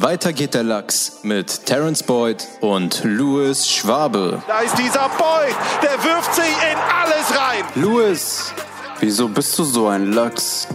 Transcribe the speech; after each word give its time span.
Weiter 0.00 0.32
geht 0.32 0.54
der 0.54 0.62
Lachs 0.62 1.24
mit 1.24 1.66
Terence 1.66 2.04
Boyd 2.04 2.46
und 2.60 3.02
Louis 3.02 3.68
Schwabe. 3.68 4.40
Da 4.46 4.60
ist 4.60 4.78
dieser 4.78 5.08
Boyd, 5.08 5.56
der 5.82 6.04
wirft 6.04 6.34
sich 6.36 6.44
in 6.44 6.78
alles 6.78 7.36
rein. 7.36 7.64
Louis, 7.74 8.54
wieso 9.00 9.28
bist 9.28 9.58
du 9.58 9.64
so 9.64 9.88
ein 9.88 10.12
Lachs? 10.12 10.68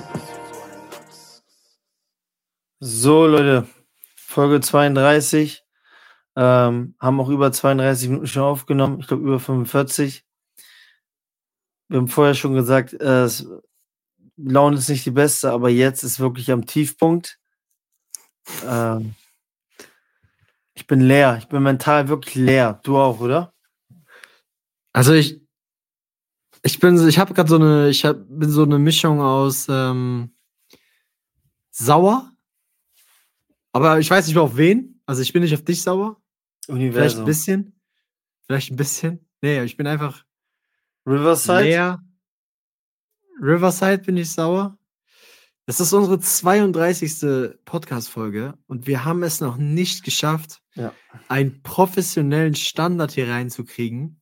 So, 2.81 3.25
Leute, 3.25 3.65
Folge 4.17 4.59
32. 4.59 5.64
Ähm, 6.36 6.96
haben 7.00 7.21
auch 7.21 7.30
über 7.30 7.54
32 7.54 8.10
Minuten 8.10 8.28
schon 8.28 8.44
aufgenommen. 8.44 9.00
Ich 9.00 9.08
glaube, 9.08 9.24
über 9.24 9.40
45. 9.40 10.26
Wir 11.88 12.00
haben 12.00 12.10
vorher 12.10 12.36
schon 12.36 12.55
gesagt, 12.55 12.94
äh, 12.94 13.30
Laune 14.36 14.78
ist 14.78 14.90
nicht 14.90 15.05
die 15.05 15.12
beste, 15.12 15.52
aber 15.52 15.70
jetzt 15.70 16.04
ist 16.04 16.20
wirklich 16.20 16.52
am 16.52 16.66
Tiefpunkt. 16.66 17.40
Ähm, 18.66 19.16
ich 20.73 20.88
bin 20.88 21.02
leer. 21.02 21.38
Ich 21.40 21.48
bin 21.48 21.63
mental 21.63 22.08
wirklich 22.08 22.36
leer. 22.36 22.80
Du 22.84 22.98
auch, 22.98 23.20
oder? 23.20 23.54
Also 24.91 25.13
ich, 25.13 25.41
ich 26.62 26.80
bin, 26.80 27.08
ich 27.08 27.20
habe 27.20 27.34
gerade 27.34 27.50
so 27.50 27.55
eine, 27.55 27.90
ich 27.90 28.05
hab, 28.05 28.17
bin 28.27 28.50
so 28.50 28.64
eine 28.64 28.80
Mischung 28.80 29.22
aus 29.22 29.67
ähm, 29.70 30.36
sauer, 31.72 32.31
aber 33.72 34.00
ich 34.00 34.09
weiß 34.09 34.27
nicht 34.27 34.36
mehr 34.36 34.44
auf 34.44 34.55
wen. 34.55 35.02
Also 35.05 35.22
ich 35.22 35.34
bin 35.34 35.41
nicht 35.41 35.53
auf 35.53 35.64
dich 35.64 35.81
sauer. 35.81 36.22
Universum. 36.67 36.94
Vielleicht 36.94 37.17
ein 37.17 37.25
bisschen. 37.25 37.80
Vielleicht 38.45 38.72
ein 38.72 38.75
bisschen. 38.78 39.30
Nee, 39.41 39.64
ich 39.64 39.75
bin 39.75 39.88
einfach 39.88 40.23
Riverside? 41.05 41.64
leer. 41.64 42.03
Riverside 43.41 43.98
bin 44.00 44.16
ich 44.17 44.31
sauer. 44.31 44.78
Das 45.66 45.80
ist 45.80 45.94
unsere 45.94 46.20
32. 46.20 47.55
Podcast-Folge 47.63 48.55
und 48.67 48.85
wir 48.85 49.05
haben 49.05 49.23
es 49.23 49.40
noch 49.40 49.55
nicht 49.58 50.03
geschafft, 50.03 50.62
Ja. 50.76 50.94
einen 51.30 51.62
professionellen 51.63 52.55
Standard 52.55 53.12
hier 53.14 53.30
reinzukriegen, 53.30 54.19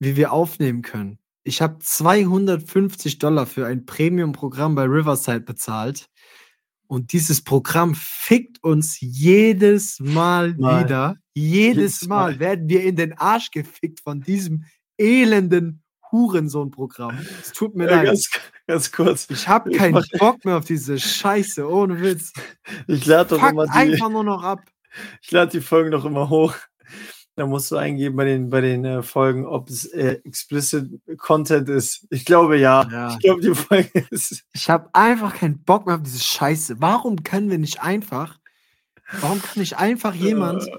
wie 0.00 0.16
wir 0.16 0.32
aufnehmen 0.32 0.82
können. 0.82 1.18
Ich 1.44 1.62
habe 1.62 1.78
250 1.78 3.18
Dollar 3.18 3.46
für 3.46 3.66
ein 3.66 3.86
Premium-Programm 3.86 4.74
bei 4.74 4.84
Riverside 4.84 5.40
bezahlt 5.40 6.08
und 6.88 7.12
dieses 7.14 7.42
Programm 7.42 7.94
fickt 7.94 8.62
uns 8.62 8.98
jedes 9.00 9.98
Mal, 10.00 10.54
Mal. 10.56 10.84
wieder. 10.84 11.16
Jedes, 11.34 12.00
Jedes 12.02 12.06
Mal. 12.08 12.32
Mal. 12.32 12.38
werden 12.40 12.68
wir 12.68 12.82
in 12.84 12.96
den 12.96 13.14
Arsch 13.16 13.50
gefickt 13.50 14.00
von 14.00 14.20
diesem 14.20 14.64
elenden 14.98 15.82
Hurensohn-Programm. 16.12 17.18
Es 17.40 17.52
tut 17.52 17.74
mir 17.74 17.86
Ja, 17.86 17.96
leid. 17.96 18.06
ganz, 18.06 18.28
ganz 18.66 18.90
kurz. 18.92 19.26
Ich 19.30 19.46
habe 19.48 19.70
Ich 19.70 19.78
keinen 19.78 19.94
mach- 19.94 20.06
Bock 20.18 20.44
mehr 20.44 20.56
auf 20.58 20.64
diese 20.64 20.98
Scheiße, 20.98 21.68
ohne 21.68 22.00
Witz. 22.00 22.32
Ich 22.86 23.04
lade 23.06 23.30
doch 23.30 23.40
Fuck 23.40 23.50
immer 23.52 23.64
die, 23.66 23.70
einfach 23.72 24.10
nur 24.10 24.24
noch 24.24 24.42
ab. 24.42 24.60
ich 25.22 25.30
lade 25.30 25.50
die 25.52 25.60
Folgen 25.60 25.90
noch 25.90 26.04
immer 26.04 26.28
hoch. 26.28 26.54
Da 27.36 27.46
musst 27.46 27.70
du 27.72 27.76
eingeben 27.76 28.14
bei 28.14 28.24
den, 28.26 28.48
bei 28.48 28.60
den 28.60 28.84
äh, 28.84 29.02
Folgen, 29.02 29.44
ob 29.44 29.68
es 29.68 29.86
äh, 29.86 30.20
explicit 30.24 30.88
Content 31.18 31.68
ist. 31.68 32.06
Ich 32.10 32.24
glaube 32.24 32.58
ja. 32.58 32.88
Ja. 32.88 33.08
Ich 33.10 33.18
glaube, 33.18 33.40
die 33.40 33.54
Folge 33.54 34.06
ist. 34.10 34.44
Ich 34.52 34.70
habe 34.70 34.88
einfach 34.92 35.34
keinen 35.34 35.62
Bock 35.64 35.86
mehr 35.86 35.96
auf 35.96 36.02
diese 36.02 36.22
Scheiße. 36.22 36.76
Warum 36.80 37.24
können 37.24 37.50
wir 37.50 37.58
nicht 37.58 37.82
einfach, 37.82 38.38
warum 39.20 39.42
kann 39.42 39.58
nicht 39.60 39.76
einfach 39.78 40.14
jemand 40.14 40.68
Äh, 40.68 40.78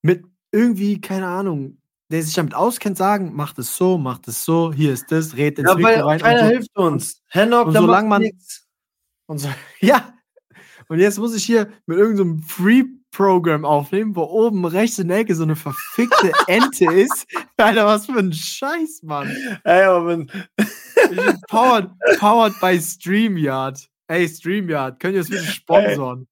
mit 0.00 0.24
irgendwie, 0.52 1.00
keine 1.02 1.26
Ahnung, 1.26 1.76
der 2.10 2.22
sich 2.22 2.34
damit 2.34 2.54
auskennt, 2.54 2.96
sagen, 2.98 3.34
macht 3.34 3.58
es 3.58 3.76
so, 3.76 3.98
macht 3.98 4.28
es 4.28 4.44
so, 4.44 4.72
hier 4.72 4.92
ist 4.92 5.10
das, 5.10 5.36
red 5.36 5.58
ins 5.58 5.68
Ja, 5.68 5.74
Mikro 5.74 6.06
rein. 6.08 6.20
keiner 6.20 6.40
und 6.42 6.46
so. 6.46 6.52
hilft 6.52 6.76
uns. 6.76 7.22
Hennock, 7.28 7.66
und 7.68 7.74
solange 7.74 8.08
man- 8.08 8.22
nichts. 8.22 8.66
Und 9.26 9.38
so, 9.38 9.48
ja. 9.80 10.12
Und 10.88 10.98
jetzt 11.00 11.18
muss 11.18 11.34
ich 11.34 11.44
hier 11.44 11.72
mit 11.86 11.96
irgendeinem 11.96 12.42
Free-Programm 12.42 13.64
aufnehmen, 13.64 14.14
wo 14.14 14.22
oben 14.24 14.66
rechts 14.66 14.98
in 14.98 15.08
der 15.08 15.18
Ecke 15.18 15.34
so 15.34 15.44
eine 15.44 15.56
verfickte 15.56 16.30
Ente 16.46 16.84
ist. 16.92 17.26
Alter, 17.56 17.86
was 17.86 18.04
für 18.06 18.18
ein 18.18 18.32
Scheiß, 18.34 19.00
Mann. 19.02 19.34
Ey, 19.64 19.82
aber 19.84 20.06
wenn, 20.08 20.30
Powered, 21.48 21.90
powered 22.18 22.58
by 22.60 22.78
StreamYard. 22.80 23.88
Ey, 24.08 24.28
StreamYard, 24.28 25.00
könnt 25.00 25.14
ihr 25.14 25.20
das 25.20 25.30
bitte 25.30 25.44
sponsoren? 25.44 26.28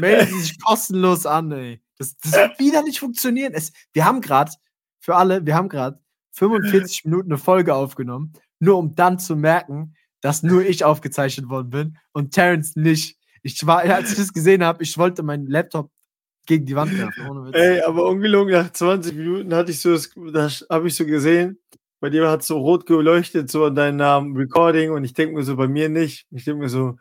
Melden 0.00 0.26
Sie 0.34 0.40
sich 0.40 0.60
kostenlos 0.62 1.26
an, 1.26 1.52
ey. 1.52 1.82
Das, 1.98 2.16
das 2.18 2.32
wird 2.34 2.58
wieder 2.58 2.82
nicht 2.82 2.98
funktionieren. 3.00 3.52
Es, 3.54 3.72
wir 3.92 4.04
haben 4.06 4.20
gerade, 4.22 4.52
für 5.00 5.16
alle, 5.16 5.44
wir 5.44 5.54
haben 5.54 5.68
gerade 5.68 6.00
45 6.32 7.04
Minuten 7.04 7.30
eine 7.30 7.38
Folge 7.38 7.74
aufgenommen, 7.74 8.32
nur 8.58 8.78
um 8.78 8.94
dann 8.94 9.18
zu 9.18 9.36
merken, 9.36 9.94
dass 10.20 10.42
nur 10.42 10.64
ich 10.64 10.84
aufgezeichnet 10.84 11.48
worden 11.48 11.70
bin 11.70 11.98
und 12.12 12.32
Terrence 12.32 12.76
nicht. 12.76 13.18
Ich 13.42 13.66
war, 13.66 13.78
als 13.78 14.12
ich 14.12 14.18
das 14.18 14.32
gesehen 14.32 14.62
habe, 14.62 14.82
ich 14.82 14.98
wollte 14.98 15.22
meinen 15.22 15.46
Laptop 15.46 15.90
gegen 16.46 16.66
die 16.66 16.76
Wand 16.76 16.96
werfen, 16.96 17.28
ohne 17.28 17.46
Witz. 17.46 17.56
ey, 17.56 17.80
aber 17.80 18.06
ungelogen, 18.06 18.52
nach 18.52 18.70
20 18.70 19.14
Minuten 19.14 19.54
hatte 19.54 19.70
ich 19.70 19.80
so, 19.80 19.92
das, 19.92 20.10
das 20.32 20.66
habe 20.68 20.88
ich 20.88 20.94
so 20.94 21.06
gesehen. 21.06 21.58
Bei 22.00 22.10
dir 22.10 22.28
hat 22.30 22.42
so 22.42 22.58
rot 22.58 22.86
geleuchtet, 22.86 23.50
so 23.50 23.64
an 23.66 23.74
deinem 23.74 23.96
Namen 23.96 24.36
Recording 24.36 24.90
und 24.90 25.04
ich 25.04 25.14
denke 25.14 25.34
mir 25.34 25.42
so, 25.42 25.56
bei 25.56 25.68
mir 25.68 25.88
nicht. 25.88 26.26
Ich 26.30 26.44
denke 26.44 26.62
mir 26.62 26.68
so, 26.68 26.96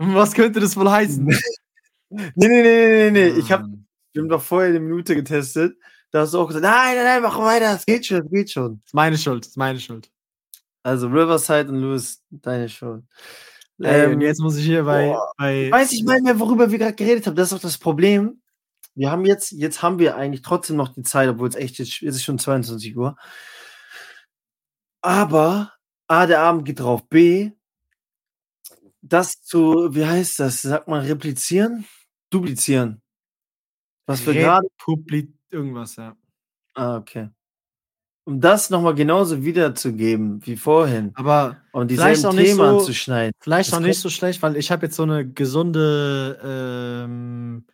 Was 0.00 0.32
könnte 0.32 0.60
das 0.60 0.76
wohl 0.76 0.90
heißen? 0.90 1.26
nee, 2.08 2.32
nee, 2.34 2.48
nee, 2.48 2.62
nee, 2.62 3.10
nee, 3.10 3.10
nee. 3.10 3.38
Ich 3.38 3.52
habe 3.52 3.64
Mann. 3.64 3.86
Wir 4.12 4.22
haben 4.22 4.28
doch 4.30 4.42
vorher 4.42 4.70
eine 4.70 4.80
Minute 4.80 5.14
getestet. 5.14 5.76
Da 6.10 6.22
hast 6.22 6.34
du 6.34 6.40
auch 6.40 6.46
gesagt, 6.48 6.64
nein, 6.64 6.96
nein, 6.96 7.04
nein, 7.04 7.22
mach 7.22 7.38
weiter, 7.38 7.74
es 7.76 7.86
geht 7.86 8.06
schon, 8.06 8.24
es 8.24 8.30
geht 8.30 8.50
schon. 8.50 8.82
ist 8.84 8.94
meine 8.94 9.16
Schuld, 9.16 9.46
ist 9.46 9.56
meine 9.56 9.78
Schuld. 9.78 10.10
Also 10.82 11.06
Riverside 11.06 11.68
und 11.68 11.76
Louis, 11.76 12.22
deine 12.30 12.68
Schuld. 12.68 13.04
Ey, 13.78 14.04
Ähm, 14.04 14.14
und 14.14 14.20
jetzt 14.20 14.40
muss 14.40 14.56
ich 14.56 14.64
hier 14.64 14.84
bei, 14.84 15.08
boah. 15.08 15.32
bei 15.36 15.66
Ich 15.66 15.72
weiß 15.72 15.92
nicht 15.92 16.06
mal 16.06 16.20
mehr, 16.20 16.38
worüber 16.40 16.70
wir 16.70 16.78
gerade 16.78 16.94
geredet 16.94 17.26
haben. 17.26 17.36
Das 17.36 17.48
ist 17.48 17.58
auch 17.58 17.60
das 17.62 17.78
Problem. 17.78 18.42
Wir 18.94 19.10
haben 19.10 19.24
jetzt, 19.24 19.52
jetzt 19.52 19.82
haben 19.82 19.98
wir 19.98 20.16
eigentlich 20.16 20.42
trotzdem 20.42 20.76
noch 20.76 20.92
die 20.92 21.02
Zeit, 21.02 21.28
obwohl 21.28 21.48
es 21.48 21.54
echt 21.54 21.78
jetzt, 21.78 22.00
jetzt 22.00 22.16
ist 22.16 22.24
schon 22.24 22.38
22 22.38 22.96
Uhr. 22.96 23.16
Aber 25.02 25.72
A, 26.08 26.26
der 26.26 26.40
Abend 26.40 26.64
geht 26.64 26.80
drauf. 26.80 27.08
B, 27.08 27.52
das 29.00 29.42
zu, 29.42 29.94
wie 29.94 30.04
heißt 30.04 30.40
das? 30.40 30.62
Sagt 30.62 30.88
man 30.88 31.04
replizieren? 31.04 31.86
Duplizieren. 32.30 33.00
Was 34.06 34.26
wir 34.26 34.34
gerade 34.34 34.66
irgendwas, 35.50 35.96
ja. 35.96 36.16
Ah, 36.74 36.96
okay. 36.96 37.28
Um 38.24 38.40
das 38.40 38.70
nochmal 38.70 38.94
genauso 38.94 39.44
wiederzugeben 39.44 40.44
wie 40.46 40.56
vorhin 40.56 41.10
Aber 41.14 41.56
und 41.72 41.90
Vielleicht 41.90 42.24
auch 42.26 42.32
nicht 42.32 42.46
Themen 42.46 42.58
so- 42.58 42.78
anzuschneiden. 42.78 43.32
vielleicht 43.40 43.72
noch 43.72 43.80
nicht 43.80 43.98
so 43.98 44.10
schlecht, 44.10 44.42
weil 44.42 44.56
ich 44.56 44.70
habe 44.70 44.86
jetzt 44.86 44.96
so 44.96 45.02
eine 45.04 45.26
gesunde, 45.28 46.38
ähm, 46.44 47.66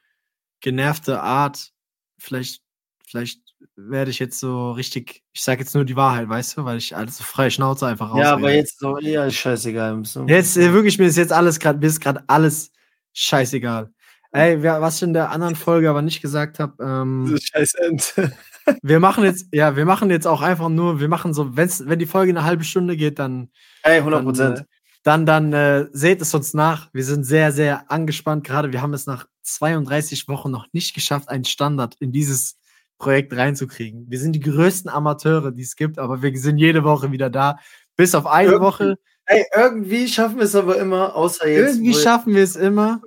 genervte 0.60 1.20
Art. 1.20 1.72
Vielleicht, 2.19 2.62
vielleicht 3.06 3.42
werde 3.75 4.10
ich 4.10 4.19
jetzt 4.19 4.38
so 4.38 4.70
richtig, 4.72 5.22
ich 5.32 5.43
sage 5.43 5.60
jetzt 5.60 5.75
nur 5.75 5.84
die 5.84 5.97
Wahrheit, 5.97 6.28
weißt 6.28 6.56
du, 6.56 6.64
weil 6.64 6.78
ich 6.78 6.97
alles 6.97 7.19
so 7.19 7.25
frei 7.25 7.50
Schnauze 7.50 7.87
einfach 7.87 8.10
raus. 8.10 8.20
Ja, 8.20 8.32
aber 8.32 8.53
jetzt 8.53 8.78
so 8.78 8.97
eher 8.98 9.31
scheißegal. 9.31 10.03
Jetzt, 10.28 10.56
äh, 10.56 10.72
wirklich, 10.72 10.98
mir 10.98 11.06
ist 11.06 11.16
jetzt 11.16 11.32
alles 11.32 11.58
gerade, 11.58 11.78
mir 11.81 11.87
ist 11.87 12.00
gerade 12.00 12.22
alles 12.28 12.70
scheißegal. 13.12 13.93
Ey, 14.36 14.62
was 14.62 14.97
ich 14.97 15.02
in 15.02 15.14
der 15.14 15.30
anderen 15.30 15.56
Folge 15.56 15.88
aber 15.88 16.02
nicht 16.02 16.20
gesagt 16.20 16.58
habe, 16.58 16.82
ähm, 16.82 17.38
scheiß 17.41 17.74
Ente. 17.74 18.32
wir 18.82 19.00
machen 19.00 19.24
jetzt, 19.24 19.47
ja, 19.52 19.76
wir 19.76 19.84
machen 19.84 20.10
jetzt 20.10 20.26
auch 20.26 20.42
einfach 20.42 20.69
nur, 20.69 21.00
wir 21.00 21.08
machen 21.08 21.32
so, 21.32 21.56
wenn's, 21.56 21.82
wenn 21.86 21.98
die 21.98 22.06
Folge 22.06 22.32
eine 22.32 22.44
halbe 22.44 22.64
Stunde 22.64 22.96
geht, 22.96 23.19
dann 23.19 23.50
Ey, 23.82 23.98
100 23.98 24.19
Dann, 24.19 24.25
Prozent. 24.26 24.58
äh, 24.60 24.64
dann, 25.04 25.25
dann 25.26 25.52
äh, 25.52 25.86
seht 25.92 26.20
es 26.20 26.34
uns 26.34 26.52
nach. 26.52 26.91
Wir 26.92 27.04
sind 27.04 27.25
sehr, 27.25 27.52
sehr 27.52 27.91
angespannt. 27.91 28.44
Gerade 28.44 28.72
wir 28.72 28.82
haben 28.82 28.92
es 28.92 29.06
nach 29.06 29.26
32 29.42 30.26
Wochen 30.28 30.50
noch 30.50 30.66
nicht 30.72 30.94
geschafft, 30.94 31.28
einen 31.28 31.44
Standard 31.44 31.94
in 32.00 32.10
dieses 32.12 32.58
Projekt 32.98 33.36
reinzukriegen. 33.36 34.06
Wir 34.10 34.19
sind 34.19 34.32
die 34.32 34.41
größten 34.41 34.91
Amateure, 34.91 35.52
die 35.52 35.62
es 35.62 35.76
gibt, 35.76 35.98
aber 35.98 36.22
wir 36.22 36.36
sind 36.38 36.58
jede 36.58 36.82
Woche 36.82 37.12
wieder 37.12 37.30
da. 37.30 37.58
Bis 37.96 38.14
auf 38.14 38.26
eine 38.26 38.48
Irgendwie 38.50 38.66
Woche. 38.66 38.96
Ey, 39.26 39.44
irgendwie 39.54 40.08
schaffen 40.08 40.36
wir 40.38 40.44
es 40.44 40.54
aber 40.54 40.78
immer, 40.78 41.14
außer 41.14 41.48
jetzt. 41.48 41.76
Irgendwie 41.76 41.94
schaffen 41.94 42.34
wir 42.34 42.42
es 42.42 42.56
immer, 42.56 43.00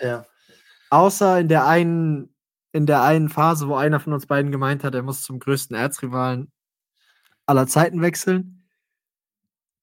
Ja. 0.00 0.24
Außer 0.90 1.40
in 1.40 1.48
der 1.48 1.66
einen, 1.66 2.34
in 2.72 2.86
der 2.86 3.02
einen 3.02 3.28
Phase, 3.28 3.68
wo 3.68 3.74
einer 3.76 4.00
von 4.00 4.12
uns 4.12 4.26
beiden 4.26 4.50
gemeint 4.52 4.84
hat, 4.84 4.94
er 4.94 5.02
muss 5.02 5.22
zum 5.22 5.38
größten 5.38 5.76
Erzrivalen 5.76 6.50
aller 7.46 7.66
Zeiten 7.66 8.02
wechseln. 8.02 8.68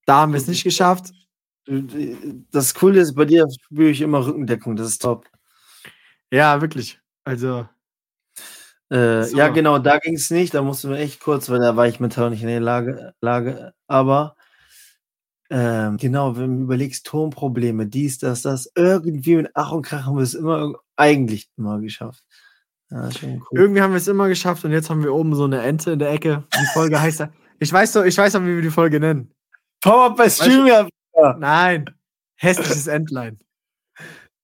Da 0.06 0.22
haben 0.22 0.34
wir 0.34 0.38
es 0.38 0.48
nicht 0.48 0.64
geschafft. 0.64 1.12
Das 2.52 2.76
Coole 2.76 3.00
ist, 3.02 3.16
bei 3.16 3.26
dir 3.26 3.48
spüre 3.50 3.90
ich 3.90 4.02
immer 4.02 4.26
Rückendeckung, 4.26 4.76
das 4.76 4.88
ist 4.88 5.02
top. 5.02 5.26
Ja, 6.32 6.62
wirklich. 6.62 7.00
Also, 7.24 7.68
Äh, 8.90 9.24
So. 9.24 9.38
Ja, 9.38 9.48
genau, 9.50 9.80
da 9.80 9.98
ging 9.98 10.16
es 10.16 10.30
nicht, 10.30 10.54
da 10.54 10.62
mussten 10.62 10.92
wir 10.92 10.98
echt 10.98 11.20
kurz, 11.20 11.50
weil 11.50 11.60
da 11.60 11.76
war 11.76 11.88
ich 11.88 12.00
mental 12.00 12.30
nicht 12.30 12.42
in 12.42 12.48
der 12.48 12.60
Lage. 12.60 13.14
Lage 13.22 13.74
aber 13.88 14.36
ähm, 15.50 15.98
genau, 15.98 16.38
wenn 16.38 16.58
du 16.58 16.64
überlegst, 16.64 17.06
Tonprobleme, 17.06 17.86
dies, 17.86 18.18
das, 18.18 18.42
das, 18.42 18.72
irgendwie 18.76 19.36
mit 19.36 19.52
Ach 19.54 19.72
und 19.72 19.84
Krach 19.84 20.06
haben 20.06 20.18
wir 20.18 20.24
es 20.24 20.34
immer 20.34 20.74
eigentlich 20.96 21.50
immer 21.58 21.80
geschafft. 21.80 22.24
Ja, 22.90 23.10
cool. 23.22 23.42
Irgendwie 23.52 23.82
haben 23.82 23.92
wir 23.92 23.98
es 23.98 24.08
immer 24.08 24.28
geschafft 24.28 24.66
und 24.66 24.72
jetzt 24.72 24.90
haben 24.90 25.04
wir 25.04 25.14
oben 25.14 25.36
so 25.36 25.46
eine 25.46 25.62
Ente 25.62 25.92
in 25.92 26.00
der 26.00 26.12
Ecke. 26.12 26.44
Die 26.54 26.66
Folge 26.74 27.02
heißt 27.02 27.20
ja. 27.20 27.32
Ich 27.60 27.72
weiß 27.72 27.94
doch, 27.94 28.04
ich 28.04 28.18
weiß 28.18 28.34
doch, 28.34 28.42
wie 28.42 28.56
wir 28.56 28.62
die 28.62 28.70
Folge 28.70 29.00
nennen. 29.00 29.32
Power 29.82 30.16
bei 30.16 30.30
StreamYard. 30.30 30.90
Nein. 31.38 31.86
Hässliches 32.36 32.88
Entlein. 32.88 33.40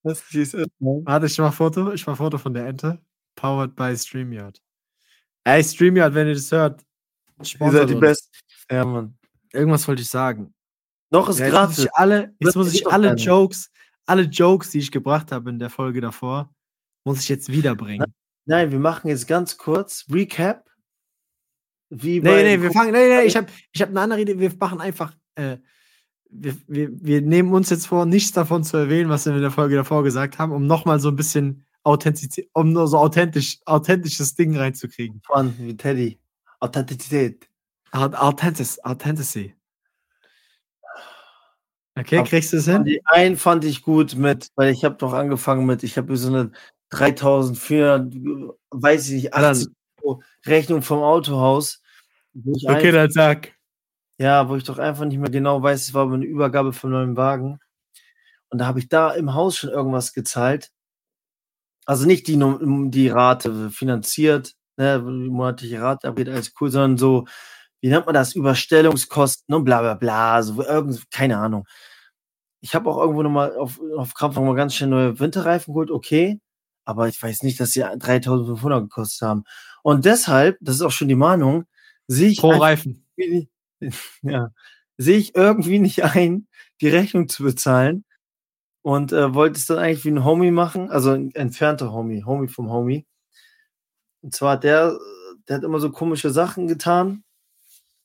Das 0.03 0.24
ist 0.33 0.53
es. 0.53 0.68
Warte, 0.80 1.25
ich 1.25 1.38
mach 1.38 1.53
Foto. 1.53 1.92
Ich 1.92 2.07
mach 2.07 2.18
Foto 2.18 2.38
von 2.38 2.53
der 2.53 2.68
Ente. 2.68 3.00
Powered 3.36 3.75
by 3.75 3.95
StreamYard. 3.95 4.62
Ey, 5.44 5.63
StreamYard, 5.63 6.13
wenn 6.13 6.27
ihr 6.27 6.33
das 6.33 6.51
hört. 6.51 6.83
Ihr 7.39 7.71
seid 7.71 7.89
die. 7.89 7.95
Besten. 7.95 8.30
Ja, 8.69 8.86
Mann. 8.86 9.18
Irgendwas 9.51 9.88
wollte 9.88 10.01
ich 10.01 10.09
sagen. 10.09 10.53
Noch 11.11 11.29
ist 11.29 11.39
Ja, 11.39 11.47
jetzt 11.47 11.53
muss 11.69 11.79
ich 11.79 11.93
alle, 11.93 12.33
jetzt 12.39 12.55
muss 12.55 12.73
ich 12.73 12.87
alle. 12.87 13.15
Jokes, 13.15 13.69
alle 14.05 14.23
Jokes, 14.23 14.69
die 14.71 14.79
ich 14.79 14.91
gebracht 14.91 15.31
habe 15.31 15.49
in 15.49 15.59
der 15.59 15.69
Folge 15.69 16.01
davor, 16.01 16.53
muss 17.03 17.19
ich 17.19 17.29
jetzt 17.29 17.51
wiederbringen. 17.51 18.13
Nein, 18.45 18.71
wir 18.71 18.79
machen 18.79 19.07
jetzt 19.09 19.27
ganz 19.27 19.57
kurz 19.57 20.05
Recap. 20.11 20.69
Wie 21.89 22.21
Nee, 22.21 22.43
nee, 22.57 22.61
wir 22.61 22.71
fangen, 22.71 22.93
nee, 22.93 23.07
nee, 23.09 23.23
ich 23.23 23.35
habe 23.35 23.47
ich 23.73 23.81
hab 23.81 23.89
eine 23.89 23.99
andere 24.01 24.21
Idee. 24.21 24.39
Wir 24.39 24.51
machen 24.57 24.79
einfach, 24.79 25.13
äh, 25.35 25.57
wir, 26.29 26.55
wir, 26.67 26.89
wir 26.93 27.21
nehmen 27.21 27.53
uns 27.53 27.69
jetzt 27.69 27.87
vor, 27.87 28.05
nichts 28.05 28.31
davon 28.31 28.63
zu 28.63 28.77
erwähnen, 28.77 29.09
was 29.09 29.25
wir 29.25 29.35
in 29.35 29.41
der 29.41 29.51
Folge 29.51 29.75
davor 29.75 30.03
gesagt 30.03 30.39
haben, 30.39 30.53
um 30.53 30.65
nochmal 30.65 30.99
so 31.01 31.09
ein 31.09 31.17
bisschen 31.17 31.65
Authentizität, 31.83 32.49
um 32.53 32.71
nur 32.71 32.87
so 32.87 32.97
authentisch, 32.97 33.59
authentisches 33.65 34.35
Ding 34.35 34.55
reinzukriegen. 34.55 35.21
Wie 35.57 35.75
Teddy. 35.75 36.17
Authentizität. 36.61 37.49
Au- 37.91 38.05
Authentisch, 38.13 38.77
Authenticity. 38.85 39.53
Okay, 42.01 42.18
Aber 42.18 42.27
kriegst 42.27 42.51
du 42.51 42.57
es 42.57 42.65
hin? 42.65 42.83
die 42.83 43.06
einen 43.06 43.38
fand 43.38 43.63
ich 43.63 43.83
gut 43.83 44.15
mit, 44.15 44.48
weil 44.56 44.71
ich 44.74 44.83
habe 44.83 44.95
doch 44.95 45.13
angefangen 45.13 45.65
mit, 45.65 45.83
ich 45.83 45.98
habe 45.98 46.18
so 46.18 46.30
eine 46.30 46.51
3400, 46.89 48.12
weiß 48.71 49.07
ich 49.09 49.13
nicht, 49.15 49.24
Ja, 49.25 49.42
dann- 49.42 49.51
80 49.51 49.68
Euro 50.01 50.24
Rechnung 50.45 50.81
vom 50.81 51.00
Autohaus. 51.03 51.81
Okay, 52.65 52.92
dann 52.92 53.12
sag. 53.12 53.53
ja, 54.18 54.50
wo 54.50 54.56
ich 54.56 54.63
doch 54.63 54.80
einfach 54.80 55.06
nicht 55.06 55.19
mehr 55.19 55.30
genau 55.30 55.62
weiß, 55.62 55.81
es 55.81 55.94
war 55.94 56.12
eine 56.12 56.25
Übergabe 56.25 56.74
vom 56.74 56.89
neuen 56.92 57.15
Wagen. 57.18 57.59
Und 58.50 58.57
da 58.59 58.65
habe 58.65 58.80
ich 58.80 58.89
da 58.89 59.12
im 59.12 59.33
Haus 59.33 59.57
schon 59.57 59.69
irgendwas 59.69 60.13
gezahlt. 60.13 60.71
Also 61.86 62.06
nicht 62.06 62.27
die, 62.27 62.38
die 62.89 63.09
Rate 63.09 63.69
finanziert, 63.69 64.53
ne, 64.77 65.00
die 65.01 65.30
monatliche 65.30 65.81
Rate 65.81 66.07
abgeht, 66.07 66.30
alles 66.30 66.53
cool, 66.59 66.69
sondern 66.71 66.98
so, 66.98 67.25
wie 67.81 67.89
nennt 67.89 68.06
man 68.06 68.15
das, 68.15 68.36
Überstellungskosten 68.36 69.53
und 69.56 69.63
bla 69.65 69.81
bla 69.81 69.94
bla, 69.95 70.42
so 70.44 70.62
irgend, 70.63 71.09
keine 71.12 71.38
Ahnung. 71.38 71.65
Ich 72.61 72.75
habe 72.75 72.89
auch 72.89 72.99
irgendwo 72.99 73.23
nochmal 73.23 73.55
auf, 73.55 73.79
auf 73.97 74.13
Krampf 74.13 74.35
nochmal 74.35 74.55
ganz 74.55 74.75
schnell 74.75 74.89
neue 74.89 75.19
Winterreifen 75.19 75.73
geholt, 75.73 75.91
okay, 75.91 76.39
aber 76.85 77.07
ich 77.07 77.21
weiß 77.21 77.43
nicht, 77.43 77.59
dass 77.59 77.71
sie 77.71 77.81
3500 77.81 78.83
gekostet 78.83 79.27
haben. 79.27 79.43
Und 79.83 80.05
deshalb, 80.05 80.57
das 80.61 80.75
ist 80.75 80.81
auch 80.81 80.91
schon 80.91 81.07
die 81.07 81.15
Mahnung, 81.15 81.65
sehe 82.07 82.29
ich 82.29 82.39
Pro 82.39 82.49
Reifen. 82.51 83.05
irgendwie- 83.15 83.49
ja, 84.21 84.49
sehe 84.97 85.17
ich 85.17 85.35
irgendwie 85.35 85.79
nicht 85.79 86.03
ein, 86.03 86.47
die 86.81 86.89
Rechnung 86.89 87.27
zu 87.29 87.43
bezahlen 87.43 88.05
und 88.83 89.11
äh, 89.13 89.33
wollte 89.33 89.57
es 89.59 89.65
dann 89.65 89.79
eigentlich 89.79 90.05
wie 90.05 90.11
ein 90.11 90.23
Homie 90.25 90.51
machen, 90.51 90.91
also 90.91 91.11
ein 91.11 91.31
entfernter 91.33 91.91
Homie, 91.91 92.23
Homie 92.23 92.47
vom 92.47 92.69
Homie. 92.69 93.05
Und 94.21 94.35
zwar 94.35 94.53
hat 94.53 94.63
der, 94.63 94.97
der 95.47 95.57
hat 95.57 95.63
immer 95.63 95.79
so 95.79 95.91
komische 95.91 96.29
Sachen 96.29 96.67
getan. 96.67 97.23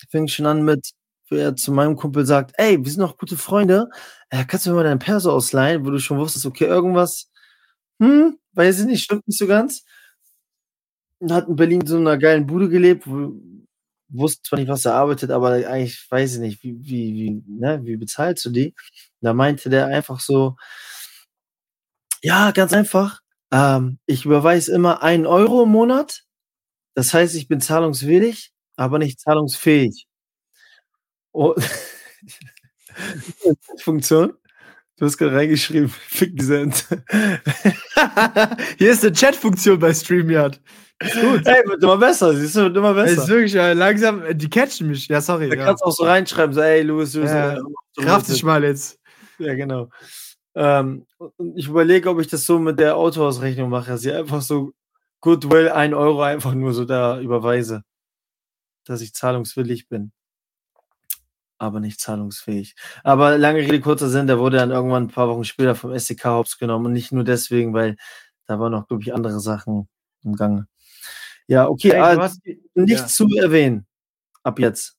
Fing 0.09 0.29
schon 0.29 0.47
an 0.47 0.63
mit, 0.65 0.93
er 1.35 1.57
zu 1.57 1.73
meinem 1.73 1.97
Kumpel 1.97 2.25
sagt, 2.27 2.53
ey, 2.57 2.79
wir 2.83 2.91
sind 2.91 3.01
noch 3.01 3.19
gute 3.19 3.37
Freunde, 3.37 3.89
äh, 4.31 4.45
kannst 4.45 4.67
du 4.67 4.71
mir 4.71 4.77
mal 4.77 4.85
deinen 4.85 4.99
Perso 4.99 5.33
ausleihen, 5.33 5.85
wo 5.85 5.91
du 5.91 5.99
schon 5.99 6.19
wusstest, 6.19 6.47
okay, 6.47 6.65
irgendwas, 6.67 7.31
hm, 8.01 8.39
weiß 8.53 8.81
ich 8.81 8.87
nicht, 8.87 9.05
stimmt 9.05 9.27
nicht 9.29 9.39
so 9.39 9.47
ganz. 9.47 9.85
Und 11.19 11.33
hat 11.33 11.49
in 11.49 11.57
Berlin 11.57 11.87
so 11.87 11.97
in 11.97 12.07
einer 12.07 12.19
geilen 12.19 12.47
Bude 12.47 12.69
gelebt, 12.69 13.07
wusste 14.09 14.43
zwar 14.43 14.59
nicht, 14.59 14.69
was 14.69 14.85
er 14.85 14.95
arbeitet, 14.95 15.31
aber 15.31 15.51
eigentlich 15.51 16.07
weiß 16.11 16.35
ich 16.35 16.41
nicht, 16.41 16.63
wie, 16.63 16.77
wie, 16.81 17.15
wie, 17.15 17.43
ne, 17.47 17.81
wie 17.85 17.97
bezahlst 17.97 18.45
du 18.45 18.51
die? 18.51 18.75
Da 19.21 19.35
meinte 19.35 19.71
der 19.71 19.87
einfach 19.87 20.21
so, 20.21 20.57
ja, 22.23 22.51
ganz 22.53 22.73
einfach, 22.73 23.21
ähm, 23.53 23.99
ich 24.07 24.25
überweise 24.25 24.73
immer 24.75 25.03
einen 25.03 25.27
Euro 25.27 25.63
im 25.65 25.71
Monat. 25.71 26.25
Das 26.95 27.15
heißt, 27.15 27.35
ich 27.37 27.49
bin 27.49 27.61
zahlungswillig, 27.61 28.53
aber 28.77 28.99
nicht 28.99 29.21
zahlungsfähig. 29.21 30.07
Oh, 31.39 31.55
Funktion? 33.83 34.33
Du 34.97 35.05
hast 35.05 35.19
gerade 35.19 35.37
reingeschrieben, 35.37 35.91
fick 35.91 36.35
diese 36.35 36.61
Ente. 36.61 37.05
Hier 38.79 38.91
ist 38.93 39.05
eine 39.05 39.13
Chat-Funktion 39.13 39.79
bei 39.79 39.93
StreamYard. 39.93 40.59
Ist 41.01 41.21
gut. 41.21 41.47
Ey, 41.47 41.63
wird 41.67 41.83
immer 41.83 41.99
besser, 41.99 42.35
siehst 42.35 42.57
du, 42.57 42.63
wird 42.63 42.77
immer 42.79 42.97
Es 42.97 43.11
besser. 43.11 43.23
ist 43.25 43.29
wirklich 43.29 43.55
äh, 43.55 43.75
langsam, 43.75 44.25
äh, 44.25 44.35
die 44.35 44.49
catchen 44.49 44.89
mich. 44.89 45.09
Ja, 45.09 45.21
sorry. 45.21 45.51
Da 45.51 45.57
Ja. 45.57 45.65
kannst 45.67 45.83
du 45.83 45.89
auch 45.89 45.93
so 45.93 46.05
reinschreiben, 46.05 46.55
so, 46.55 46.63
ey, 46.63 46.81
Louis, 46.81 47.13
du 47.13 47.21
bist 47.21 47.35
Ja, 47.35 47.57
äh, 47.59 47.63
Kraft 47.99 48.29
dich 48.31 48.43
mal 48.43 48.65
jetzt. 48.65 48.99
Ja, 49.39 49.53
genau. 49.55 49.91
Ähm, 50.55 51.05
ich 51.55 51.69
überlege, 51.69 52.09
ob 52.09 52.19
ich 52.21 52.29
das 52.29 52.47
so 52.47 52.59
mit 52.59 52.81
der 52.81 52.97
Autohausrechnung 52.97 53.69
mache, 53.69 53.91
dass 53.91 54.07
ich 54.07 54.13
einfach 54.15 54.41
so 54.41 54.73
Goodwill 55.21 55.69
1 55.69 55.93
Euro 55.93 56.23
einfach 56.23 56.55
nur 56.55 56.73
so 56.73 56.87
da 56.87 57.21
überweise. 57.21 57.83
Dass 58.87 59.03
ich 59.03 59.13
zahlungswillig 59.13 59.87
bin. 59.91 60.13
Aber 61.59 61.81
nicht 61.81 62.01
zahlungsfähig. 62.01 62.75
Aber 63.03 63.39
lange 63.39 63.61
Rede, 63.61 63.81
kurzer 63.81 64.09
Sinn, 64.11 64.27
der 64.27 64.39
wurde 64.39 64.59
dann 64.59 64.71
irgendwann 64.71 65.05
ein 65.05 65.09
paar 65.11 65.29
Wochen 65.29 65.45
später 65.45 65.75
vom 65.75 65.93
SDK 65.93 66.25
hops 66.27 66.59
genommen. 66.59 66.87
Und 66.87 66.93
nicht 66.93 67.13
nur 67.13 67.25
deswegen, 67.25 67.73
weil 67.73 67.97
da 68.47 68.61
waren 68.61 68.73
noch, 68.73 68.87
glaube 68.89 69.03
ich, 69.03 69.15
andere 69.15 69.41
Sachen 69.41 69.89
im 70.23 70.35
Gange. 70.37 70.69
Ja, 71.47 71.69
okay, 71.69 71.91
Ey, 71.91 71.97
du 71.99 72.05
also 72.05 72.23
hast- 72.23 72.43
nichts 72.75 73.01
ja. 73.01 73.07
zu 73.07 73.29
erwähnen. 73.37 73.87
Ab 74.43 74.59
jetzt. 74.59 74.97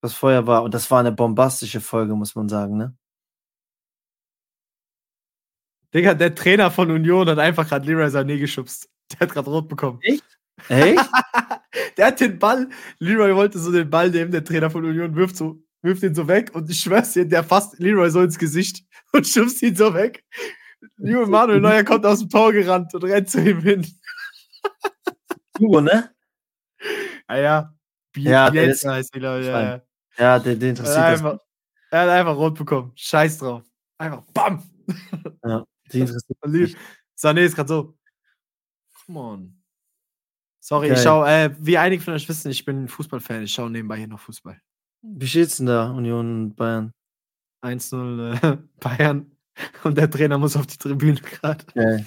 Was 0.00 0.14
vorher 0.14 0.46
war. 0.46 0.62
Und 0.62 0.72
das 0.74 0.90
war 0.90 1.00
eine 1.00 1.12
bombastische 1.12 1.80
Folge, 1.80 2.14
muss 2.14 2.34
man 2.34 2.48
sagen, 2.48 2.76
ne? 2.76 2.96
Digga, 5.94 6.14
der 6.14 6.34
Trainer 6.34 6.70
von 6.70 6.90
Union 6.90 7.28
hat 7.28 7.38
einfach 7.38 7.68
gerade 7.68 7.86
Leroy 7.86 8.06
Sané 8.08 8.38
geschubst. 8.38 8.88
Der 9.12 9.20
hat 9.20 9.32
gerade 9.32 9.50
rot 9.50 9.68
bekommen. 9.68 10.00
Echt? 10.02 10.24
Der 11.96 12.06
hat 12.06 12.20
den 12.20 12.38
Ball, 12.38 12.68
Leroy 12.98 13.34
wollte 13.34 13.58
so 13.58 13.70
den 13.72 13.88
Ball 13.90 14.10
nehmen, 14.10 14.30
der 14.30 14.44
Trainer 14.44 14.70
von 14.70 14.84
Union 14.84 15.14
wirft, 15.16 15.36
so, 15.36 15.62
wirft 15.82 16.02
ihn 16.02 16.14
so 16.14 16.26
weg 16.28 16.54
und 16.54 16.70
ich 16.70 16.80
schwör's 16.80 17.12
dir, 17.12 17.26
der 17.26 17.44
fasst 17.44 17.78
Leroy 17.78 18.10
so 18.10 18.20
ins 18.22 18.38
Gesicht 18.38 18.84
und 19.12 19.26
schubst 19.26 19.62
ihn 19.62 19.76
so 19.76 19.92
weg. 19.94 20.24
Junge 20.98 21.26
Manuel 21.26 21.60
Neuer 21.60 21.84
kommt 21.84 22.04
aus 22.06 22.20
dem 22.20 22.28
Tor 22.28 22.52
gerannt 22.52 22.94
und 22.94 23.04
rennt 23.04 23.28
zu 23.30 23.40
ihm 23.40 23.60
hin. 23.60 23.86
Hugo, 25.58 25.80
ne? 25.80 26.10
Ah 27.26 27.36
ja, 27.38 27.74
Ja, 28.16 28.50
der 28.50 28.60
Bielitz 28.62 28.82
ist- 28.82 28.88
heißt 28.88 29.14
die. 29.14 29.20
Ja, 29.20 29.32
Fein. 29.42 29.42
ja. 29.66 29.82
Ja, 30.18 30.38
der, 30.38 30.54
der 30.56 30.66
Er, 30.66 30.70
interessiert 30.70 30.96
das. 30.96 31.04
einfach, 31.20 31.38
er 31.90 32.00
hat 32.02 32.08
einfach 32.08 32.36
rot 32.36 32.56
bekommen. 32.58 32.92
Scheiß 32.94 33.38
drauf. 33.38 33.62
Einfach 33.98 34.22
BAM! 34.32 34.62
Die 35.92 36.00
interessiert 36.00 36.38
Und 36.42 36.52
Lee- 36.52 36.74
Sané 37.18 37.40
ist 37.44 37.54
gerade 37.56 37.68
so. 37.68 37.98
Come 39.06 39.18
on. 39.20 39.62
Sorry, 40.66 40.88
Geil. 40.88 40.96
ich 40.96 41.02
schau, 41.04 41.24
äh, 41.24 41.54
wie 41.60 41.78
einige 41.78 42.02
von 42.02 42.14
euch 42.14 42.28
wissen, 42.28 42.50
ich 42.50 42.64
bin 42.64 42.88
Fußballfan. 42.88 43.44
Ich 43.44 43.52
schaue 43.52 43.70
nebenbei 43.70 43.98
hier 43.98 44.08
noch 44.08 44.18
Fußball. 44.18 44.60
Wie 45.00 45.28
steht's 45.28 45.58
denn 45.58 45.66
da, 45.66 45.92
Union 45.92 46.56
Bayern? 46.56 46.92
1-0 47.64 48.34
äh, 48.34 48.56
Bayern. 48.80 49.30
Und 49.84 49.96
der 49.96 50.10
Trainer 50.10 50.38
muss 50.38 50.56
auf 50.56 50.66
die 50.66 50.76
Tribüne 50.76 51.20
gerade. 51.20 51.64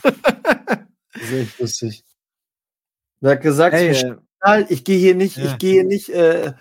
Das 1.11 1.23
ist 1.23 1.31
echt 1.33 1.59
lustig. 1.59 2.03
Hat 3.23 3.41
gesagt, 3.41 3.73
Ey, 3.75 3.91
ich, 3.91 4.03
äh, 4.43 4.65
ich 4.69 4.83
gehe 4.83 4.99
hier 4.99 5.15
nicht, 5.15 5.37
Ja. 5.37 5.45
ich 5.45 5.57
gehe 5.57 5.71
hier 5.71 5.83
nicht, 5.85 6.09
äh, 6.09 6.53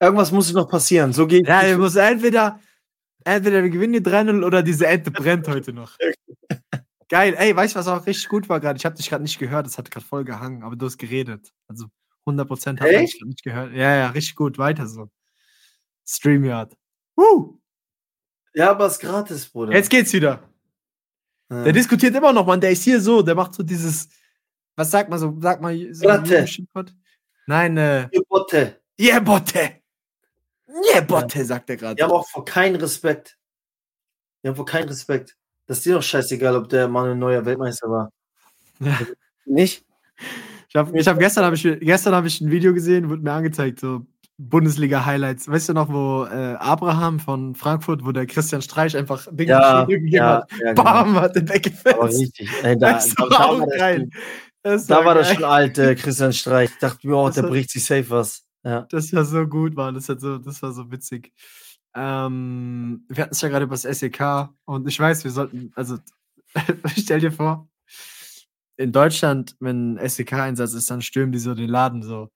irgendwas 0.00 0.30
muss 0.30 0.52
noch 0.52 0.68
passieren. 0.68 1.12
So 1.14 1.26
geht 1.26 1.48
ja, 1.48 1.66
wir 1.66 1.78
muss 1.78 1.96
entweder, 1.96 2.60
entweder 3.24 3.62
wir 3.62 3.70
gewinnen 3.70 3.94
die 3.94 4.00
3-0 4.00 4.44
oder 4.44 4.62
diese 4.62 4.86
Ente 4.86 5.10
brennt 5.10 5.48
heute 5.48 5.72
noch. 5.72 5.96
Geil. 7.08 7.34
Ey, 7.38 7.54
weißt 7.56 7.74
du, 7.74 7.78
was 7.78 7.88
auch 7.88 8.06
richtig 8.06 8.28
gut 8.28 8.48
war 8.48 8.60
gerade? 8.60 8.76
Ich 8.76 8.84
habe 8.84 8.94
dich 8.96 9.08
gerade 9.08 9.22
nicht 9.22 9.38
gehört. 9.38 9.66
Das 9.66 9.78
hat 9.78 9.90
gerade 9.90 10.04
voll 10.04 10.24
gehangen, 10.24 10.62
aber 10.62 10.76
du 10.76 10.86
hast 10.86 10.98
geredet. 10.98 11.52
Also 11.66 11.86
100% 12.26 12.80
habe 12.80 13.02
ich 13.02 13.20
nicht 13.24 13.42
gehört. 13.42 13.72
Ja, 13.72 13.96
ja, 13.96 14.08
richtig 14.10 14.36
gut. 14.36 14.58
Weiter 14.58 14.86
so. 14.86 15.10
StreamYard. 16.06 16.76
Woo! 17.16 17.58
Ja, 18.54 18.70
aber 18.70 18.86
es 18.86 18.94
ist 18.94 19.00
gratis, 19.00 19.48
Bruder. 19.48 19.72
Jetzt 19.72 19.90
geht's 19.90 20.12
wieder. 20.12 20.42
ja. 21.50 21.64
Der 21.64 21.72
diskutiert 21.72 22.14
immer 22.14 22.32
noch, 22.32 22.46
Mann. 22.46 22.60
Der 22.60 22.70
ist 22.70 22.82
hier 22.82 23.00
so, 23.00 23.22
der 23.22 23.34
macht 23.34 23.54
so 23.54 23.62
dieses, 23.62 24.08
was 24.76 24.90
sagt 24.90 25.08
man 25.10 25.18
so, 25.18 25.36
sag 25.40 25.60
mal, 25.60 25.76
so 25.94 26.02
Platte. 26.04 26.46
Nein, 27.46 27.76
äh, 27.78 28.08
Ihr 28.12 28.22
Botte. 28.28 28.80
yeah, 29.00 29.20
Botte. 29.20 29.80
Yeah, 30.92 31.00
Botte, 31.00 31.44
sagt 31.44 31.70
er 31.70 31.76
Die 31.76 31.80
gerade. 31.80 32.02
haben 32.02 32.10
auch 32.12 32.28
vor 32.28 32.44
keinen 32.44 32.76
Respekt. 32.76 33.38
Die 34.42 34.48
haben 34.48 34.56
vor 34.56 34.66
keinen 34.66 34.88
Respekt. 34.88 35.36
Das 35.68 35.78
ist 35.78 35.86
dir 35.86 35.94
doch 35.94 36.02
scheißegal, 36.02 36.56
ob 36.56 36.68
der 36.68 36.88
Mann 36.88 37.10
ein 37.10 37.18
neuer 37.20 37.44
Weltmeister 37.44 37.88
war. 37.88 38.10
Ja. 38.80 38.98
Nicht? 39.46 39.84
Ich 40.68 40.76
habe 40.76 40.98
ich 40.98 41.06
hab 41.06 41.18
gestern, 41.18 41.44
hab 41.44 41.54
ich, 41.54 41.62
gestern 41.80 42.14
habe 42.14 42.26
ich 42.26 42.40
ein 42.40 42.50
Video 42.50 42.74
gesehen, 42.74 43.08
wurde 43.08 43.22
mir 43.22 43.32
angezeigt, 43.32 43.80
so 43.80 44.04
Bundesliga-Highlights. 44.38 45.48
Weißt 45.48 45.68
du 45.68 45.72
noch, 45.74 45.88
wo 45.88 46.24
äh, 46.24 46.54
Abraham 46.58 47.20
von 47.20 47.54
Frankfurt, 47.54 48.04
wo 48.04 48.12
der 48.12 48.26
Christian 48.26 48.62
Streich 48.62 48.96
einfach 48.96 49.26
Ding 49.30 49.48
Ja, 49.48 49.86
ja, 49.88 50.24
hat. 50.38 50.50
ja 50.60 50.72
genau. 50.72 50.82
Bam, 50.82 51.20
hat 51.20 51.36
den 51.36 51.44
Aber 51.44 51.54
weggefetzt. 51.54 52.02
richtig. 52.20 52.50
Ey, 52.62 52.78
da, 52.78 52.92
Das 52.94 53.16
war 53.18 53.48
auch 53.50 53.60
das 53.66 53.78
geil. 53.78 53.98
schon, 53.98 54.10
Das 54.62 54.86
da 54.86 55.04
war 55.04 55.14
das 55.14 55.32
schon 55.32 55.44
alt, 55.44 55.78
äh, 55.78 55.94
Christian 55.94 56.32
Streich. 56.32 56.70
Ich 56.70 56.78
dachte 56.78 57.06
mir, 57.06 57.16
oh, 57.16 57.26
Das 57.26 57.36
der 57.36 57.42
bricht 57.42 57.70
sich 57.70 57.84
safe 57.84 58.08
was. 58.10 58.44
Ja. 58.64 58.86
Das 58.90 59.12
war 59.12 59.24
so 59.24 59.46
gut, 59.46 59.74
Mann. 59.74 59.94
Das, 59.94 60.08
hat 60.08 60.20
so, 60.20 60.38
das 60.38 60.62
war 60.62 60.72
so 60.72 60.90
witzig. 60.90 61.32
Ähm, 62.00 63.04
wir 63.08 63.24
hatten 63.24 63.34
es 63.34 63.40
ja 63.40 63.48
gerade 63.48 63.64
über 63.64 63.74
das 63.74 63.82
SEK 63.82 64.50
und 64.66 64.86
ich 64.86 65.00
weiß, 65.00 65.24
wir 65.24 65.32
sollten, 65.32 65.72
also 65.74 65.98
stell 66.96 67.18
dir 67.18 67.32
vor, 67.32 67.68
in 68.76 68.92
Deutschland, 68.92 69.56
wenn 69.58 69.98
ein 69.98 70.08
SEK-Einsatz 70.08 70.74
ist, 70.74 70.88
dann 70.90 71.02
stürmen 71.02 71.32
die 71.32 71.40
so 71.40 71.56
den 71.56 71.68
Laden 71.68 72.04
so. 72.04 72.30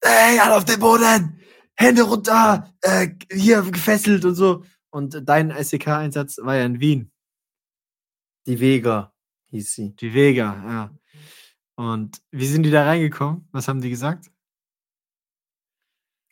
Ey, 0.00 0.38
alle 0.38 0.56
auf 0.56 0.64
den 0.64 0.78
Boden! 0.78 1.40
Hände 1.74 2.02
runter! 2.02 2.72
Äh, 2.82 3.08
hier 3.32 3.62
gefesselt 3.62 4.24
und 4.24 4.36
so. 4.36 4.64
Und 4.90 5.20
dein 5.28 5.50
SEK-Einsatz 5.50 6.38
war 6.38 6.54
ja 6.54 6.64
in 6.64 6.78
Wien. 6.78 7.10
Die 8.46 8.60
Vega 8.60 9.12
hieß 9.50 9.74
sie. 9.74 9.96
Die 9.96 10.14
Vega, 10.14 10.54
ja. 10.68 10.96
Und 11.74 12.22
wie 12.30 12.46
sind 12.46 12.62
die 12.62 12.70
da 12.70 12.84
reingekommen? 12.84 13.48
Was 13.50 13.66
haben 13.66 13.80
die 13.80 13.90
gesagt? 13.90 14.30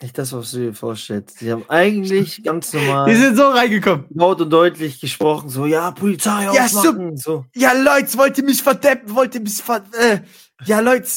Nicht 0.02 0.16
das, 0.16 0.32
was 0.32 0.52
du 0.52 0.58
dir 0.58 0.74
vorstellst. 0.74 1.40
Die 1.40 1.52
haben 1.52 1.64
eigentlich 1.68 2.42
ganz 2.42 2.72
normal 2.72 3.10
Die 3.10 3.16
sind 3.16 3.36
so 3.36 3.48
reingekommen. 3.48 4.06
laut 4.10 4.40
und 4.40 4.50
deutlich 4.50 5.00
gesprochen, 5.00 5.48
so, 5.50 5.66
ja, 5.66 5.90
Polizei 5.90 6.44
Ja, 6.44 6.64
ausmachen, 6.64 7.16
so. 7.16 7.44
Ja, 7.54 7.72
Leute, 7.72 8.16
wollt 8.16 8.38
ihr 8.38 8.44
mich 8.44 8.62
verdeppen? 8.62 9.14
Wollt 9.14 9.34
ihr 9.34 9.42
mich 9.42 9.56
ver... 9.62 9.84
Äh, 9.92 10.20
ja, 10.64 10.80
Leute, 10.80 11.08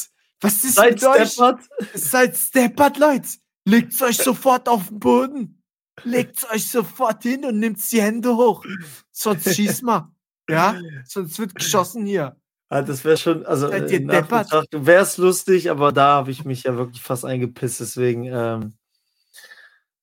was 0.42 0.64
ist 0.66 0.76
Seit 0.76 0.96
mit 0.96 1.04
euch? 1.06 1.32
Steppert, 1.32 1.62
Seid 1.94 2.38
steppert, 2.38 2.98
Leute. 2.98 3.28
Legt's 3.66 4.02
euch 4.02 4.18
sofort 4.18 4.68
auf 4.68 4.90
den 4.90 5.00
Boden. 5.00 5.64
Legt's 6.04 6.46
euch 6.52 6.68
sofort 6.68 7.24
hin 7.24 7.46
und 7.46 7.60
nehmt 7.60 7.80
die 7.92 8.02
Hände 8.02 8.36
hoch. 8.36 8.66
Sonst 9.12 9.56
schießt 9.56 9.84
mal. 9.84 10.12
Ja? 10.50 10.76
Sonst 11.06 11.40
wird 11.40 11.56
geschossen 11.56 12.06
hier. 12.06 12.36
Ah, 12.70 12.82
das 12.82 13.04
wäre 13.06 13.18
schon, 13.18 13.46
also 13.46 13.68
deppert? 13.70 14.50
wäre 14.72 15.04
es 15.04 15.18
lustig, 15.18 15.70
aber 15.70 15.92
da 15.92 16.16
habe 16.16 16.32
ich 16.32 16.44
mich 16.46 16.64
ja 16.64 16.76
wirklich 16.76 17.02
fast 17.02 17.24
eingepisst, 17.26 17.80
deswegen, 17.80 18.26
ähm, 18.26 18.74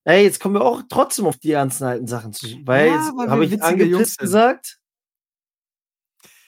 ey, 0.05 0.23
jetzt 0.25 0.39
kommen 0.41 0.55
wir 0.55 0.63
auch 0.63 0.83
trotzdem 0.89 1.27
auf 1.27 1.37
die 1.39 1.51
ernsten 1.53 1.85
alten 1.85 2.07
Sachen 2.07 2.33
zu, 2.33 2.47
weil 2.65 2.89
Ja, 2.89 2.95
jetzt 2.95 3.31
habe 3.31 3.45
ich 3.45 3.63
angepisst 3.63 4.19
gesagt. 4.19 4.77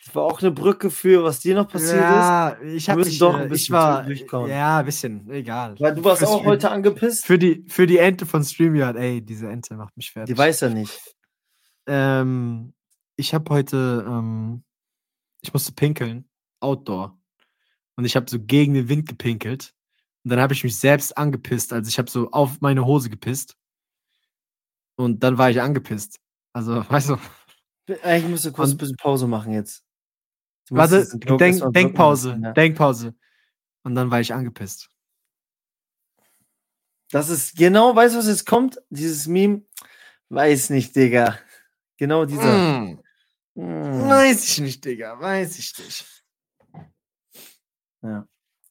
Das 0.05 0.15
war 0.17 0.25
auch 0.25 0.41
eine 0.43 0.51
Brücke 0.51 0.91
für, 0.91 1.25
was 1.25 1.41
dir 1.41 1.55
noch 1.55 1.69
passiert 1.69 1.95
ist. 1.95 2.01
ja, 2.01 2.57
ich 2.63 2.87
Wir 2.87 2.93
habe 2.93 3.05
mich, 3.05 3.19
doch 3.19 3.35
äh, 3.35 3.39
ein 3.39 3.45
ich 3.47 3.51
bisschen 3.51 3.73
war, 3.75 4.03
durchkauen. 4.05 4.51
ja, 4.51 4.79
ein 4.79 4.85
bisschen, 4.85 5.31
egal. 5.31 5.75
Weil 5.79 5.95
du 5.95 6.05
warst 6.05 6.23
Fürs- 6.23 6.31
auch 6.31 6.45
heute 6.45 6.71
angepisst. 6.71 7.25
Für 7.25 7.39
die, 7.39 7.65
für 7.69 7.87
die 7.87 7.99
Ente 7.99 8.27
von 8.27 8.45
StreamYard, 8.45 8.97
ey, 8.97 9.23
diese 9.23 9.49
Ente 9.49 9.75
macht 9.75 9.97
mich 9.97 10.11
fertig. 10.13 10.35
Die 10.35 10.39
weiß 10.39 10.61
ja 10.61 10.69
nicht. 10.69 11.01
Ähm, 11.87 12.75
ich 13.17 13.33
habe 13.33 13.53
heute, 13.55 14.05
ähm, 14.07 14.65
ich 15.43 15.53
musste 15.53 15.73
pinkeln, 15.73 16.29
Outdoor. 16.61 17.19
Und 17.97 18.05
ich 18.05 18.17
habe 18.17 18.31
so 18.31 18.41
gegen 18.41 18.75
den 18.75 18.89
Wind 18.89 19.09
gepinkelt. 19.09 19.75
Und 20.25 20.31
dann 20.31 20.41
habe 20.41 20.55
ich 20.55 20.65
mich 20.65 20.77
selbst 20.79 21.17
angepisst. 21.19 21.73
Also 21.73 21.89
ich 21.89 21.99
habe 21.99 22.11
so 22.11 22.31
auf 22.31 22.61
meine 22.61 22.85
Hose 22.87 23.11
gepisst. 23.11 23.57
Und 24.97 25.23
dann 25.23 25.37
war 25.37 25.51
ich 25.51 25.61
angepisst. 25.61 26.21
Also, 26.53 26.77
weißt 26.91 27.11
du, 27.11 27.17
Eigentlich 28.03 28.31
musst 28.31 28.45
du 28.45 28.53
kurz 28.53 28.71
Und- 28.71 28.75
ein 28.75 28.79
bisschen 28.79 28.97
Pause 28.97 29.27
machen 29.27 29.53
jetzt. 29.53 29.85
Warte, 30.71 31.07
Denk, 31.39 31.61
Denkpause, 31.75 32.39
ja. 32.41 32.53
Denkpause. 32.53 33.15
Und 33.83 33.95
dann 33.97 34.11
war 34.11 34.21
ich 34.21 34.33
angepisst. 34.33 34.89
Das 37.11 37.29
ist 37.29 37.57
genau, 37.57 37.95
weißt 37.95 38.15
du, 38.15 38.21
was 38.21 38.29
jetzt 38.29 38.47
kommt? 38.47 38.81
Dieses 38.89 39.27
Meme. 39.27 39.63
Weiß 40.31 40.71
nicht, 40.71 40.97
Digga. 40.97 41.39
Genau 41.99 42.25
dieser. 42.25 42.81
Mm. 42.81 43.02
Mm. 43.55 44.09
Weiß 44.09 44.45
ich 44.45 44.61
nicht, 44.61 44.85
Digga, 44.85 45.19
weiß 45.21 45.59
ich 45.59 45.79
nicht. 45.79 46.25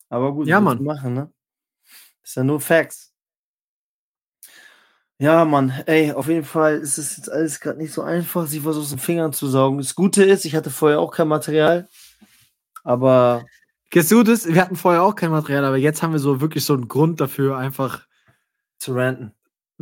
Aber 0.09 0.33
gut, 0.33 0.47
Ja, 0.47 0.59
Mann. 0.59 0.77
zu 0.77 0.83
machen, 0.83 1.13
ne? 1.13 1.31
Ist 2.23 2.35
ja 2.35 2.43
nur 2.43 2.59
Facts. 2.59 3.13
Ja, 5.19 5.45
Mann, 5.45 5.69
ey, 5.85 6.11
auf 6.11 6.27
jeden 6.27 6.43
Fall 6.43 6.79
ist 6.79 6.97
es 6.97 7.15
jetzt 7.15 7.31
alles 7.31 7.59
gerade 7.59 7.77
nicht 7.77 7.93
so 7.93 8.01
einfach, 8.01 8.47
sich 8.47 8.65
was 8.65 8.75
aus 8.75 8.89
den 8.89 8.97
Fingern 8.97 9.33
zu 9.33 9.47
saugen. 9.47 9.77
Das 9.77 9.93
Gute 9.93 10.23
ist, 10.23 10.45
ich 10.45 10.55
hatte 10.55 10.71
vorher 10.71 10.99
auch 10.99 11.11
kein 11.11 11.27
Material, 11.27 11.87
aber 12.83 13.45
Guess 13.91 14.07
du 14.07 14.23
das? 14.23 14.47
Wir 14.47 14.61
hatten 14.61 14.77
vorher 14.77 15.03
auch 15.03 15.15
kein 15.15 15.31
Material, 15.31 15.65
aber 15.65 15.75
jetzt 15.77 16.01
haben 16.01 16.13
wir 16.13 16.19
so 16.19 16.39
wirklich 16.39 16.63
so 16.63 16.73
einen 16.73 16.87
Grund 16.87 17.19
dafür, 17.19 17.57
einfach 17.57 18.07
zu 18.79 18.95
ranten. 18.95 19.33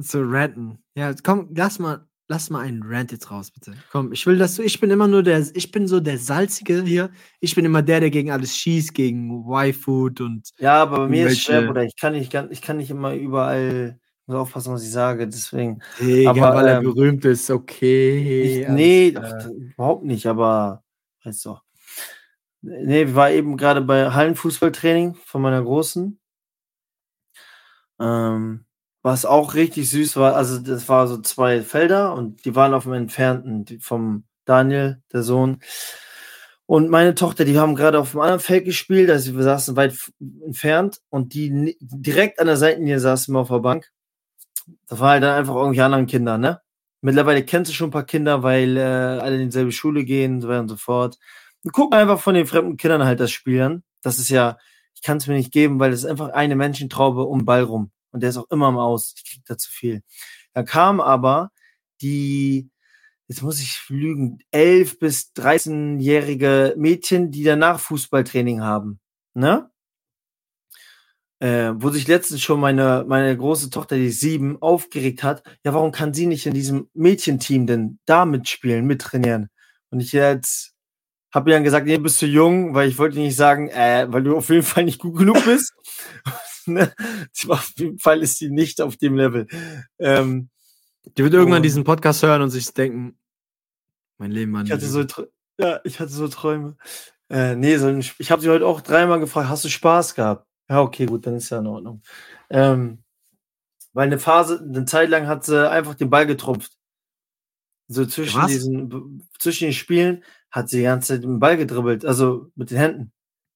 zu 0.02 0.24
ranten. 0.24 0.84
Ja, 0.96 1.14
komm, 1.24 1.50
lass 1.56 1.78
mal, 1.78 2.09
lass 2.30 2.50
mal 2.50 2.62
einen 2.62 2.84
Rant 2.84 3.12
jetzt 3.12 3.32
raus, 3.32 3.52
bitte. 3.52 3.74
Komm, 3.92 4.14
ich 4.14 4.26
will, 4.26 4.38
dass 4.38 4.56
du, 4.56 4.62
ich 4.62 4.80
bin 4.80 4.92
immer 4.92 5.08
nur 5.08 5.24
der, 5.24 5.44
ich 5.54 5.72
bin 5.72 5.88
so 5.88 6.00
der 6.00 6.20
Salzige 6.20 6.84
hier. 6.84 7.10
Ich 7.40 7.56
bin 7.56 7.66
immer 7.66 7.82
der, 7.82 8.00
der 8.00 8.12
gegen 8.12 8.32
alles 8.32 8.56
schießt, 8.56 8.94
gegen 8.94 9.46
Y-Food 9.50 10.22
und 10.22 10.50
Ja, 10.60 10.84
aber 10.84 11.00
bei 11.00 11.08
mir 11.10 11.26
ist 11.26 11.34
es 11.34 11.42
schwer, 11.42 11.64
Bruder. 11.64 11.84
Ich 11.84 11.96
kann 11.98 12.14
nicht, 12.14 12.34
ich 12.34 12.62
kann 12.62 12.78
nicht 12.78 12.92
immer 12.92 13.16
überall, 13.16 14.00
muss 14.28 14.38
aufpassen, 14.38 14.72
was 14.72 14.84
ich 14.84 14.92
sage, 14.92 15.28
deswegen. 15.28 15.82
Digga, 16.00 16.30
Aber, 16.30 16.56
weil 16.56 16.68
er 16.68 16.78
ähm, 16.78 16.84
berühmt 16.84 17.26
ist, 17.26 17.50
okay. 17.50 18.62
Ich, 18.62 18.70
nee, 18.70 19.14
ach, 19.18 19.48
überhaupt 19.48 20.06
nicht, 20.06 20.28
aber 20.28 20.84
weißt 21.24 21.46
du. 21.46 21.58
Nee, 22.62 23.16
war 23.16 23.32
eben 23.32 23.58
gerade 23.58 23.82
bei 23.82 24.12
Hallenfußballtraining 24.12 25.16
von 25.16 25.42
meiner 25.42 25.64
Großen. 25.64 26.20
Ähm, 28.00 28.66
was 29.02 29.26
auch 29.26 29.54
richtig 29.54 29.90
süß 29.90 30.18
war, 30.18 30.36
also 30.36 30.60
das 30.60 30.90
war 30.90 31.08
so 31.08 31.20
zwei 31.20 31.62
Felder 31.62 32.14
und 32.14 32.46
die 32.46 32.56
waren 32.56 32.74
auf 32.74 32.84
dem 32.84 32.94
entfernten, 32.94 33.80
vom 33.82 34.26
Daniel, 34.46 35.02
der 35.14 35.24
Sohn. 35.24 35.62
Und 36.66 36.90
meine 36.90 37.16
Tochter, 37.16 37.46
die 37.46 37.58
haben 37.58 37.76
gerade 37.76 38.00
auf 38.00 38.12
dem 38.12 38.20
anderen 38.20 38.40
Feld 38.40 38.66
gespielt, 38.66 39.10
also 39.10 39.36
wir 39.36 39.44
saßen 39.44 39.76
weit 39.76 39.96
entfernt 40.46 41.00
und 41.10 41.34
die 41.34 41.78
direkt 41.80 42.40
an 42.40 42.48
der 42.48 42.58
Seitenlinie 42.58 43.00
saßen 43.00 43.34
wir 43.34 43.40
auf 43.40 43.48
der 43.50 43.60
Bank. 43.60 43.90
Das 44.88 45.00
waren 45.00 45.10
halt 45.10 45.24
dann 45.24 45.38
einfach 45.38 45.56
irgendwelche 45.56 45.86
anderen 45.86 46.06
Kinder, 46.06 46.38
ne? 46.38 46.62
Mittlerweile 47.02 47.44
kennst 47.44 47.72
du 47.72 47.76
schon 47.76 47.88
ein 47.90 47.92
paar 47.92 48.06
Kinder, 48.06 48.44
weil 48.44 48.78
äh, 48.78 48.82
alle 48.82 49.38
in 49.42 49.48
dieselbe 49.48 49.72
Schule 49.72 50.04
gehen, 50.04 50.42
so 50.42 50.50
weiter 50.50 50.60
und 50.62 50.68
so 50.70 50.76
fort. 50.76 51.18
Und 51.64 51.72
guck 51.72 51.94
einfach 51.96 52.20
von 52.20 52.36
den 52.36 52.46
fremden 52.46 52.78
Kindern 52.78 53.04
halt 53.06 53.20
das 53.20 53.32
Spiel 53.32 53.62
an. 53.62 53.84
Das 54.02 54.20
ist 54.20 54.30
ja, 54.30 54.58
ich 54.94 55.02
kann 55.02 55.18
es 55.18 55.28
mir 55.28 55.36
nicht 55.36 55.52
geben, 55.52 55.80
weil 55.80 55.94
es 55.94 56.00
ist 56.00 56.06
einfach 56.06 56.30
eine 56.30 56.56
Menschentraube 56.56 57.24
um 57.24 57.40
den 57.40 57.46
Ball 57.46 57.64
rum. 57.64 57.92
Und 58.12 58.22
der 58.22 58.30
ist 58.32 58.38
auch 58.38 58.50
immer 58.50 58.70
im 58.70 58.78
Aus. 58.78 59.14
Ich 59.16 59.30
krieg 59.30 59.44
da 59.46 59.58
zu 59.58 59.72
viel. 59.72 60.02
Dann 60.54 60.66
kam 60.66 61.00
aber 61.02 61.52
die, 62.02 62.70
jetzt 63.28 63.42
muss 63.42 63.60
ich 63.60 63.82
lügen, 63.90 64.40
11 64.52 65.00
bis 65.00 65.32
13-jährige 65.36 66.76
Mädchen, 66.78 67.32
die 67.32 67.44
danach 67.44 67.80
Fußballtraining 67.80 68.62
haben. 68.62 69.00
Ne? 69.34 69.70
Äh, 71.40 71.72
wo 71.76 71.90
sich 71.90 72.08
letztens 72.08 72.42
schon 72.42 72.60
meine, 72.60 73.06
meine 73.08 73.36
große 73.38 73.70
Tochter, 73.70 73.96
die 73.96 74.10
sieben, 74.10 74.62
aufgeregt 74.62 75.24
hat, 75.24 75.44
ja, 75.64 75.74
warum 75.74 75.92
kann 75.92 76.14
sie 76.14 76.26
nicht 76.26 76.46
in 76.46 76.54
diesem 76.54 76.90
Mädchenteam 76.94 77.66
denn 77.66 78.00
da 78.06 78.26
mitspielen, 78.26 78.86
mittrainieren? 78.86 79.50
Und 79.90 80.02
ich 80.02 80.12
jetzt 80.12 80.74
habe 81.34 81.50
ihr 81.50 81.56
dann 81.56 81.64
gesagt, 81.64 81.86
nee, 81.86 81.98
bist 81.98 82.22
du 82.22 82.26
jung, 82.26 82.74
weil 82.74 82.90
ich 82.90 82.98
wollte 82.98 83.20
nicht 83.20 83.36
sagen, 83.36 83.70
äh, 83.70 84.08
weil 84.10 84.24
du 84.24 84.36
auf 84.36 84.50
jeden 84.50 84.64
Fall 84.64 84.84
nicht 84.84 85.00
gut 85.00 85.18
genug 85.18 85.44
bist. 85.46 85.74
Ne? 86.74 86.94
Auf 87.48 87.72
jeden 87.78 88.00
Fall 88.00 88.22
ist 88.22 88.38
sie 88.38 88.50
nicht 88.50 88.82
auf 88.82 88.98
dem 88.98 89.16
Level. 89.16 89.48
Ähm, 89.98 90.50
Die 91.18 91.24
wird 91.24 91.34
irgendwann 91.34 91.64
diesen 91.64 91.84
Podcast 91.84 92.24
hören 92.24 92.42
und 92.42 92.50
sich 92.50 92.74
denken, 92.74 93.18
mein 94.18 94.32
Leben 94.32 94.54
war 94.54 94.64
ich 94.64 94.72
hatte 94.72 94.86
so, 94.86 95.06
ja, 95.58 95.80
ich 95.84 96.00
hatte 96.00 96.12
so 96.12 96.28
Träume. 96.28 96.76
Äh, 97.30 97.56
nee, 97.56 97.78
so 97.78 97.88
ein, 97.88 98.00
ich 98.18 98.32
habe 98.32 98.42
sie 98.42 98.50
heute 98.50 98.66
auch 98.66 98.82
dreimal 98.82 99.20
gefragt, 99.20 99.50
hast 99.50 99.64
du 99.64 99.70
Spaß 99.70 100.16
gehabt? 100.16 100.48
Ja, 100.70 100.82
okay, 100.82 101.06
gut, 101.06 101.26
dann 101.26 101.36
ist 101.36 101.50
ja 101.50 101.60
in 101.60 101.68
Ordnung. 101.68 102.02
Ähm, 102.50 103.04
weil 103.94 104.08
eine 104.08 104.20
Phase, 104.20 104.60
eine 104.60 104.86
Zeit 104.86 105.10
lang 105.10 105.28
hat 105.28 105.46
sie 105.46 105.70
einfach 105.70 105.96
den 105.96 106.10
Ball 106.10 106.28
getrumpft. 106.28 106.78
So 107.88 108.06
zwischen 108.06 108.40
Was? 108.40 108.48
diesen, 108.48 109.28
zwischen 109.40 109.66
den 109.66 109.74
Spielen 109.74 110.24
hat 110.52 110.70
sie 110.70 110.78
die 110.78 110.84
ganze 110.84 111.16
Zeit 111.16 111.24
den 111.24 111.40
Ball 111.40 111.58
gedribbelt, 111.58 112.06
also 112.06 112.52
mit 112.56 112.70
den 112.72 112.78
Händen, 112.78 113.12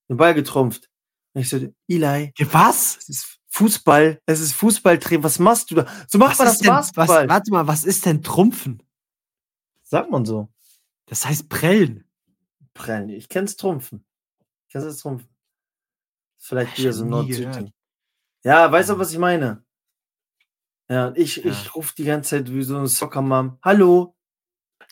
den 0.09 0.17
Ball 0.17 0.33
getrumpft. 0.33 0.89
Und 1.33 1.41
ich 1.41 1.49
so, 1.49 1.57
Eli, 1.87 2.31
Was? 2.51 2.97
es 2.97 3.09
ist 3.09 3.39
Fußball, 3.49 4.21
es 4.25 4.39
ist 4.39 4.53
Fußballtraining, 4.53 5.23
was 5.23 5.39
machst 5.39 5.69
du 5.71 5.75
da? 5.75 5.87
So 6.07 6.17
macht 6.17 6.31
Was 6.31 6.37
man 6.39 6.47
das 6.47 6.57
denn, 6.59 6.69
was, 6.71 6.91
Basketball. 6.91 7.29
warte 7.29 7.51
mal, 7.51 7.67
was 7.67 7.85
ist 7.85 8.05
denn 8.05 8.21
Trumpfen? 8.23 8.81
Sagt 9.83 10.09
man 10.09 10.25
so. 10.25 10.49
Das 11.05 11.25
heißt 11.25 11.49
Prellen. 11.49 12.03
Prellen. 12.73 13.09
Ich 13.09 13.29
kenn's 13.29 13.55
Trumpfen. 13.55 14.05
Du 14.71 14.79
das 14.79 14.97
Trumpfen? 14.97 15.27
Vielleicht 16.39 16.73
ich 16.73 16.79
wieder 16.79 16.93
so 16.93 17.03
ein 17.03 17.07
nie 17.09 17.11
nord 17.11 17.27
gehört. 17.27 17.55
süd 17.55 17.71
Ja, 18.43 18.71
weißt 18.71 18.89
du, 18.89 18.97
was 18.99 19.11
ich 19.11 19.19
meine? 19.19 19.63
Ja, 20.89 21.13
ich, 21.15 21.37
Ja. 21.37 21.51
ich 21.51 21.75
rufe 21.75 21.93
die 21.95 22.03
ganze 22.05 22.31
Zeit 22.31 22.51
wie 22.51 22.63
so 22.63 22.77
ein 22.77 22.87
Soccer-Mom. 22.87 23.59
Hallo, 23.63 24.15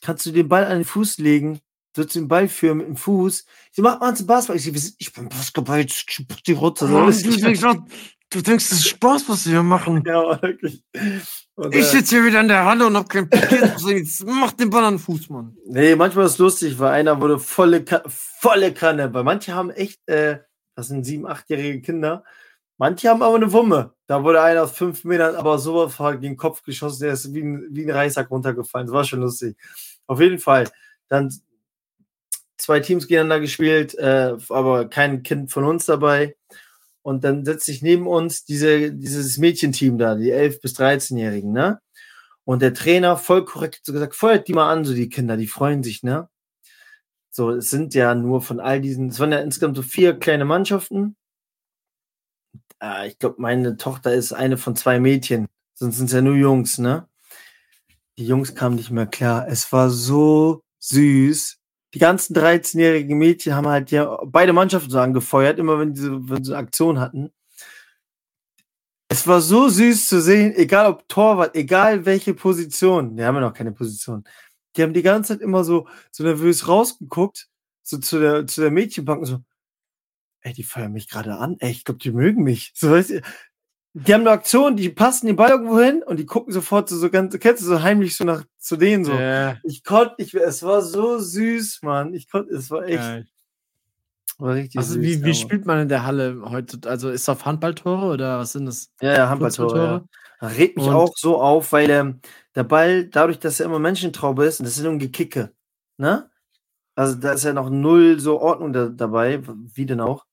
kannst 0.02 0.26
du 0.26 0.32
den 0.32 0.48
Ball 0.48 0.66
an 0.66 0.78
den 0.80 0.86
Fuß 0.86 1.18
legen? 1.18 1.60
Du 1.94 2.06
den 2.06 2.28
Ball 2.28 2.48
führen 2.48 2.78
mit 2.78 2.88
dem 2.88 2.96
Fuß? 2.96 3.46
Sie 3.72 3.82
macht 3.82 4.00
mal 4.00 4.16
zum 4.16 4.26
Basketball. 4.28 4.56
Ich, 4.58 4.64
so, 4.66 4.74
"Was- 4.76 4.96
ich 4.98 5.12
bin 5.14 5.28
Basketball, 5.28 5.80
ich 5.82 6.06
die 6.48 6.54
runter. 6.54 6.88
So, 6.88 7.06
nicht- 7.06 7.44
du 8.30 8.42
denkst, 8.42 8.70
das 8.70 8.78
ist 8.80 8.88
Spaß, 8.88 9.28
was 9.28 9.46
wir 9.46 9.52
hier 9.54 9.64
machen. 9.64 10.02
ja, 10.06 10.42
wirklich. 10.42 10.84
Und, 11.56 11.76
Ich 11.76 11.82
äh, 11.82 11.84
sitze 11.84 12.16
hier 12.16 12.26
wieder 12.26 12.40
in 12.40 12.48
der 12.48 12.64
Halle 12.64 12.88
und 12.88 12.96
hab 12.96 13.10
kein. 13.10 13.30
Jetzt 13.88 14.26
mach 14.26 14.54
den 14.54 14.70
Ball 14.70 14.86
an 14.86 14.94
den 14.96 15.00
Fuß, 15.00 15.30
Mann. 15.30 15.58
Nee, 15.68 15.96
manchmal 15.98 16.26
ist 16.28 16.34
es 16.34 16.38
lustig, 16.38 16.80
weil 16.80 16.92
einer 16.94 17.20
wurde 17.20 17.40
volle, 17.40 17.84
Ka 17.84 18.02
volle 18.08 18.74
Kanne. 18.74 19.14
Weil 19.14 19.26
manche 19.26 19.54
haben 19.54 19.70
echt, 19.70 20.00
äh, 20.08 20.40
das 20.76 20.88
sind 20.88 21.04
sieben, 21.06 21.28
achtjährige 21.28 21.82
Kinder. 21.82 22.24
Manche 22.78 23.10
haben 23.10 23.22
aber 23.22 23.36
eine 23.36 23.52
Wumme. 23.52 23.94
Da 24.08 24.24
wurde 24.24 24.42
einer 24.42 24.64
aus 24.64 24.72
fünf 24.72 25.04
Metern 25.04 25.36
aber 25.36 25.60
sowas 25.60 25.98
gegen 25.98 26.22
den 26.22 26.38
Kopf 26.38 26.64
geschossen, 26.64 27.04
der 27.04 27.14
ist 27.14 27.34
wie 27.34 27.42
ein, 27.42 27.68
wie 27.70 27.84
ein 27.84 27.92
Reissack 27.92 28.32
runtergefallen. 28.32 28.88
Das 28.88 28.94
war 28.94 29.04
schon 29.04 29.20
lustig. 29.20 29.58
Auf 30.08 30.20
jeden 30.22 30.40
Fall. 30.40 30.70
Dann 31.10 31.32
zwei 32.62 32.80
Teams 32.80 33.08
gegeneinander 33.08 33.40
gespielt, 33.40 33.96
äh, 33.96 34.36
aber 34.50 34.90
kein 34.90 35.24
Kind 35.24 35.52
von 35.52 35.64
uns 35.64 35.86
dabei. 35.86 36.36
Und 37.04 37.24
dann 37.24 37.46
setzt 37.46 37.66
sich 37.66 37.82
neben 37.82 38.08
uns 38.08 38.46
diese, 38.46 38.92
dieses 38.92 39.38
Mädchenteam 39.38 39.98
da, 39.98 40.16
die 40.16 40.34
11- 40.34 40.62
bis 40.62 40.76
13-Jährigen, 40.76 41.52
ne? 41.52 41.82
Und 42.44 42.62
der 42.62 42.74
Trainer 42.74 43.18
voll 43.18 43.46
korrekt 43.46 43.82
so 43.84 43.94
gesagt, 43.94 44.16
feuert 44.16 44.48
die 44.48 44.54
mal 44.54 44.72
an, 44.72 44.86
so 44.86 44.94
die 44.94 45.10
Kinder, 45.10 45.38
die 45.38 45.48
freuen 45.48 45.84
sich, 45.84 46.04
ne? 46.04 46.30
So, 47.32 47.52
es 47.52 47.70
sind 47.70 47.94
ja 47.96 48.14
nur 48.14 48.42
von 48.42 48.60
all 48.60 48.82
diesen, 48.82 49.08
es 49.10 49.20
waren 49.20 49.32
ja 49.32 49.40
insgesamt 49.40 49.78
so 49.78 49.84
vier 49.84 50.20
kleine 50.20 50.46
Mannschaften. 50.46 51.16
Äh, 52.82 53.08
ich 53.08 53.20
glaube, 53.20 53.36
meine 53.40 53.78
Tochter 53.78 54.14
ist 54.14 54.34
eine 54.34 54.58
von 54.58 54.76
zwei 54.76 55.00
Mädchen, 55.00 55.48
sonst 55.74 55.98
sind 55.98 56.08
es 56.08 56.14
ja 56.14 56.22
nur 56.22 56.36
Jungs, 56.36 56.78
ne? 56.78 57.08
Die 58.18 58.28
Jungs 58.28 58.54
kamen 58.54 58.76
nicht 58.76 58.92
mehr 58.92 59.08
klar. 59.08 59.48
Es 59.48 59.72
war 59.72 59.90
so 59.90 60.64
süß. 60.80 61.61
Die 61.94 62.00
ganzen 62.00 62.36
13-jährigen 62.36 63.18
Mädchen 63.18 63.54
haben 63.54 63.68
halt 63.68 63.92
ja 63.92 64.18
beide 64.26 64.54
Mannschaften 64.54 64.90
so 64.90 65.00
angefeuert, 65.00 65.60
immer 65.60 65.80
wenn 65.80 65.94
diese, 65.94 66.30
wenn 66.30 66.44
sie 66.44 66.56
Aktion 66.56 67.00
hatten. 67.00 67.32
Es 69.10 69.28
war 69.28 69.42
so 69.42 69.68
süß 69.68 70.08
zu 70.08 70.22
sehen, 70.22 70.54
egal 70.56 70.88
ob 70.90 71.08
Torwart, 71.10 71.56
egal 71.56 72.06
welche 72.06 72.34
Position. 72.34 73.18
Die 73.18 73.24
haben 73.26 73.36
ja 73.36 73.42
noch 73.42 73.54
keine 73.54 73.74
Position. 73.74 74.24
Die 74.76 74.84
haben 74.84 74.94
die 74.94 75.02
ganze 75.02 75.34
Zeit 75.34 75.42
immer 75.42 75.66
so, 75.66 75.88
so 76.12 76.24
nervös 76.24 76.68
rausgeguckt, 76.68 77.50
so 77.84 77.98
zu 77.98 78.20
der, 78.20 78.48
zu 78.48 78.62
der 78.62 78.72
Mädchenbank 78.72 79.20
und 79.20 79.26
so, 79.26 79.44
ey, 80.42 80.54
die 80.54 80.64
feuern 80.64 80.94
mich 80.94 81.10
gerade 81.10 81.36
an, 81.36 81.58
ey, 81.60 81.72
ich 81.72 81.84
glaube, 81.84 82.00
die 82.00 82.12
mögen 82.12 82.44
mich. 82.44 82.72
So, 82.76 82.92
weißt 82.92 83.10
du, 83.12 83.22
die 83.94 84.14
haben 84.14 84.22
eine 84.22 84.32
Aktion, 84.32 84.76
die 84.78 84.90
passen 84.90 85.28
den 85.28 85.36
Ball 85.36 85.50
irgendwo 85.50 85.80
hin 85.80 86.02
und 86.06 86.18
die 86.18 86.26
gucken 86.26 86.54
sofort 86.54 86.88
so, 86.90 86.98
so 86.98 87.10
ganz, 87.10 87.38
kennst 87.40 87.62
du 87.62 87.68
so 87.68 87.82
heimlich 87.82 88.16
so 88.16 88.24
nach 88.24 88.44
zu 88.58 88.78
denen 88.78 89.04
so. 89.04 89.14
Ja, 89.14 89.58
Ich 89.64 89.84
konnte 89.84 90.16
nicht 90.20 90.34
mehr, 90.34 90.46
es 90.48 90.64
war 90.64 90.82
so 90.82 91.20
süß, 91.20 91.80
Mann. 91.84 92.14
Ich 92.14 92.30
konnte, 92.30 92.54
es 92.54 92.72
war 92.72 92.84
echt, 92.86 93.00
geil. 93.00 93.28
war 94.38 94.54
richtig 94.56 94.78
Also, 94.78 94.94
süß. 94.94 95.02
wie, 95.04 95.24
wie 95.26 95.34
spielt 95.34 95.66
man 95.66 95.80
in 95.82 95.90
der 95.90 96.06
Halle 96.06 96.42
heute? 96.46 96.80
Also, 96.90 97.10
ist 97.10 97.24
es 97.24 97.30
auf 97.30 97.46
Handballtore 97.46 98.06
oder 98.14 98.40
was 98.40 98.54
sind 98.54 98.66
das? 98.66 98.90
Ja, 99.02 99.14
ja, 99.14 99.30
Handballtore. 99.30 100.06
Ja. 100.42 100.48
Regt 100.48 100.78
mich 100.78 100.88
Und- 100.88 100.94
auch 100.96 101.14
so 101.18 101.40
auf, 101.42 101.72
weil 101.72 101.90
ähm, 101.90 102.20
der 102.56 102.64
Ball, 102.64 103.06
dadurch, 103.08 103.40
dass 103.40 103.60
er 103.60 103.66
immer 103.68 103.80
Menschentraube 103.80 104.46
ist, 104.46 104.60
und 104.60 104.66
das 104.66 104.76
sind 104.76 104.86
nur 104.86 104.98
Gekicke, 104.98 105.52
ne? 105.98 106.30
Also 106.96 107.16
da 107.16 107.34
ist 107.34 107.44
ja 107.44 107.54
noch 107.54 107.70
null 107.70 108.20
so 108.20 108.40
Ordnung 108.42 108.74
da, 108.74 108.88
dabei, 108.90 109.42
wie 109.74 109.86
denn 109.86 110.02
auch. 110.02 110.26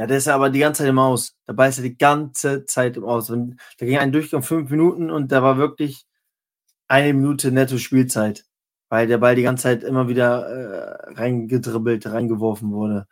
Ja, 0.00 0.06
der 0.06 0.16
ist 0.16 0.28
ja 0.28 0.34
aber 0.34 0.48
die 0.48 0.60
ganze 0.60 0.78
Zeit 0.78 0.88
im 0.88 0.98
Aus. 0.98 1.36
Ball 1.44 1.68
ist 1.68 1.76
ja 1.76 1.82
die 1.82 1.98
ganze 1.98 2.64
Zeit 2.64 2.96
im 2.96 3.04
Aus. 3.04 3.28
Und 3.28 3.60
da 3.78 3.84
ging 3.84 3.98
ein 3.98 4.12
Durchgang 4.12 4.42
fünf 4.42 4.70
Minuten 4.70 5.10
und 5.10 5.30
da 5.30 5.42
war 5.42 5.58
wirklich 5.58 6.06
eine 6.88 7.12
Minute 7.12 7.52
netto 7.52 7.76
Spielzeit, 7.76 8.46
weil 8.88 9.06
der 9.08 9.18
Ball 9.18 9.34
die 9.34 9.42
ganze 9.42 9.64
Zeit 9.64 9.84
immer 9.84 10.08
wieder 10.08 10.46
äh, 10.46 11.12
reingedribbelt, 11.12 12.06
reingeworfen 12.06 12.72
wurde. 12.72 13.08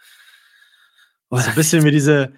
Oh, 1.28 1.36
So 1.36 1.50
ein 1.50 1.56
bisschen 1.56 1.84
wie 1.84 1.90
diese. 1.90 2.32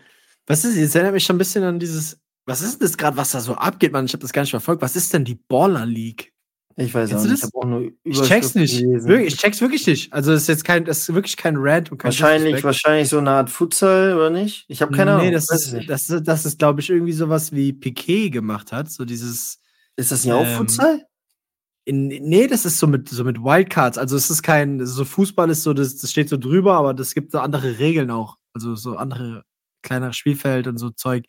Was 0.48 0.64
ist, 0.64 0.74
jetzt 0.74 0.96
erinnert 0.96 1.14
mich 1.14 1.24
schon 1.24 1.36
ein 1.36 1.38
bisschen 1.38 1.62
an 1.62 1.78
dieses. 1.78 2.18
Was 2.44 2.60
ist 2.60 2.80
denn 2.80 2.88
das 2.88 2.98
gerade, 2.98 3.16
was 3.16 3.30
da 3.30 3.38
so 3.38 3.54
abgeht, 3.54 3.92
Mann? 3.92 4.06
Ich 4.06 4.14
habe 4.14 4.22
das 4.22 4.32
gar 4.32 4.42
nicht 4.42 4.50
verfolgt. 4.50 4.82
Was 4.82 4.96
ist 4.96 5.14
denn 5.14 5.24
die 5.24 5.36
Baller 5.36 5.86
League? 5.86 6.32
Ich 6.76 6.94
weiß 6.94 7.10
Kennst 7.10 7.24
auch 7.24 7.28
nicht, 7.28 7.34
ich 7.34 7.40
das? 7.42 7.54
auch 7.54 7.64
nur 7.64 7.90
Ich 8.04 8.20
check's 8.22 8.54
nicht. 8.54 8.80
Wirklich, 8.82 9.34
ich 9.34 9.40
check's 9.40 9.60
wirklich 9.60 9.86
nicht. 9.86 10.12
Also, 10.12 10.32
es 10.32 10.42
ist 10.42 10.48
jetzt 10.48 10.64
kein, 10.64 10.84
das 10.84 11.00
ist 11.00 11.14
wirklich 11.14 11.36
kein 11.36 11.56
Rant 11.56 11.90
und 11.92 11.98
kein 11.98 12.08
Wahrscheinlich, 12.08 12.62
wahrscheinlich 12.64 13.08
so 13.08 13.18
eine 13.18 13.30
Art 13.30 13.50
Futsal, 13.50 14.14
oder 14.14 14.30
nicht? 14.30 14.64
Ich 14.68 14.80
habe 14.80 14.92
keine 14.96 15.12
Ahnung. 15.12 15.26
Nee, 15.26 15.32
das 15.32 15.50
ist, 15.50 15.76
das, 15.88 16.08
ist- 16.08 16.26
das 16.26 16.46
ist, 16.46 16.58
glaube 16.58 16.80
ich, 16.80 16.88
irgendwie 16.90 17.12
sowas 17.12 17.52
wie 17.52 17.72
Piquet 17.72 18.30
gemacht 18.30 18.72
hat. 18.72 18.90
So 18.90 19.04
dieses. 19.04 19.60
ist 19.96 20.12
das 20.12 20.24
nicht 20.24 20.32
auch 20.32 20.46
ähm, 20.46 20.56
Futsal? 20.56 21.04
In, 21.84 22.06
nee, 22.08 22.46
das 22.46 22.64
ist 22.66 22.78
so 22.78 22.86
mit, 22.86 23.08
so 23.08 23.24
mit 23.24 23.38
Wildcards. 23.42 23.98
Also 23.98 24.14
es 24.16 24.30
ist 24.30 24.42
kein, 24.42 24.84
so 24.86 25.04
Fußball 25.04 25.50
ist 25.50 25.62
so, 25.62 25.72
das, 25.74 25.96
das 25.96 26.10
steht 26.10 26.28
so 26.28 26.36
drüber, 26.36 26.74
aber 26.74 26.94
das 26.94 27.14
gibt 27.14 27.32
so 27.32 27.40
andere 27.40 27.78
Regeln 27.78 28.10
auch. 28.10 28.36
Also 28.52 28.74
so 28.76 28.96
andere 28.96 29.44
kleinere 29.82 30.12
Spielfeld 30.12 30.66
und 30.66 30.78
so 30.78 30.90
Zeug. 30.90 31.24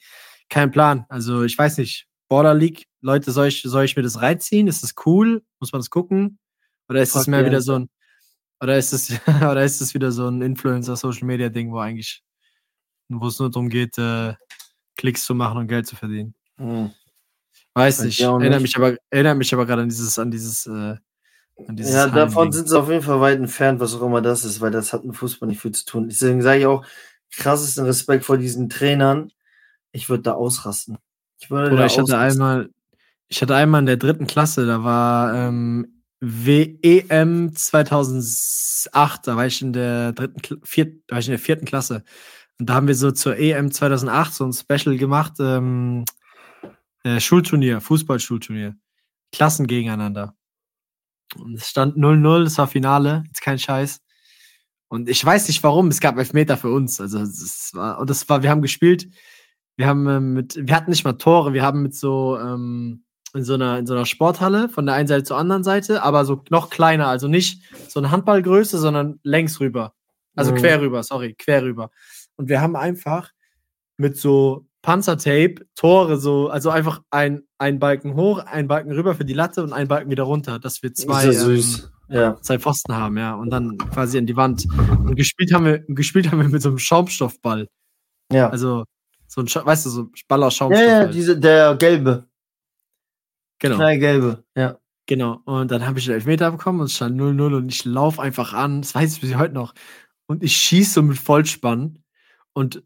Kein 0.50 0.70
Plan. 0.72 1.06
Also 1.10 1.44
ich 1.44 1.58
weiß 1.58 1.78
nicht. 1.78 2.08
Border 2.32 2.54
League, 2.54 2.88
Leute, 3.02 3.30
soll 3.34 3.48
ich, 3.48 3.62
soll 3.62 3.84
ich 3.84 3.98
mir 3.98 4.04
das 4.04 4.22
reinziehen? 4.22 4.70
Ist 4.70 4.84
das 4.84 4.94
cool? 5.06 5.44
Muss 5.60 5.74
man 5.74 5.82
das 5.82 5.90
gucken? 5.90 6.40
Oder 6.88 7.02
ist 7.02 7.14
das 7.14 7.28
mehr 7.28 7.46
wieder 7.46 7.60
so 7.60 7.78
ein, 7.78 7.90
oder 8.62 8.78
ist 8.78 8.94
das, 8.94 9.12
oder 9.52 9.66
ist 9.66 9.82
das 9.82 9.94
wieder 9.94 10.14
so 10.14 10.30
ein 10.30 10.42
Influencer-Social-Media-Ding, 10.42 11.74
wo 11.74 11.80
eigentlich, 11.80 12.24
wo 13.10 13.28
es 13.28 13.38
nur 13.38 13.52
darum 13.52 13.68
geht, 13.68 13.98
äh, 13.98 14.34
Klicks 14.96 15.26
zu 15.26 15.36
machen 15.36 15.58
und 15.58 15.68
Geld 15.68 15.88
zu 15.88 15.98
verdienen? 15.98 16.34
Hm. 16.56 16.92
Weiß 17.74 18.02
nicht. 18.04 18.22
nicht. 18.22 18.62
mich 18.62 18.78
aber, 18.78 18.96
erinnert 19.10 19.38
mich 19.38 19.54
aber 19.54 19.66
gerade 19.66 19.82
an 19.82 19.90
dieses, 19.90 20.18
an 20.18 20.32
dieses, 20.32 20.68
äh, 20.68 20.96
an 21.68 21.76
dieses 21.76 21.94
Ja, 21.94 22.08
davon 22.08 22.54
sind 22.54 22.70
sie 22.70 22.80
auf 22.80 22.90
jeden 22.90 23.04
Fall 23.04 23.20
weit 23.20 23.40
entfernt, 23.40 23.82
was 23.82 23.94
auch 23.94 24.04
immer 24.04 24.22
das 24.22 24.46
ist, 24.46 24.62
weil 24.62 24.72
das 24.72 24.94
hat 24.94 25.04
mit 25.04 25.18
Fußball 25.18 25.50
nicht 25.50 25.60
viel 25.60 25.74
zu 25.74 25.84
tun. 25.84 26.08
Deswegen 26.08 26.42
sage 26.42 26.62
ich 26.62 26.66
auch, 26.66 26.86
krassesten 27.36 27.84
Respekt 27.84 28.24
vor 28.24 28.38
diesen 28.38 28.70
Trainern. 28.70 29.34
Ich 29.92 30.08
würde 30.08 30.24
da 30.24 30.32
ausrasten. 30.32 30.98
Ich 31.42 31.50
würde 31.50 31.74
Oder 31.74 31.88
ich 31.88 31.98
hatte 31.98 32.18
einmal, 32.18 32.70
ich 33.28 33.42
hatte 33.42 33.56
einmal 33.56 33.80
in 33.80 33.88
der 33.88 33.98
dritten 33.98 34.28
Klasse, 34.28 34.66
da 34.68 34.84
war 34.84 35.34
ähm, 35.34 36.04
WEM 36.20 37.56
2008, 37.56 39.28
da 39.28 39.36
war 39.36 39.48
ich 39.48 39.62
in 39.62 39.74
der 39.74 40.14
dritten, 40.14 40.62
viert, 40.64 41.02
da 41.08 41.16
war 41.16 41.20
ich 41.20 41.28
in 41.28 41.32
der 41.32 41.40
vierten 41.40 41.66
Klasse. 41.66 42.04
Und 42.60 42.70
da 42.70 42.76
haben 42.76 42.88
wir 42.88 42.96
so 42.96 43.12
zur 43.12 43.38
EM 43.38 43.72
2008 43.72 44.34
so 44.34 44.46
ein 44.46 44.54
Special 44.54 44.96
gemacht, 44.98 45.34
ähm, 45.40 46.06
äh, 47.04 47.20
Schulturnier, 47.20 47.82
Fußballschulturnier. 47.82 48.76
Klassen 49.32 49.66
gegeneinander. 49.66 50.36
Und 51.36 51.56
es 51.56 51.70
stand 51.70 51.98
0-0, 51.98 52.44
das 52.44 52.58
war 52.58 52.68
Finale, 52.68 53.24
jetzt 53.28 53.42
kein 53.42 53.58
Scheiß. 53.58 54.02
Und 54.90 55.10
ich 55.10 55.24
weiß 55.24 55.48
nicht 55.48 55.64
warum, 55.64 55.88
es 55.88 56.02
gab 56.02 56.18
Elfmeter 56.18 56.58
für 56.58 56.70
uns. 56.70 57.00
Also 57.02 57.20
es 57.20 57.72
war, 57.74 57.98
und 58.00 58.10
das 58.10 58.28
war, 58.30 58.44
wir 58.44 58.50
haben 58.50 58.62
gespielt, 58.62 59.08
wir 59.82 59.88
haben 59.88 60.08
ähm, 60.08 60.34
mit, 60.34 60.56
wir 60.56 60.76
hatten 60.76 60.92
nicht 60.92 61.04
mal 61.06 61.14
Tore, 61.14 61.54
wir 61.54 61.64
haben 61.64 61.82
mit 61.82 61.96
so 61.96 62.38
ähm, 62.38 63.04
in 63.34 63.44
so 63.44 63.56
einer 63.56 63.80
in 63.80 63.88
so 63.88 63.96
einer 63.96 64.06
Sporthalle 64.06 64.70
von 64.70 64.86
der 64.86 64.94
einen 64.94 65.08
Seite 65.08 65.24
zur 65.24 65.38
anderen 65.38 65.64
Seite, 65.64 66.04
aber 66.04 66.24
so 66.24 66.44
noch 66.52 66.70
kleiner, 66.70 67.08
also 67.08 67.28
nicht 67.28 67.64
so 67.88 68.00
eine 68.00 68.12
Handballgröße, 68.12 68.78
sondern 68.78 69.20
längs 69.24 69.60
rüber. 69.60 69.94
Also 70.36 70.52
Mhm. 70.52 70.58
quer 70.58 70.82
rüber, 70.82 71.02
sorry, 71.02 71.34
quer 71.34 71.64
rüber. 71.64 71.90
Und 72.36 72.48
wir 72.48 72.62
haben 72.62 72.76
einfach 72.76 73.32
mit 73.98 74.18
so 74.18 74.68
Panzertape 74.84 75.56
Tore 75.76 76.18
so, 76.18 76.50
also 76.50 76.70
einfach 76.70 77.02
ein, 77.10 77.42
ein 77.58 77.80
Balken 77.80 78.14
hoch, 78.16 78.38
ein 78.46 78.68
Balken 78.68 78.92
rüber 78.92 79.16
für 79.16 79.26
die 79.26 79.34
Latte 79.34 79.64
und 79.64 79.74
ein 79.74 79.88
Balken 79.88 80.12
wieder 80.12 80.24
runter, 80.24 80.60
dass 80.60 80.84
wir 80.84 80.94
zwei, 80.94 81.26
ja 81.26 81.48
ähm. 81.50 81.64
Ja. 82.10 82.38
zwei 82.42 82.60
Pfosten 82.60 82.94
haben, 82.94 83.18
ja, 83.18 83.34
und 83.34 83.50
dann 83.50 83.78
quasi 83.78 84.18
an 84.20 84.28
die 84.28 84.36
Wand. 84.36 84.68
Und 85.06 85.16
gespielt 85.16 85.52
haben 85.54 85.66
wir, 85.66 85.80
gespielt 85.88 86.30
haben 86.30 86.40
wir 86.42 86.50
mit 86.50 86.62
so 86.62 86.70
einem 86.70 86.78
Schaumstoffball. 86.78 87.68
Ja. 88.32 88.50
Also 88.50 88.84
so 89.32 89.40
ein, 89.40 89.48
Scha 89.48 89.66
weißt 89.66 89.86
du, 89.86 89.90
so 89.90 90.10
Ball 90.28 90.44
aus 90.44 90.54
ja, 90.54 90.58
Schaumstoff. 90.58 90.86
ja, 90.86 90.96
halt. 90.98 91.14
diese, 91.14 91.40
der 91.40 91.76
gelbe. 91.76 92.28
genau, 93.60 93.78
Knallgelbe. 93.78 94.44
Ja. 94.58 94.78
genau. 95.06 95.40
Und 95.46 95.72
dann 95.72 95.88
habe 95.88 96.00
ich 96.00 96.08
einen 96.08 96.16
Elfmeter 96.16 96.52
bekommen 96.52 96.82
und 96.82 96.88
es 96.88 96.96
stand 96.96 97.20
0-0 97.20 97.56
und 97.56 97.70
ich 97.70 97.86
laufe 97.86 98.22
einfach 98.22 98.54
an, 98.54 98.82
das 98.82 98.94
weiß 98.94 99.14
ich 99.14 99.22
bis 99.22 99.36
heute 99.36 99.54
noch. 99.54 99.74
Und 100.28 100.44
ich 100.44 100.56
schieße 100.58 100.96
so 100.96 101.02
mit 101.02 101.18
Vollspann. 101.18 102.00
Und 102.52 102.84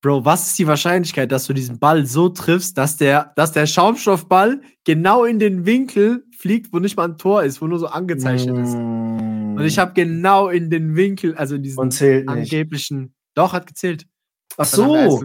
Bro, 0.00 0.24
was 0.24 0.48
ist 0.48 0.58
die 0.58 0.66
Wahrscheinlichkeit, 0.66 1.30
dass 1.30 1.46
du 1.46 1.52
diesen 1.52 1.78
Ball 1.78 2.06
so 2.06 2.28
triffst, 2.28 2.76
dass 2.76 2.96
der, 2.96 3.32
dass 3.36 3.52
der 3.52 3.66
Schaumstoffball 3.66 4.60
genau 4.82 5.24
in 5.24 5.38
den 5.38 5.64
Winkel 5.64 6.24
fliegt, 6.36 6.72
wo 6.72 6.80
nicht 6.80 6.96
mal 6.96 7.04
ein 7.04 7.18
Tor 7.18 7.44
ist, 7.44 7.62
wo 7.62 7.68
nur 7.68 7.78
so 7.78 7.86
angezeichnet 7.86 8.58
ist. 8.58 8.74
Mm. 8.74 9.54
Und 9.58 9.64
ich 9.64 9.78
habe 9.78 9.92
genau 9.92 10.48
in 10.48 10.70
den 10.70 10.96
Winkel, 10.96 11.36
also 11.36 11.54
in 11.54 11.62
diesen 11.62 12.28
angeblichen. 12.28 13.14
Doch, 13.34 13.52
hat 13.52 13.68
gezählt. 13.68 14.08
Ach 14.56 14.64
so. 14.64 15.22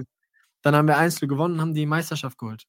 Dann 0.67 0.75
haben 0.75 0.87
wir 0.89 0.97
Einzel 0.97 1.29
gewonnen 1.29 1.53
und 1.55 1.61
haben 1.61 1.73
die 1.73 1.85
Meisterschaft 1.85 2.37
geholt. 2.37 2.65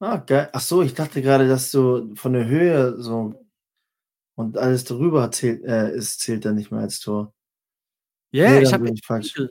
Ah, 0.00 0.16
geil. 0.16 0.48
Ach 0.54 0.60
so, 0.60 0.80
ich 0.80 0.94
dachte 0.94 1.20
gerade, 1.20 1.46
dass 1.46 1.70
du 1.70 2.14
von 2.16 2.32
der 2.32 2.46
Höhe 2.46 2.96
so 2.98 3.46
und 4.34 4.56
alles 4.56 4.84
darüber 4.84 5.30
zählt, 5.30 5.62
äh, 5.64 5.94
ist, 5.94 6.20
zählt 6.20 6.46
dann 6.46 6.54
nicht 6.54 6.70
mehr 6.70 6.80
als 6.80 7.00
Tor. 7.00 7.34
Ja, 8.32 8.48
Nee, 8.50 8.62
ich 8.62 8.72
habe 8.72 8.88
in, 8.88 8.96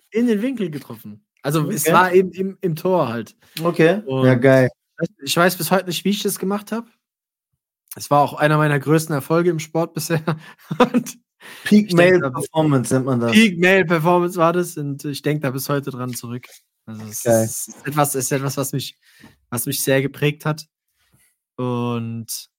in 0.09 0.25
den 0.27 0.41
Winkel 0.41 0.71
getroffen. 0.71 1.23
Also 1.43 1.69
es 1.69 1.83
Okay. 1.85 1.93
war 1.93 2.11
eben 2.13 2.31
im, 2.31 2.57
im 2.61 2.75
Tor 2.75 3.09
halt. 3.09 3.35
Okay. 3.63 4.01
Und- 4.07 4.25
ja, 4.25 4.33
geil. 4.33 4.69
Ich 5.23 5.37
weiß 5.37 5.55
bis 5.57 5.69
heute 5.69 5.85
nicht, 5.85 6.03
wie 6.03 6.09
ich 6.09 6.23
das 6.23 6.39
gemacht 6.39 6.71
habe. 6.71 6.87
Es 7.95 8.09
war 8.09 8.21
auch 8.21 8.33
einer 8.33 8.57
meiner 8.57 8.79
größten 8.79 9.13
Erfolge 9.13 9.51
im 9.51 9.59
Sport 9.59 9.93
bisher. 9.93 10.23
Und 10.93 11.19
Peak 11.63 11.93
Male 11.93 12.19
da- 12.19 12.31
Performance 12.31 12.91
nennt 12.93 13.05
man 13.05 13.19
das. 13.19 13.31
Peak 13.33 13.59
Male 13.59 13.85
Performance 13.85 14.37
war 14.39 14.51
das 14.53 14.75
und 14.77 15.05
ich 15.05 15.21
denke 15.21 15.41
da 15.41 15.51
bis 15.51 15.69
heute 15.69 15.91
dran 15.91 16.13
zurück. 16.15 16.47
Also 16.85 17.05
es 17.05 17.23
Geil. 17.23 17.45
ist 17.45 17.75
etwas, 17.85 18.15
ist 18.15 18.31
etwas, 18.31 18.57
was 18.57 18.73
mich, 18.73 18.97
was 19.49 19.65
mich 19.65 19.81
sehr 19.81 20.01
geprägt 20.01 20.45
hat. 20.45 20.67
Und 21.55 22.49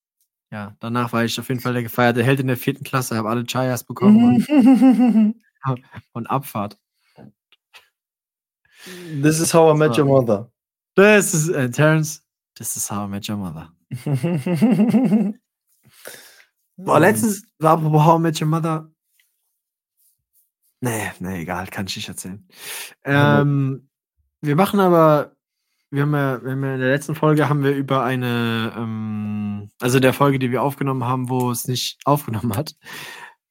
ja, 0.50 0.76
danach 0.80 1.12
war 1.12 1.24
ich 1.24 1.38
auf 1.38 1.48
jeden 1.48 1.60
Fall 1.60 1.72
der 1.72 1.82
gefeierte 1.82 2.22
Held 2.22 2.40
in 2.40 2.46
der 2.46 2.56
vierten 2.56 2.84
Klasse, 2.84 3.16
habe 3.16 3.30
alle 3.30 3.44
Chayas 3.44 3.84
bekommen 3.84 4.44
und, 4.46 5.34
und 6.12 6.26
Abfahrt. 6.28 6.78
This 9.22 9.40
is 9.40 9.52
how 9.52 9.74
I 9.74 9.78
met 9.78 9.98
your 9.98 10.06
mother. 10.06 10.50
Das 10.94 11.34
ist, 11.34 11.48
äh, 11.50 11.70
Terence, 11.70 12.22
this 12.56 12.76
is 12.76 12.90
how 12.90 13.06
I 13.06 13.08
met 13.08 13.28
your 13.28 13.36
mother. 13.36 13.72
Boah, 16.84 16.98
letztens 16.98 17.44
war 17.58 17.72
apropos 17.72 18.04
How 18.04 18.18
I 18.18 18.22
Met 18.22 18.40
Your 18.40 18.48
Mother. 18.48 18.90
Nee, 20.80 21.10
nee, 21.18 21.42
egal, 21.42 21.66
kann 21.66 21.86
ich 21.86 21.96
nicht 21.96 22.08
erzählen. 22.08 22.48
Ähm, 23.04 23.89
wir 24.40 24.56
machen 24.56 24.80
aber, 24.80 25.36
wir 25.90 26.02
haben, 26.02 26.14
ja, 26.14 26.42
wir 26.42 26.52
haben 26.52 26.64
ja 26.64 26.74
in 26.74 26.80
der 26.80 26.90
letzten 26.90 27.14
Folge 27.14 27.48
haben 27.48 27.62
wir 27.64 27.74
über 27.74 28.04
eine, 28.04 28.72
ähm, 28.76 29.70
also 29.80 30.00
der 30.00 30.12
Folge, 30.12 30.38
die 30.38 30.50
wir 30.50 30.62
aufgenommen 30.62 31.04
haben, 31.04 31.28
wo 31.28 31.50
es 31.50 31.66
nicht 31.68 31.98
aufgenommen 32.04 32.56
hat, 32.56 32.76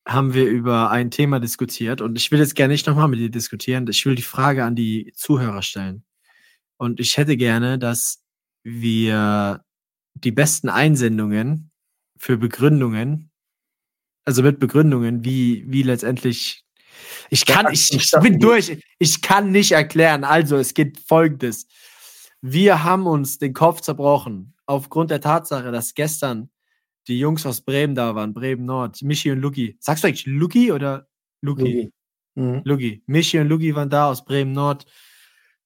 haben 0.07 0.33
wir 0.33 0.49
über 0.49 0.89
ein 0.89 1.11
Thema 1.11 1.39
diskutiert 1.39 2.01
und 2.01 2.17
ich 2.17 2.31
will 2.31 2.39
jetzt 2.39 2.55
gerne 2.55 2.73
nicht 2.73 2.87
nochmal 2.87 3.07
mit 3.07 3.19
dir 3.19 3.29
diskutieren. 3.29 3.87
Ich 3.89 4.05
will 4.05 4.15
die 4.15 4.21
Frage 4.21 4.63
an 4.63 4.75
die 4.75 5.13
Zuhörer 5.15 5.61
stellen. 5.61 6.03
Und 6.77 6.99
ich 6.99 7.17
hätte 7.17 7.37
gerne, 7.37 7.77
dass 7.77 8.23
wir 8.63 9.63
die 10.13 10.31
besten 10.31 10.69
Einsendungen 10.69 11.71
für 12.17 12.37
Begründungen, 12.37 13.31
also 14.25 14.43
mit 14.43 14.59
Begründungen, 14.59 15.23
wie, 15.23 15.65
wie 15.67 15.83
letztendlich. 15.83 16.65
Ich 17.29 17.45
kann, 17.45 17.71
ich, 17.71 17.93
ich 17.93 18.11
bin 18.21 18.39
durch. 18.39 18.81
Ich 18.97 19.21
kann 19.21 19.51
nicht 19.51 19.71
erklären. 19.71 20.23
Also, 20.23 20.57
es 20.57 20.73
geht 20.73 20.99
folgendes. 20.99 21.67
Wir 22.41 22.83
haben 22.83 23.05
uns 23.07 23.37
den 23.37 23.53
Kopf 23.53 23.81
zerbrochen 23.81 24.53
aufgrund 24.65 25.11
der 25.11 25.21
Tatsache, 25.21 25.71
dass 25.71 25.93
gestern 25.93 26.49
die 27.07 27.19
Jungs 27.19 27.45
aus 27.45 27.61
Bremen 27.61 27.95
da 27.95 28.15
waren, 28.15 28.33
Bremen 28.33 28.65
Nord, 28.65 29.01
Michi 29.01 29.31
und 29.31 29.39
Luki. 29.39 29.77
Sagst 29.79 30.03
du 30.03 30.07
eigentlich 30.07 30.25
Luki 30.25 30.71
oder 30.71 31.07
Luki? 31.41 31.63
Luki. 31.63 31.93
Mhm. 32.35 32.61
Lugi. 32.63 33.03
Michi 33.07 33.39
und 33.39 33.47
Lugi 33.49 33.75
waren 33.75 33.89
da 33.89 34.09
aus 34.09 34.23
Bremen 34.23 34.53
Nord. 34.53 34.85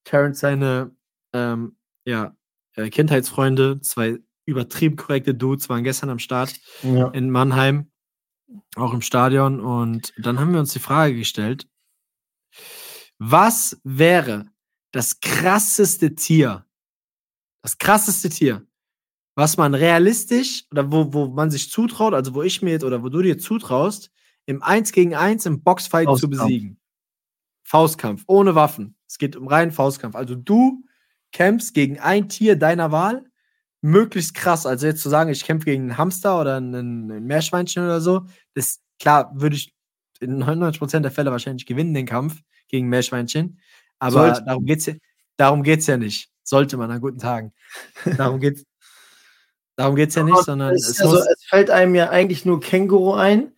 Terrence 0.06 0.40
seine 0.40 0.96
ähm, 1.34 1.76
ja, 2.06 2.36
äh, 2.76 2.90
Kindheitsfreunde, 2.90 3.82
zwei 3.82 4.20
übertrieben 4.46 4.96
korrekte 4.96 5.34
Dudes, 5.34 5.70
waren 5.70 5.84
gestern 5.84 6.10
am 6.10 6.20
Start 6.20 6.54
Ja. 6.82 7.10
in 7.10 7.30
Mannheim, 7.30 7.92
auch 8.76 8.94
im 8.94 9.02
Stadion. 9.02 9.60
Und 9.60 10.14
dann 10.18 10.40
haben 10.40 10.54
wir 10.54 10.60
uns 10.60 10.74
die 10.74 10.80
Frage 10.80 11.16
gestellt, 11.16 11.68
was 13.18 13.80
wäre 13.84 14.46
das 14.92 15.20
krasseste 15.20 16.16
Tier, 16.16 16.66
das 17.62 17.78
krasseste 17.78 18.30
Tier, 18.30 18.66
was 19.36 19.58
man 19.58 19.74
realistisch 19.74 20.66
oder 20.72 20.92
wo, 20.92 21.14
wo 21.14 21.28
man 21.28 21.50
sich 21.50 21.72
zutraut, 21.72 22.14
also 22.14 22.34
wo 22.34 22.44
ich 22.44 22.62
mir 22.62 22.72
jetzt 22.72 22.84
oder 22.84 23.04
wo 23.04 23.10
du 23.10 23.22
dir 23.22 23.38
zutraust, 23.38 24.12
im 24.46 24.62
1 24.62 24.92
gegen 24.92 25.16
1 25.16 25.46
im 25.46 25.64
Boxfight 25.64 26.08
zu 26.18 26.30
besiegen. 26.30 26.80
Faustkampf, 27.64 28.24
ohne 28.28 28.56
Waffen. 28.56 28.96
Es 29.08 29.18
geht 29.18 29.36
um 29.36 29.48
reinen 29.48 29.72
Faustkampf. 29.72 30.16
Also 30.16 30.36
du 30.36 30.84
kämpfst 31.32 31.74
gegen 31.74 32.00
ein 32.00 32.30
Tier 32.30 32.56
deiner 32.56 32.92
Wahl, 32.92 33.26
möglichst 33.84 34.34
krass. 34.34 34.66
Also 34.66 34.88
jetzt 34.88 35.02
zu 35.02 35.10
sagen, 35.10 35.30
ich 35.30 35.44
kämpfe 35.44 35.66
gegen 35.66 35.84
einen 35.84 35.98
Hamster 35.98 36.40
oder 36.40 36.56
einen, 36.58 37.12
ein 37.12 37.26
Meerschweinchen 37.26 37.84
oder 37.84 38.02
so, 38.02 38.26
das 38.56 38.80
klar 39.00 39.32
würde 39.36 39.58
ich 39.58 39.74
in 40.22 40.42
99% 40.42 41.02
der 41.02 41.12
Fälle 41.12 41.32
wahrscheinlich 41.32 41.66
gewinnen, 41.66 41.94
den 41.94 42.06
Kampf 42.06 42.42
gegen 42.70 42.88
Meerschweinchen. 42.88 43.60
Aber 44.00 44.12
Sollte. 44.12 44.44
darum 44.46 44.66
geht's 44.66 44.86
ja, 44.86 44.94
darum 45.36 45.64
geht's 45.64 45.86
ja 45.88 45.98
nicht. 45.98 46.30
Sollte 46.44 46.78
man 46.78 46.92
an 46.92 47.02
guten 47.02 47.20
Tagen. 47.20 47.54
Darum 48.18 48.42
geht's, 48.42 48.66
darum 49.78 49.96
geht's 49.96 50.16
ja 50.16 50.24
nicht, 50.24 50.44
sondern 50.44 50.74
Es, 50.74 50.90
es 50.90 51.00
also, 51.00 51.20
es 51.20 51.46
fällt 51.48 51.70
einem 51.70 51.96
ja 51.96 52.10
eigentlich 52.10 52.44
nur 52.44 52.60
Känguru 52.60 53.14
ein. 53.14 53.54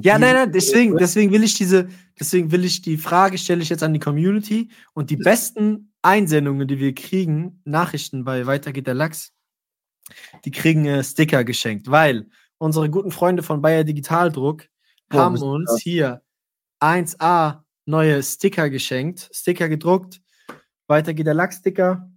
Ja, 0.00 0.18
nein, 0.18 0.34
nein, 0.34 0.52
deswegen, 0.52 0.96
deswegen 0.96 1.30
will 1.30 1.44
ich 1.44 1.52
diese, 1.52 1.88
deswegen 2.18 2.50
will 2.52 2.64
ich 2.64 2.80
die 2.80 2.96
Frage 2.96 3.36
stelle 3.36 3.62
ich 3.62 3.68
jetzt 3.68 3.82
an 3.82 3.92
die 3.92 4.00
Community 4.00 4.70
und 4.94 5.10
die 5.10 5.18
besten 5.18 5.92
Einsendungen, 6.00 6.66
die 6.66 6.78
wir 6.78 6.94
kriegen, 6.94 7.60
Nachrichten 7.66 8.24
bei 8.24 8.46
Weiter 8.46 8.72
geht 8.72 8.86
der 8.86 8.94
Lachs, 8.94 9.34
die 10.44 10.50
kriegen 10.50 10.84
äh, 10.86 11.02
Sticker 11.02 11.44
geschenkt, 11.44 11.90
weil 11.90 12.26
unsere 12.58 12.90
guten 12.90 13.10
Freunde 13.10 13.42
von 13.42 13.62
Bayer 13.62 13.84
Digitaldruck 13.84 14.66
Boah, 15.08 15.18
haben 15.18 15.38
uns 15.40 15.70
krass. 15.70 15.80
hier 15.80 16.22
1A 16.80 17.62
neue 17.86 18.22
Sticker 18.22 18.70
geschenkt, 18.70 19.30
Sticker 19.32 19.68
gedruckt, 19.68 20.20
Weiter 20.86 21.14
geht 21.14 21.26
der 21.26 21.34
Lachs-Sticker. 21.34 22.10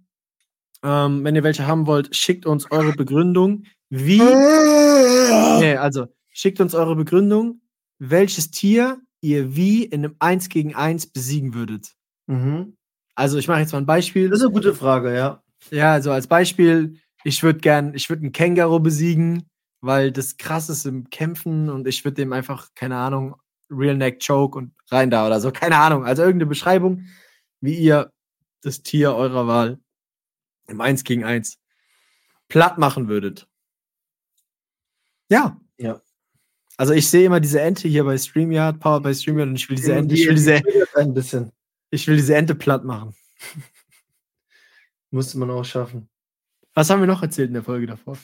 Ähm, 0.82 1.24
wenn 1.24 1.34
ihr 1.34 1.42
welche 1.42 1.66
haben 1.66 1.86
wollt, 1.86 2.14
schickt 2.14 2.46
uns 2.46 2.70
eure 2.70 2.92
Begründung, 2.92 3.64
wie 3.88 4.18
Nee, 5.58 5.76
also 5.76 6.06
schickt 6.28 6.60
uns 6.60 6.74
eure 6.74 6.94
Begründung, 6.94 7.62
welches 7.98 8.50
Tier 8.50 9.00
ihr 9.20 9.56
wie 9.56 9.84
in 9.84 10.04
einem 10.04 10.16
1 10.18 10.48
gegen 10.50 10.74
1 10.74 11.08
besiegen 11.08 11.54
würdet. 11.54 11.94
Mhm. 12.26 12.76
Also 13.14 13.38
ich 13.38 13.48
mache 13.48 13.60
jetzt 13.60 13.72
mal 13.72 13.78
ein 13.78 13.86
Beispiel. 13.86 14.28
Das 14.28 14.40
ist 14.40 14.44
eine 14.44 14.52
gute 14.52 14.74
Frage, 14.74 15.14
ja. 15.14 15.42
Ja, 15.70 15.92
also 15.92 16.12
als 16.12 16.26
Beispiel, 16.26 17.00
ich 17.26 17.42
würde 17.42 17.58
gern, 17.58 17.92
ich 17.94 18.08
würde 18.08 18.22
einen 18.22 18.32
Känguru 18.32 18.78
besiegen, 18.78 19.50
weil 19.80 20.12
das 20.12 20.36
krass 20.36 20.68
ist 20.68 20.86
im 20.86 21.10
Kämpfen 21.10 21.68
und 21.68 21.88
ich 21.88 22.04
würde 22.04 22.14
dem 22.14 22.32
einfach, 22.32 22.68
keine 22.76 22.96
Ahnung, 22.96 23.34
Real 23.68 23.96
Neck 23.96 24.24
Choke 24.24 24.56
und 24.56 24.72
rein 24.92 25.10
da 25.10 25.26
oder 25.26 25.40
so, 25.40 25.50
keine 25.50 25.76
Ahnung. 25.76 26.04
Also 26.04 26.22
irgendeine 26.22 26.48
Beschreibung, 26.48 27.06
wie 27.60 27.74
ihr 27.74 28.12
das 28.62 28.82
Tier 28.82 29.12
eurer 29.12 29.48
Wahl 29.48 29.80
im 30.68 30.80
1 30.80 31.02
gegen 31.02 31.24
1 31.24 31.58
platt 32.46 32.78
machen 32.78 33.08
würdet. 33.08 33.48
Ja. 35.28 35.60
Ja. 35.78 36.00
Also 36.76 36.92
ich 36.92 37.10
sehe 37.10 37.26
immer 37.26 37.40
diese 37.40 37.60
Ente 37.60 37.88
hier 37.88 38.04
bei 38.04 38.16
StreamYard, 38.16 38.78
Power 38.78 39.00
bei 39.00 39.12
StreamYard 39.12 39.48
und 39.48 39.56
ich 39.56 39.68
will 39.68 39.76
diese 39.76 39.94
Ente, 39.94 40.14
ich 40.14 40.28
will 40.28 40.34
diese, 40.36 40.62
ein 40.94 41.12
bisschen. 41.12 41.50
ich 41.90 42.06
will 42.06 42.16
diese 42.16 42.36
Ente 42.36 42.54
platt 42.54 42.84
machen. 42.84 43.16
Musste 45.10 45.38
man 45.38 45.50
auch 45.50 45.64
schaffen. 45.64 46.08
Was 46.76 46.90
haben 46.90 47.00
wir 47.00 47.06
noch 47.06 47.22
erzählt 47.22 47.48
in 47.48 47.54
der 47.54 47.64
Folge 47.64 47.86
davor? 47.86 48.18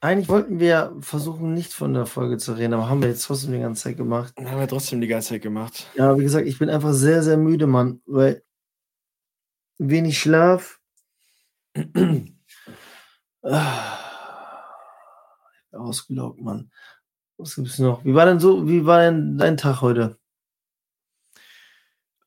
Eigentlich 0.00 0.30
wollten 0.30 0.58
wir 0.58 0.96
versuchen, 1.00 1.52
nicht 1.52 1.70
von 1.74 1.92
der 1.92 2.06
Folge 2.06 2.38
zu 2.38 2.54
reden, 2.54 2.72
aber 2.72 2.88
haben 2.88 3.02
wir 3.02 3.10
jetzt 3.10 3.26
trotzdem 3.26 3.52
die 3.52 3.60
ganze 3.60 3.82
Zeit 3.82 3.98
gemacht. 3.98 4.32
Haben 4.38 4.58
wir 4.58 4.66
trotzdem 4.66 5.02
die 5.02 5.06
ganze 5.06 5.28
Zeit 5.28 5.42
gemacht. 5.42 5.86
Ja, 5.96 6.16
wie 6.18 6.22
gesagt, 6.22 6.46
ich 6.46 6.58
bin 6.58 6.70
einfach 6.70 6.94
sehr, 6.94 7.22
sehr 7.22 7.36
müde, 7.36 7.66
Mann, 7.66 8.00
weil 8.06 8.42
wenig 9.76 10.18
Schlaf. 10.18 10.80
Ah. 13.42 13.98
Ich 15.62 15.70
bin 15.70 15.80
Ausgelaugt, 15.80 16.40
Mann. 16.40 16.70
Was 17.36 17.54
gibt's 17.54 17.78
noch? 17.78 18.02
Wie 18.04 18.14
war 18.14 18.24
denn 18.24 18.40
so, 18.40 18.66
wie 18.66 18.86
war 18.86 19.02
denn 19.02 19.36
dein 19.36 19.58
Tag 19.58 19.82
heute? 19.82 20.18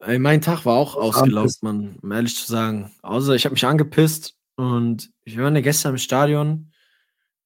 Ey, 0.02 0.19
mein 0.19 0.41
Tag 0.41 0.65
war 0.65 0.76
auch 0.76 0.95
ausgelaugt. 0.95 1.63
Mann, 1.63 1.98
um 2.02 2.12
ehrlich 2.12 2.38
zu 2.38 2.45
sagen. 2.45 2.91
Außer 3.02 3.34
ich 3.34 3.45
habe 3.45 3.54
mich 3.54 3.65
angepisst 3.65 4.38
und 4.60 5.10
ich 5.24 5.38
war 5.38 5.54
ja 5.54 5.62
gestern 5.62 5.93
im 5.93 5.98
Stadion 5.98 6.74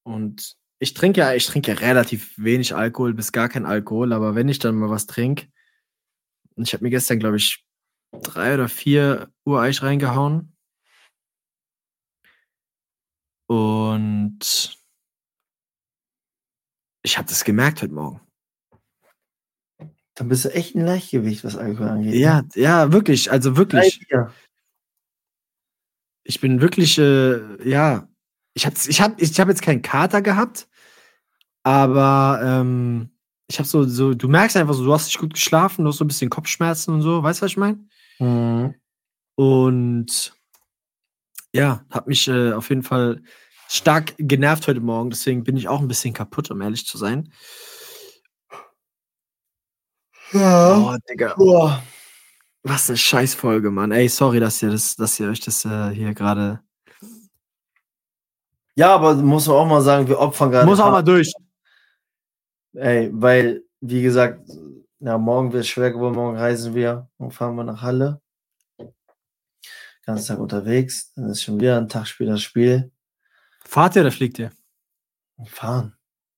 und 0.02 0.58
ich 0.80 0.96
trinke 0.96 1.20
ja, 1.20 1.36
ich 1.36 1.46
trinke 1.46 1.72
ja 1.72 1.78
relativ 1.78 2.34
wenig 2.38 2.76
Alkohol, 2.76 3.14
bis 3.14 3.32
gar 3.32 3.50
kein 3.50 3.68
Alkohol, 3.68 4.14
aber 4.14 4.34
wenn 4.34 4.50
ich 4.50 4.58
dann 4.58 4.74
mal 4.74 4.90
was 4.90 5.06
trinke, 5.06 5.46
und 6.56 6.68
ich 6.68 6.74
habe 6.74 6.84
mir 6.84 6.90
gestern, 6.90 7.20
glaube 7.20 7.38
ich, 7.38 7.64
drei 8.24 8.56
oder 8.56 8.68
vier 8.68 9.32
Ureich 9.46 9.84
reingehauen. 9.84 10.56
Und 13.48 14.80
ich 17.04 17.18
habe 17.20 17.28
das 17.28 17.44
gemerkt 17.44 17.84
heute 17.84 17.94
Morgen. 17.94 18.22
Dann 20.16 20.30
bist 20.30 20.46
du 20.46 20.50
echt 20.54 20.76
ein 20.76 20.86
Leichtgewicht, 20.86 21.44
was 21.44 21.58
Alkohol 21.58 21.90
angeht. 21.90 22.16
Ja, 22.16 22.42
ja, 22.56 22.92
wirklich, 22.92 23.32
also 23.32 23.52
Drei, 23.52 23.58
wirklich. 23.58 24.00
vier. 24.08 24.34
Ich 26.24 26.40
bin 26.40 26.62
wirklich, 26.62 26.98
äh, 26.98 27.70
ja, 27.70 28.08
ich 28.54 28.66
habe 28.66 28.76
ich 28.88 29.02
hab, 29.02 29.22
ich 29.22 29.40
hab 29.40 29.48
jetzt 29.48 29.62
keinen 29.62 29.82
Kater 29.82 30.22
gehabt, 30.22 30.68
aber 31.64 32.40
ähm, 32.44 33.10
ich 33.48 33.60
habe 33.60 33.68
so, 33.68 33.84
so, 33.84 34.14
du 34.14 34.28
merkst 34.28 34.58
einfach 34.58 34.74
so, 34.74 34.86
du 34.86 34.94
hast 34.94 35.08
nicht 35.08 35.20
gut 35.20 35.34
geschlafen, 35.34 35.84
du 35.84 35.90
hast 35.90 35.98
so 35.98 36.06
ein 36.06 36.08
bisschen 36.08 36.30
Kopfschmerzen 36.30 36.94
und 36.94 37.02
so, 37.02 37.24
weißt 37.24 37.42
du, 37.42 37.46
was 37.46 37.52
ich 37.52 37.58
meine? 37.58 37.86
Mhm. 38.20 38.76
Und 39.36 40.34
ja, 41.54 41.86
hat 41.92 42.08
mich 42.08 42.28
äh, 42.28 42.54
auf 42.54 42.70
jeden 42.70 42.84
Fall 42.84 43.22
stark 43.68 44.14
genervt 44.18 44.68
heute 44.68 44.82
Morgen, 44.82 45.10
deswegen 45.10 45.44
bin 45.44 45.58
ich 45.58 45.68
auch 45.68 45.82
ein 45.82 45.88
bisschen 45.88 46.14
kaputt, 46.14 46.52
um 46.52 46.62
ehrlich 46.62 46.86
zu 46.86 46.98
sein. 46.98 47.32
Ja. 50.32 50.78
Oh, 50.78 50.98
Digga, 51.10 51.36
Boah. 51.36 51.84
Was 52.64 52.90
eine 52.90 52.98
Scheißfolge, 52.98 53.70
Mann. 53.72 53.92
Ey, 53.92 54.08
sorry, 54.10 54.40
dass 54.40 54.62
ihr 54.64 54.72
das, 54.72 54.96
dass 54.96 55.20
ihr 55.20 55.30
euch 55.30 55.42
das 55.42 55.66
äh, 55.66 55.90
hier 55.90 56.14
gerade. 56.14 56.62
Ja, 58.76 58.96
aber 58.96 59.16
muss 59.16 59.48
man 59.48 59.58
auch 59.58 59.68
mal 59.68 59.82
sagen, 59.82 60.08
wir 60.08 60.20
opfern 60.20 60.50
gerade. 60.52 60.66
Muss 60.66 60.80
auch 60.80 60.92
mal 60.92 61.04
durch. 61.04 61.32
Ey, 62.74 63.12
weil, 63.14 63.64
wie 63.82 64.02
gesagt, 64.02 64.50
ja, 65.00 65.18
morgen 65.18 65.54
wird 65.54 65.62
es 65.62 65.68
schwer 65.68 65.92
geworden, 65.92 66.16
morgen 66.16 66.38
reisen 66.38 66.74
wir 66.74 67.10
und 67.18 67.32
fahren 67.32 67.56
wir 67.56 67.64
nach 67.64 67.82
Halle. 67.82 68.22
Ganzen 70.06 70.28
Tag 70.28 70.40
unterwegs, 70.40 71.14
dann 71.14 71.30
ist 71.30 71.44
schon 71.44 71.60
wieder 71.60 71.78
ein 71.78 71.88
Tag 71.88 72.08
später 72.08 72.32
das 72.32 72.42
Spiel. 72.42 72.92
Fahrt 73.64 73.96
ihr 73.96 74.02
oder 74.02 74.12
fliegt 74.12 74.40
ihr? 74.40 74.52
Fahren. 75.46 75.96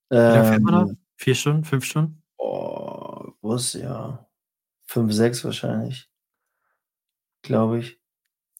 Wie 0.09 0.15
lange 0.15 0.45
fährt 0.45 0.61
man 0.61 0.73
da? 0.73 0.81
Ähm, 0.81 0.97
Vier 1.17 1.35
Stunden, 1.35 1.63
fünf 1.63 1.85
Stunden? 1.85 2.21
oh, 2.37 3.31
Bus, 3.41 3.73
ja. 3.73 4.27
Fünf, 4.87 5.13
sechs 5.13 5.43
wahrscheinlich. 5.43 6.09
Glaube 7.45 7.79
ich. 7.79 7.99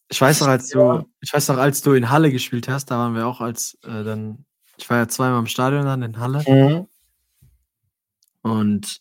Ich 0.08 0.20
weiß 0.20 0.40
noch, 0.40 0.48
als 0.48 0.72
Ja. 0.72 0.98
du, 0.98 1.10
ich 1.20 1.32
weiß 1.32 1.48
noch, 1.48 1.58
als 1.58 1.82
du 1.82 1.92
in 1.94 2.10
Halle 2.10 2.30
gespielt 2.30 2.68
hast, 2.68 2.90
da 2.90 2.98
waren 2.98 3.14
wir 3.14 3.26
auch 3.26 3.40
als 3.40 3.78
äh, 3.84 4.04
dann, 4.04 4.44
ich 4.76 4.88
war 4.90 4.98
ja 4.98 5.08
zweimal 5.08 5.40
im 5.40 5.46
Stadion 5.46 5.84
dann 5.84 6.02
in 6.02 6.18
Halle. 6.18 6.42
Mhm. 6.46 6.86
Und 8.44 9.00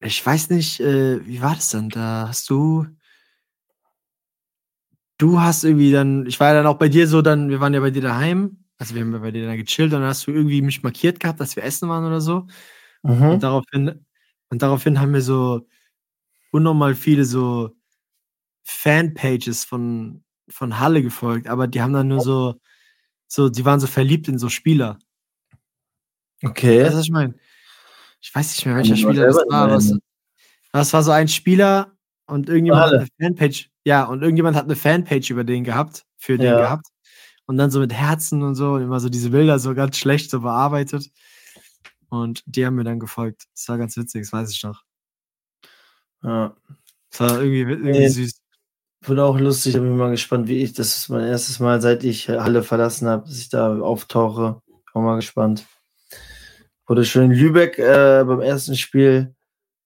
ich 0.00 0.24
weiß 0.24 0.50
nicht, 0.50 0.80
äh, 0.80 1.24
wie 1.26 1.40
war 1.40 1.54
das 1.54 1.70
dann? 1.70 1.88
Da 1.88 2.26
hast 2.28 2.50
du. 2.50 2.86
Du 5.20 5.40
hast 5.40 5.62
irgendwie 5.64 5.92
dann, 5.92 6.26
ich 6.26 6.40
war 6.40 6.48
ja 6.48 6.54
dann 6.54 6.66
auch 6.66 6.78
bei 6.78 6.88
dir 6.88 7.06
so, 7.06 7.22
dann, 7.22 7.48
wir 7.48 7.60
waren 7.60 7.72
ja 7.72 7.80
bei 7.80 7.90
dir 7.92 8.02
daheim, 8.02 8.64
also 8.78 8.94
wir 8.96 9.02
haben 9.02 9.12
ja 9.12 9.18
bei 9.20 9.30
dir 9.30 9.46
dann 9.46 9.56
gechillt, 9.56 9.92
und 9.92 10.00
dann 10.00 10.08
hast 10.08 10.26
du 10.26 10.32
irgendwie 10.32 10.60
mich 10.60 10.82
markiert 10.82 11.20
gehabt, 11.20 11.38
dass 11.40 11.54
wir 11.54 11.62
essen 11.62 11.88
waren 11.88 12.04
oder 12.04 12.20
so. 12.20 12.46
Mhm. 13.04 13.22
Und 13.30 13.42
daraufhin, 13.44 14.04
und 14.50 14.62
daraufhin 14.62 15.00
haben 15.00 15.12
wir 15.14 15.22
so 15.22 15.66
unnormal 16.52 16.94
viele 16.96 17.24
so 17.24 17.72
Fanpages 18.64 19.64
von, 19.64 20.24
von 20.48 20.78
Halle 20.80 21.02
gefolgt, 21.02 21.48
aber 21.48 21.66
die 21.68 21.80
haben 21.82 21.92
dann 21.92 22.08
nur 22.08 22.20
so, 22.20 22.60
so, 23.28 23.48
die 23.48 23.64
waren 23.64 23.80
so 23.80 23.86
verliebt 23.86 24.28
in 24.28 24.38
so 24.38 24.48
Spieler. 24.48 24.98
Okay. 26.42 26.82
Weißt 26.84 26.92
du, 26.94 26.98
was 26.98 27.04
ich 27.04 27.10
meine? 27.10 27.34
Ich 28.20 28.34
weiß 28.34 28.56
nicht 28.56 28.66
mehr, 28.66 28.76
welcher 28.76 28.96
Spieler 28.96 29.26
das 29.26 29.36
war. 29.48 29.70
Was, 29.70 29.92
das 30.72 30.92
war 30.92 31.02
so 31.02 31.10
ein 31.12 31.28
Spieler 31.28 31.92
und 32.26 32.48
irgendjemand 32.48 32.84
Halle. 32.86 33.00
hat 33.02 33.08
eine 33.18 33.28
Fanpage, 33.36 33.70
ja, 33.84 34.04
und 34.04 34.22
irgendjemand 34.22 34.56
hat 34.56 34.64
eine 34.64 34.76
Fanpage 34.76 35.30
über 35.30 35.44
den 35.44 35.64
gehabt, 35.64 36.04
für 36.16 36.36
den 36.38 36.46
Ja. 36.52 36.58
gehabt. 36.58 36.86
Und 37.46 37.58
dann 37.58 37.70
so 37.70 37.80
mit 37.80 37.92
Herzen 37.92 38.42
und 38.42 38.54
so, 38.54 38.72
und 38.74 38.82
immer 38.82 39.00
so 39.00 39.10
diese 39.10 39.30
Bilder 39.30 39.58
so 39.58 39.74
ganz 39.74 39.98
schlecht 39.98 40.30
so 40.30 40.40
bearbeitet. 40.40 41.10
Und 42.08 42.42
die 42.46 42.64
haben 42.64 42.76
mir 42.76 42.84
dann 42.84 42.98
gefolgt. 43.00 43.44
Das 43.54 43.68
war 43.68 43.76
ganz 43.76 43.96
witzig, 43.98 44.22
das 44.22 44.32
weiß 44.32 44.50
ich 44.50 44.62
noch. 44.62 44.82
Ja. 46.22 46.56
Das 47.10 47.20
war 47.20 47.42
irgendwie, 47.42 47.60
irgendwie 47.60 47.90
Nee. 47.90 48.08
süß. 48.08 48.40
Wird 49.06 49.18
auch 49.18 49.38
lustig, 49.38 49.74
da 49.74 49.80
bin 49.80 49.92
ich 49.92 49.98
mal 49.98 50.10
gespannt, 50.10 50.48
wie 50.48 50.62
ich, 50.62 50.72
das 50.72 50.96
ist 50.96 51.08
mein 51.10 51.26
erstes 51.26 51.60
Mal, 51.60 51.80
seit 51.82 52.04
ich 52.04 52.28
Halle 52.28 52.62
verlassen 52.62 53.06
habe, 53.08 53.26
dass 53.26 53.38
ich 53.38 53.48
da 53.50 53.78
auftauche. 53.78 54.62
Auch 54.94 55.00
mal 55.02 55.16
gespannt. 55.16 55.66
Wurde 56.86 57.04
schon 57.04 57.24
in 57.24 57.32
Lübeck 57.32 57.78
äh, 57.78 58.24
beim 58.26 58.40
ersten 58.40 58.76
Spiel 58.76 59.34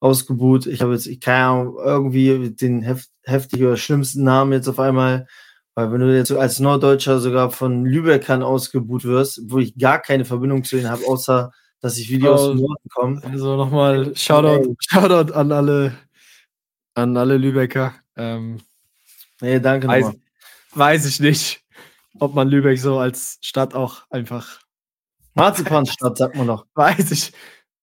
ausgebuht. 0.00 0.66
Ich 0.66 0.82
habe 0.82 0.92
jetzt, 0.92 1.06
ich 1.06 1.20
keine 1.20 1.44
Ahnung, 1.46 1.76
irgendwie 1.82 2.50
den 2.50 2.82
heft, 2.82 3.10
heftig 3.24 3.62
oder 3.62 3.76
schlimmsten 3.76 4.22
Namen 4.24 4.52
jetzt 4.52 4.68
auf 4.68 4.78
einmal. 4.78 5.26
Weil 5.74 5.92
wenn 5.92 6.00
du 6.00 6.14
jetzt 6.16 6.32
als 6.32 6.60
Norddeutscher 6.60 7.18
sogar 7.20 7.50
von 7.50 7.84
Lübeckern 7.84 8.42
ausgebuht 8.42 9.04
wirst, 9.04 9.40
wo 9.48 9.58
ich 9.58 9.76
gar 9.78 10.00
keine 10.00 10.24
Verbindung 10.24 10.64
zu 10.64 10.76
ihnen 10.76 10.90
habe, 10.90 11.02
außer 11.06 11.52
dass 11.80 11.96
ich 11.98 12.10
Videos 12.10 12.40
Oh. 12.40 12.44
aus 12.44 12.50
dem 12.50 12.60
Norden 12.60 12.88
kommen. 12.90 13.22
Also 13.24 13.56
nochmal 13.56 14.14
Shoutout, 14.16 14.74
Shoutout 14.80 15.32
an 15.32 15.52
alle, 15.52 15.92
an 16.94 17.16
alle 17.16 17.36
Lübecker. 17.36 17.94
Ähm, 18.16 18.58
Nee, 19.40 19.60
danke 19.60 19.86
weiß, 19.86 20.04
nochmal. 20.04 20.20
weiß 20.72 21.06
ich 21.06 21.20
nicht, 21.20 21.64
ob 22.18 22.34
man 22.34 22.48
Lübeck 22.48 22.78
so 22.78 22.98
als 22.98 23.38
Stadt 23.40 23.74
auch 23.74 24.02
einfach 24.10 24.60
Marzipanstadt, 25.34 26.18
sagt 26.18 26.36
man 26.36 26.46
noch. 26.46 26.66
Weiß 26.74 27.10
ich, 27.10 27.32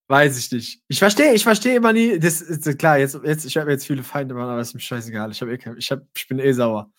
weiß 0.07 0.37
ich 0.37 0.51
nicht. 0.51 0.81
Ich 0.87 0.99
verstehe, 0.99 1.33
ich 1.33 1.43
verstehe 1.43 1.75
immer 1.75 1.93
nie. 1.93 2.19
Das 2.19 2.41
ist 2.41 2.77
klar, 2.77 2.97
jetzt, 2.97 3.17
jetzt, 3.23 3.45
ich 3.45 3.57
habe 3.57 3.71
jetzt 3.71 3.87
viele 3.87 4.03
Feinde, 4.03 4.35
Mann, 4.35 4.49
aber 4.49 4.61
ist 4.61 4.73
mir 4.73 4.79
scheißegal. 4.79 5.31
Ich, 5.31 5.41
hab 5.41 5.49
eh 5.49 5.59
ich, 5.77 5.91
hab, 5.91 6.01
ich 6.15 6.27
bin 6.27 6.39
eh 6.39 6.51
sauer. 6.51 6.91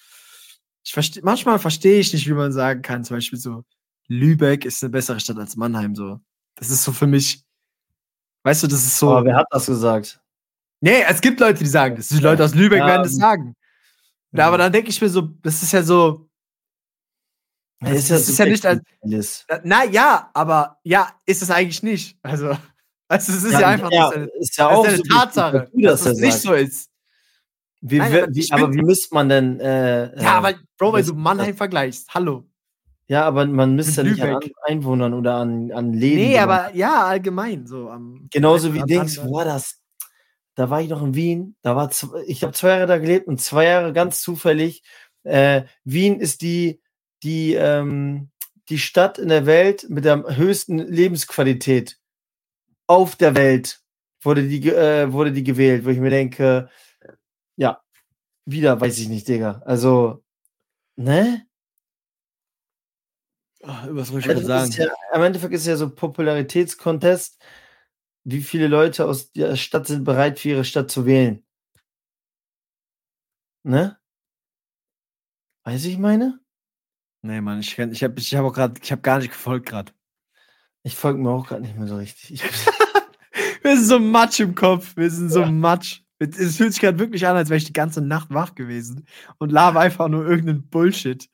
Ich 0.84 0.92
versteh, 0.92 1.20
manchmal 1.22 1.58
verstehe 1.58 2.00
ich 2.00 2.12
nicht, 2.12 2.26
wie 2.26 2.32
man 2.32 2.52
sagen 2.52 2.80
kann, 2.80 3.04
zum 3.04 3.16
Beispiel 3.16 3.38
so, 3.38 3.64
Lübeck 4.08 4.64
ist 4.64 4.82
eine 4.82 4.90
bessere 4.90 5.20
Stadt 5.20 5.38
als 5.38 5.56
Mannheim. 5.56 5.94
So. 5.94 6.20
Das 6.54 6.70
ist 6.70 6.84
so 6.84 6.92
für 6.92 7.06
mich, 7.06 7.42
weißt 8.44 8.62
du, 8.62 8.66
das 8.68 8.84
ist 8.84 8.98
so. 8.98 9.10
Aber 9.10 9.24
wer 9.24 9.36
hat 9.36 9.46
das 9.50 9.66
gesagt? 9.66 10.20
nee, 10.80 11.02
es 11.08 11.20
gibt 11.20 11.40
Leute, 11.40 11.58
die 11.58 11.70
sagen 11.70 11.96
das. 11.96 12.08
Die 12.08 12.18
Leute 12.18 12.44
aus 12.44 12.54
Lübeck 12.54 12.78
Ja, 12.78 12.86
werden 12.86 13.02
das 13.02 13.16
sagen. 13.16 13.56
Ja, 14.38 14.48
aber 14.48 14.58
dann 14.58 14.72
denke 14.72 14.90
ich 14.90 15.00
mir 15.00 15.08
so, 15.08 15.22
das 15.42 15.62
ist 15.62 15.72
ja 15.72 15.82
so. 15.82 16.28
Ja, 17.82 17.90
Das 17.92 18.10
ist 18.10 18.38
ja 18.38 18.46
nicht 18.46 18.64
als- 18.64 18.82
alles. 19.02 19.46
Na 19.64 19.84
ja, 19.84 20.30
aber 20.34 20.78
ja, 20.82 21.10
ist 21.26 21.42
es 21.42 21.50
eigentlich 21.50 21.82
nicht. 21.82 22.18
Also, 22.22 22.50
also 23.08 23.32
es 23.32 23.44
ist 23.44 23.52
ja, 23.52 23.68
einfach 23.68 23.90
ja, 23.92 24.10
das 24.10 24.10
ist 24.10 24.16
eine, 24.16 24.26
ist 24.40 24.56
ja 24.58 24.68
das 24.68 24.76
auch 24.78 24.82
ist 24.84 24.88
eine 24.88 24.96
subjektiv, 24.96 25.20
Tatsache, 25.22 25.70
das 25.74 26.00
dass 26.02 26.12
es 26.12 26.20
ja 26.20 26.26
nicht 26.26 26.38
so 26.40 26.52
ist. 26.54 26.90
Wie, 27.82 27.98
Nein, 27.98 28.26
wie, 28.30 28.52
aber 28.52 28.72
wie, 28.72 28.78
wie 28.78 28.82
misst 28.82 29.12
man 29.12 29.28
denn? 29.28 29.60
Äh, 29.60 30.16
Ja, 30.20 30.22
äh, 30.22 30.26
aber 30.26 30.54
Bro, 30.78 30.96
das- 30.96 31.06
du 31.06 31.14
Mannheim 31.14 31.54
vergleichst, 31.54 32.12
hallo. 32.14 32.44
ja, 33.08 33.24
aber 33.24 33.44
man 33.46 33.76
misst 33.76 33.96
ja 33.96 34.02
nicht 34.02 34.20
an. 34.22 34.40
Einwohnern 34.64 35.12
oder 35.12 35.34
an, 35.36 35.70
an 35.70 35.92
Leben. 35.92 36.16
Nee, 36.16 36.38
aber 36.38 36.74
ja, 36.74 37.04
allgemein 37.04 37.66
so. 37.66 37.90
Am, 37.90 38.26
genauso 38.30 38.72
wie 38.72 38.80
Dings, 38.82 39.22
wo 39.22 39.34
war 39.34 39.44
das? 39.44 39.78
Da 40.56 40.70
war 40.70 40.80
ich 40.80 40.88
noch 40.88 41.02
in 41.02 41.14
Wien. 41.14 41.54
Da 41.62 41.76
war 41.76 41.90
ich 42.26 42.42
habe 42.42 42.52
zwei 42.52 42.70
Jahre 42.70 42.86
da 42.86 42.98
gelebt 42.98 43.28
und 43.28 43.40
zwei 43.40 43.66
Jahre 43.66 43.92
ganz 43.92 44.20
zufällig. 44.22 44.82
Äh, 45.22 45.62
Wien 45.84 46.18
ist 46.18 46.42
die 46.42 46.80
die 47.22 47.54
ähm, 47.54 48.30
die 48.68 48.78
Stadt 48.78 49.18
in 49.18 49.28
der 49.28 49.46
Welt 49.46 49.86
mit 49.88 50.04
der 50.04 50.36
höchsten 50.36 50.78
Lebensqualität 50.78 51.98
auf 52.88 53.16
der 53.16 53.36
Welt 53.36 53.80
wurde 54.22 54.42
die 54.42 54.68
äh, 54.68 55.12
wurde 55.12 55.32
die 55.32 55.44
gewählt, 55.44 55.84
wo 55.84 55.90
ich 55.90 55.98
mir 55.98 56.10
denke, 56.10 56.68
ja, 57.56 57.80
wieder 58.44 58.80
weiß 58.80 58.98
ich 58.98 59.08
nicht, 59.08 59.28
Digga. 59.28 59.62
Also, 59.64 60.24
ne? 60.96 61.46
Ah, 63.62 63.86
was 63.90 64.08
soll 64.08 64.20
ich 64.20 64.26
Endeffekt, 64.26 64.46
sagen? 64.46 64.70
ist 64.70 64.78
ja, 64.78 64.88
am 65.12 65.22
Endeffekt 65.22 65.54
ist 65.54 65.66
ja 65.66 65.76
so 65.76 65.90
Popularitätskontest, 65.90 67.42
wie 68.28 68.42
viele 68.42 68.66
Leute 68.66 69.06
aus 69.06 69.30
der 69.32 69.54
Stadt 69.54 69.86
sind 69.86 70.02
bereit 70.02 70.40
für 70.40 70.48
ihre 70.48 70.64
Stadt 70.64 70.90
zu 70.90 71.06
wählen. 71.06 71.44
Ne? 73.62 73.96
Weiß 75.64 75.84
ich 75.84 75.96
meine? 75.96 76.40
Nee, 77.22 77.40
Mann, 77.40 77.60
ich, 77.60 77.78
ich 77.78 78.02
habe 78.02 78.18
ich 78.18 78.34
hab 78.34 78.44
auch 78.44 78.52
gerade, 78.52 78.80
ich 78.82 78.90
habe 78.90 79.02
gar 79.02 79.18
nicht 79.18 79.30
gefolgt 79.30 79.68
gerade. 79.68 79.92
Ich 80.82 80.96
folge 80.96 81.20
mir 81.20 81.30
auch 81.30 81.46
gerade 81.46 81.62
nicht 81.62 81.76
mehr 81.76 81.86
so 81.86 81.96
richtig. 81.96 82.32
Ich, 82.32 82.42
Wir 83.62 83.76
sind 83.76 83.86
so 83.86 84.00
matsch 84.00 84.40
im 84.40 84.56
Kopf. 84.56 84.96
Wir 84.96 85.10
sind 85.10 85.30
so 85.30 85.44
matsch. 85.46 86.02
Es 86.18 86.56
fühlt 86.56 86.72
sich 86.72 86.80
gerade 86.80 86.98
wirklich 86.98 87.26
an, 87.26 87.36
als 87.36 87.48
wäre 87.48 87.58
ich 87.58 87.64
die 87.64 87.72
ganze 87.72 88.00
Nacht 88.00 88.30
wach 88.30 88.54
gewesen 88.54 89.06
und 89.38 89.52
laber 89.52 89.80
einfach 89.80 90.08
nur 90.08 90.26
irgendeinen 90.26 90.68
Bullshit 90.68 91.28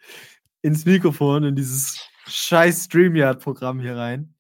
ins 0.61 0.85
Mikrofon, 0.85 1.45
in 1.45 1.57
dieses 1.57 2.01
scheiß 2.27 2.85
StreamYard-Programm 2.85 3.81
hier 3.81 3.97
rein. 3.97 4.35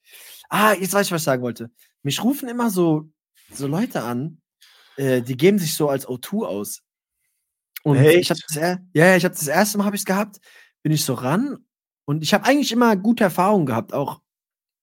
Ah, 0.48 0.74
jetzt 0.74 0.92
weiß 0.92 1.06
ich, 1.06 1.12
was 1.12 1.22
ich 1.22 1.26
sagen 1.26 1.42
wollte. 1.42 1.70
Mich 2.02 2.22
rufen 2.22 2.48
immer 2.48 2.70
so, 2.70 3.10
so 3.52 3.66
Leute 3.66 4.02
an, 4.02 4.40
äh, 4.96 5.22
die 5.22 5.36
geben 5.36 5.58
sich 5.58 5.74
so 5.74 5.88
als 5.88 6.06
O2 6.06 6.44
aus. 6.44 6.82
Und 7.82 7.96
Echt? 7.96 8.18
ich 8.18 8.30
habe 8.30 8.40
das, 8.46 8.56
ja, 8.56 8.78
ja, 8.94 9.16
ich 9.16 9.24
habe 9.24 9.34
das 9.34 9.48
erste 9.48 9.78
Mal 9.78 9.84
habe 9.84 9.96
ich 9.96 10.02
es 10.02 10.06
gehabt, 10.06 10.38
bin 10.82 10.92
ich 10.92 11.04
so 11.04 11.14
ran 11.14 11.58
und 12.04 12.22
ich 12.22 12.34
habe 12.34 12.44
eigentlich 12.44 12.72
immer 12.72 12.96
gute 12.96 13.24
Erfahrungen 13.24 13.66
gehabt, 13.66 13.92
auch 13.92 14.20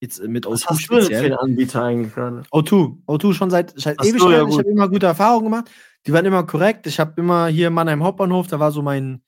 jetzt 0.01 0.21
mit 0.23 0.45
was 0.45 0.63
O2 0.63 0.69
hast 0.69 0.89
du 0.89 0.93
denn 0.93 0.99
für 0.99 1.05
speziell. 1.05 1.25
einen 1.25 1.33
Anbieter 1.33 1.83
eigentlich 1.83 2.13
gerade? 2.13 2.41
O2. 2.51 2.97
O2 3.05 3.33
schon 3.33 3.49
seit, 3.49 3.79
seit 3.79 4.01
Ewigkeiten. 4.03 4.31
ja, 4.31 4.47
ich 4.47 4.57
habe 4.57 4.69
immer 4.69 4.89
gute 4.89 5.05
Erfahrungen 5.05 5.45
gemacht. 5.45 5.69
Die 6.05 6.13
waren 6.13 6.25
immer 6.25 6.45
korrekt. 6.45 6.87
Ich 6.87 6.99
habe 6.99 7.13
immer 7.17 7.47
hier 7.47 7.67
in 7.67 7.73
Mannheim 7.73 8.03
Hauptbahnhof, 8.03 8.47
da 8.47 8.59
war 8.59 8.71
so 8.71 8.81
mein, 8.81 9.21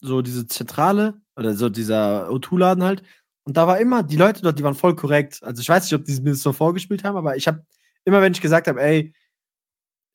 so 0.00 0.20
diese 0.20 0.46
Zentrale 0.46 1.20
oder 1.36 1.54
so 1.54 1.68
dieser 1.68 2.28
O2-Laden 2.28 2.84
halt. 2.84 3.02
Und 3.44 3.56
da 3.56 3.66
war 3.66 3.78
immer, 3.78 4.02
die 4.02 4.16
Leute 4.16 4.40
dort, 4.42 4.58
die 4.58 4.62
waren 4.64 4.74
voll 4.74 4.96
korrekt. 4.96 5.40
Also 5.42 5.60
ich 5.60 5.68
weiß 5.68 5.84
nicht, 5.84 5.94
ob 5.94 6.04
die 6.04 6.20
mir 6.22 6.30
das 6.30 6.40
so 6.42 6.52
vorgespielt 6.52 7.04
haben, 7.04 7.16
aber 7.16 7.36
ich 7.36 7.46
habe 7.46 7.64
immer, 8.04 8.20
wenn 8.22 8.32
ich 8.32 8.40
gesagt 8.40 8.66
habe, 8.68 8.82
ey, 8.82 9.12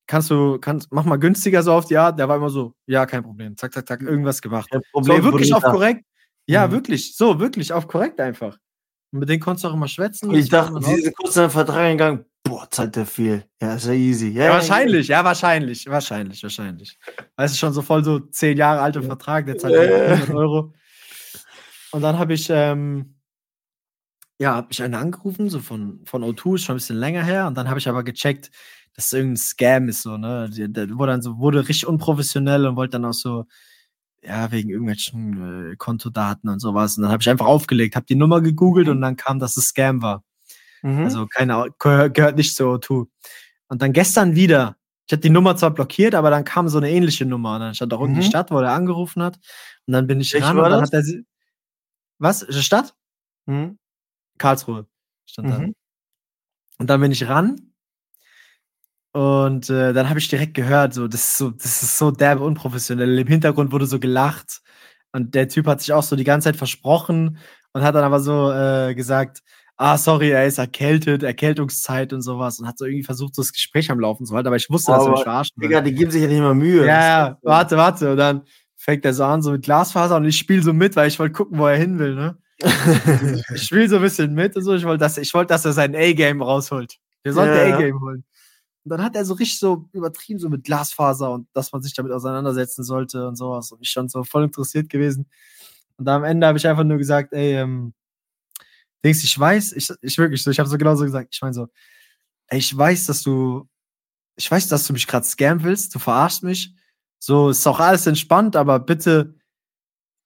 kannst 0.07 0.31
du, 0.31 0.57
kannst, 0.59 0.91
mach 0.91 1.05
mal 1.05 1.17
günstiger 1.17 1.61
so 1.61 1.73
auf 1.73 1.85
die 1.85 1.97
Art, 1.97 2.17
der 2.17 2.27
war 2.27 2.37
immer 2.37 2.49
so, 2.49 2.73
ja, 2.87 3.05
kein 3.05 3.23
Problem. 3.23 3.55
Zack, 3.57 3.73
zack, 3.73 3.87
zack, 3.87 4.01
irgendwas 4.01 4.41
gemacht. 4.41 4.69
Kein 4.71 4.81
So, 4.93 5.23
wirklich 5.23 5.53
auf 5.53 5.63
korrekt. 5.63 6.03
Ja, 6.47 6.65
Mhm. 6.67 6.71
wirklich. 6.71 7.15
So, 7.15 7.39
wirklich 7.39 7.71
auf 7.71 7.87
korrekt 7.87 8.19
einfach. 8.19 8.57
Und 9.11 9.19
mit 9.19 9.29
denen 9.29 9.39
konntest 9.39 9.63
du 9.63 9.69
auch 9.69 9.73
immer 9.75 9.87
schwätzen. 9.87 10.33
Ich 10.33 10.51
war 10.51 10.71
dachte, 10.71 10.83
sie 10.83 11.01
sind 11.01 11.15
kurz 11.15 11.35
in 11.35 11.43
den 11.43 11.51
Vertrag 11.51 11.91
gegangen. 11.91 12.25
Boah, 12.43 12.67
zahlt 12.71 12.95
der 12.95 13.05
viel. 13.05 13.43
Ja, 13.61 13.75
ist 13.75 13.85
ja 13.85 13.93
easy. 13.93 14.29
Ja, 14.29 14.45
Ja, 14.45 14.51
wahrscheinlich, 14.53 15.07
ja, 15.09 15.23
wahrscheinlich, 15.23 15.85
wahrscheinlich, 15.87 16.41
wahrscheinlich. 16.41 16.97
Weißt 17.35 17.53
du, 17.53 17.57
schon 17.59 17.73
so 17.73 17.83
voll 17.83 18.03
so 18.03 18.19
zehn 18.19 18.57
Jahre 18.57 18.81
alter 18.81 19.03
Vertrag, 19.03 19.45
der 19.45 19.57
zahlt 19.59 19.75
Äh. 19.75 20.13
100 20.13 20.29
Euro. 20.35 20.73
Und 21.91 22.01
dann 22.01 22.17
habe 22.17 22.33
ich, 22.33 22.47
ähm, 22.49 23.15
ja, 24.39 24.55
habe 24.55 24.67
ich 24.71 24.81
einen 24.81 24.95
angerufen, 24.95 25.49
so 25.49 25.59
von, 25.59 26.01
von 26.05 26.23
O2, 26.23 26.55
ist 26.55 26.63
schon 26.65 26.75
ein 26.75 26.77
bisschen 26.77 26.97
länger 26.97 27.23
her. 27.23 27.47
Und 27.47 27.55
dann 27.57 27.69
habe 27.69 27.79
ich 27.79 27.87
aber 27.89 28.03
gecheckt, 28.03 28.51
dass 28.93 29.07
es 29.07 29.13
irgendein 29.13 29.37
Scam 29.37 29.89
ist, 29.89 30.01
so, 30.03 30.17
ne? 30.17 30.49
Der, 30.51 30.89
wurde 30.97 31.11
dann 31.13 31.21
so, 31.21 31.37
wurde 31.39 31.59
richtig 31.67 31.87
unprofessionell 31.87 32.65
und 32.65 32.75
wollte 32.75 32.93
dann 32.93 33.05
auch 33.05 33.13
so, 33.13 33.45
ja, 34.23 34.51
wegen 34.51 34.69
irgendwelchen 34.69 35.71
äh, 35.73 35.75
Kontodaten 35.77 36.49
und 36.49 36.59
sowas. 36.59 36.97
Und 36.97 37.03
dann 37.03 37.11
habe 37.11 37.21
ich 37.21 37.29
einfach 37.29 37.45
aufgelegt, 37.47 37.95
habe 37.95 38.05
die 38.05 38.15
Nummer 38.15 38.41
gegoogelt 38.41 38.89
und 38.89 39.01
dann 39.01 39.15
kam, 39.15 39.39
dass 39.39 39.57
es 39.57 39.67
Scam 39.67 40.01
war. 40.01 40.23
Mhm. 40.83 41.03
Also 41.05 41.27
keine, 41.27 41.67
gehört 41.79 42.37
nicht 42.37 42.55
zur 42.55 42.75
O2. 42.77 43.07
Und 43.69 43.81
dann 43.81 43.93
gestern 43.93 44.35
wieder, 44.35 44.77
ich 45.07 45.13
hatte 45.13 45.21
die 45.21 45.29
Nummer 45.29 45.55
zwar 45.57 45.71
blockiert, 45.71 46.15
aber 46.15 46.29
dann 46.31 46.43
kam 46.45 46.69
so 46.69 46.77
eine 46.79 46.89
ähnliche 46.91 47.25
Nummer. 47.25 47.55
Und 47.55 47.61
dann 47.61 47.75
stand 47.75 47.93
auch 47.93 48.07
Mhm. 48.07 48.21
Stadt, 48.23 48.51
wo 48.51 48.59
er 48.59 48.73
angerufen 48.73 49.23
hat. 49.23 49.37
Und 49.87 49.93
dann 49.93 50.07
bin 50.07 50.21
ich 50.21 50.33
Welche 50.33 50.47
ran 50.47 50.57
und 50.57 50.63
dann 50.63 50.81
das? 50.81 50.89
hat 50.89 50.93
er 50.93 51.03
sie. 51.03 51.25
Was? 52.19 52.45
Stadt? 52.65 52.95
Mhm. 53.45 53.77
Karlsruhe 54.39 54.87
stand 55.25 55.49
da. 55.49 55.59
Mhm. 55.59 55.75
Und 56.79 56.89
dann 56.89 57.01
bin 57.01 57.11
ich 57.11 57.27
ran. 57.27 57.73
Und 59.11 59.69
äh, 59.69 59.93
dann 59.93 60.09
habe 60.09 60.19
ich 60.19 60.27
direkt 60.27 60.53
gehört, 60.53 60.93
so, 60.93 61.07
das 61.07 61.21
ist 61.21 61.37
so, 61.37 61.51
das 61.51 61.83
ist 61.83 61.97
so 61.97 62.11
derbe 62.11 62.43
unprofessionell. 62.43 63.19
Im 63.19 63.27
Hintergrund 63.27 63.71
wurde 63.71 63.85
so 63.85 63.99
gelacht. 63.99 64.61
Und 65.11 65.35
der 65.35 65.47
Typ 65.47 65.67
hat 65.67 65.81
sich 65.81 65.93
auch 65.93 66.03
so 66.03 66.15
die 66.15 66.23
ganze 66.23 66.45
Zeit 66.45 66.55
versprochen 66.55 67.37
und 67.73 67.81
hat 67.83 67.95
dann 67.95 68.03
aber 68.03 68.19
so 68.19 68.51
äh, 68.51 68.93
gesagt, 68.95 69.41
ah, 69.79 69.97
sorry, 69.97 70.29
er 70.29 70.45
ist 70.45 70.57
erkältet, 70.57 71.23
Erkältungszeit 71.23 72.11
und 72.13 72.21
sowas 72.21 72.59
und 72.59 72.67
hat 72.67 72.77
so 72.77 72.85
irgendwie 72.85 73.03
versucht, 73.03 73.33
so 73.33 73.41
das 73.41 73.53
Gespräch 73.53 73.89
am 73.89 73.99
Laufen 73.99 74.25
zu 74.25 74.35
halten, 74.35 74.47
aber 74.47 74.57
ich 74.57 74.69
wusste, 74.69 74.91
dass 74.91 75.05
er 75.05 75.11
mich 75.11 75.23
verarschen 75.23 75.55
will. 75.55 75.69
Digga, 75.69 75.81
die 75.81 75.93
geben 75.93 76.11
sich 76.11 76.21
ja 76.21 76.27
nicht 76.27 76.41
mal 76.41 76.53
Mühe. 76.53 76.85
Ja, 76.85 77.27
ja, 77.27 77.37
warte, 77.41 77.77
warte. 77.77 78.11
Und 78.11 78.17
dann 78.17 78.43
fängt 78.75 79.05
er 79.05 79.13
so 79.13 79.23
an, 79.23 79.41
so 79.41 79.51
mit 79.51 79.63
Glasfaser 79.63 80.17
und 80.17 80.25
ich 80.25 80.37
spiele 80.37 80.61
so 80.61 80.73
mit, 80.73 80.95
weil 80.97 81.07
ich 81.07 81.17
wollte 81.17 81.33
gucken, 81.33 81.57
wo 81.57 81.65
er 81.65 81.77
hin 81.77 81.97
will, 81.97 82.13
ne? 82.13 82.37
Ich 83.55 83.63
spiele 83.63 83.87
so 83.89 83.97
ein 83.97 84.01
bisschen 84.01 84.33
mit 84.33 84.55
und 84.55 84.63
so. 84.63 84.73
Ich 84.75 84.83
wollte, 84.83 84.99
dass, 84.99 85.17
ich 85.17 85.33
wollte, 85.33 85.49
dass 85.49 85.65
er 85.65 85.73
sein 85.73 85.95
A-Game 85.95 86.41
rausholt. 86.41 86.97
Der 87.23 87.33
sollte 87.33 87.55
Ja. 87.55 87.75
A-Game 87.75 87.99
holen. 88.01 88.23
Und 88.85 88.89
dann 88.91 89.03
hat 89.03 89.15
er 89.15 89.25
so 89.25 89.33
richtig 89.33 89.59
so 89.59 89.89
übertrieben, 89.93 90.39
so 90.39 90.49
mit 90.49 90.63
Glasfaser 90.63 91.31
und 91.31 91.47
dass 91.53 91.71
man 91.71 91.81
sich 91.81 91.93
damit 91.93 92.11
auseinandersetzen 92.11 92.83
sollte 92.83 93.27
und 93.27 93.35
sowas. 93.35 93.71
Und 93.71 93.81
ich 93.81 93.89
schon 93.89 94.09
so 94.09 94.23
voll 94.23 94.43
interessiert 94.45 94.89
gewesen. 94.89 95.27
Und 95.97 96.05
dann 96.05 96.17
am 96.17 96.23
Ende 96.23 96.47
habe 96.47 96.57
ich 96.57 96.67
einfach 96.67 96.85
nur 96.85 96.97
gesagt, 96.97 97.33
ey, 97.33 97.55
ähm, 97.57 97.93
Dings, 99.03 99.23
ich 99.23 99.37
weiß, 99.37 99.73
ich, 99.73 99.89
ich 100.01 100.17
wirklich 100.17 100.43
so, 100.43 100.51
ich 100.51 100.59
habe 100.59 100.69
so 100.69 100.77
genauso 100.77 101.03
gesagt, 101.03 101.29
ich 101.31 101.41
meine 101.41 101.53
so, 101.53 101.67
ey, 102.47 102.59
ich 102.59 102.75
weiß, 102.75 103.05
dass 103.05 103.21
du, 103.21 103.67
ich 104.35 104.49
weiß, 104.49 104.67
dass 104.69 104.87
du 104.87 104.93
mich 104.93 105.07
gerade 105.07 105.25
scammen 105.25 105.63
willst, 105.63 105.93
du 105.95 105.99
verarschst 105.99 106.43
mich. 106.43 106.73
So, 107.19 107.49
ist 107.49 107.67
auch 107.67 107.79
alles 107.79 108.07
entspannt, 108.07 108.55
aber 108.55 108.79
bitte, 108.79 109.35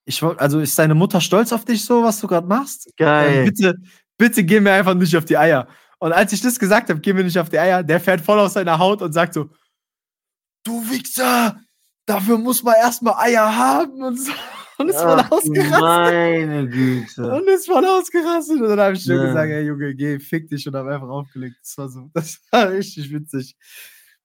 ich 0.05 0.21
wollte, 0.21 0.41
also 0.41 0.59
ist 0.59 0.77
deine 0.77 0.95
Mutter 0.95 1.21
stolz 1.21 1.51
auf 1.53 1.65
dich 1.65 1.83
so, 1.85 2.03
was 2.03 2.19
du 2.19 2.27
gerade 2.27 2.47
machst? 2.47 2.87
Ähm, 2.87 2.93
Geil. 2.97 3.45
bitte, 3.45 3.75
bitte 4.17 4.43
geh 4.43 4.59
mir 4.59 4.73
einfach 4.73 4.93
nicht 4.93 5.15
auf 5.15 5.25
die 5.25 5.37
Eier. 5.37 5.67
Und 5.99 6.11
als 6.11 6.33
ich 6.33 6.41
das 6.41 6.59
gesagt 6.59 6.89
habe, 6.89 6.99
geh 6.99 7.13
mir 7.13 7.23
nicht 7.23 7.39
auf 7.39 7.49
die 7.49 7.59
Eier, 7.59 7.81
der 7.83 7.99
fährt 7.99 8.21
voll 8.21 8.39
aus 8.39 8.53
seiner 8.53 8.77
Haut 8.77 9.01
und 9.01 9.13
sagt 9.13 9.33
so, 9.33 9.49
du 10.65 10.89
Wichser, 10.89 11.59
dafür 12.05 12.37
muss 12.37 12.63
man 12.63 12.75
erstmal 12.75 13.15
Eier 13.17 13.55
haben 13.55 14.01
und 14.03 14.19
so. 14.19 14.31
Und 14.79 14.89
ist 14.89 14.99
voll 14.99 15.19
ausgerastet. 15.29 15.79
Meine 15.81 16.67
Güte. 16.67 17.31
Und 17.31 17.47
ist 17.47 17.67
voll 17.67 17.85
ausgerastet. 17.85 18.59
Und 18.59 18.67
dann 18.69 18.79
habe 18.79 18.93
ich 18.95 19.03
schon 19.03 19.17
Ja. 19.17 19.25
gesagt, 19.27 19.51
ey 19.51 19.61
Junge, 19.67 19.93
geh, 19.93 20.19
fick 20.19 20.49
dich 20.49 20.67
und 20.67 20.75
hab 20.75 20.87
einfach 20.87 21.07
aufgelegt. 21.09 21.57
Das 21.61 21.77
war 21.77 21.89
so, 21.89 22.09
das 22.15 22.39
war 22.49 22.71
richtig 22.71 23.11
witzig. 23.13 23.55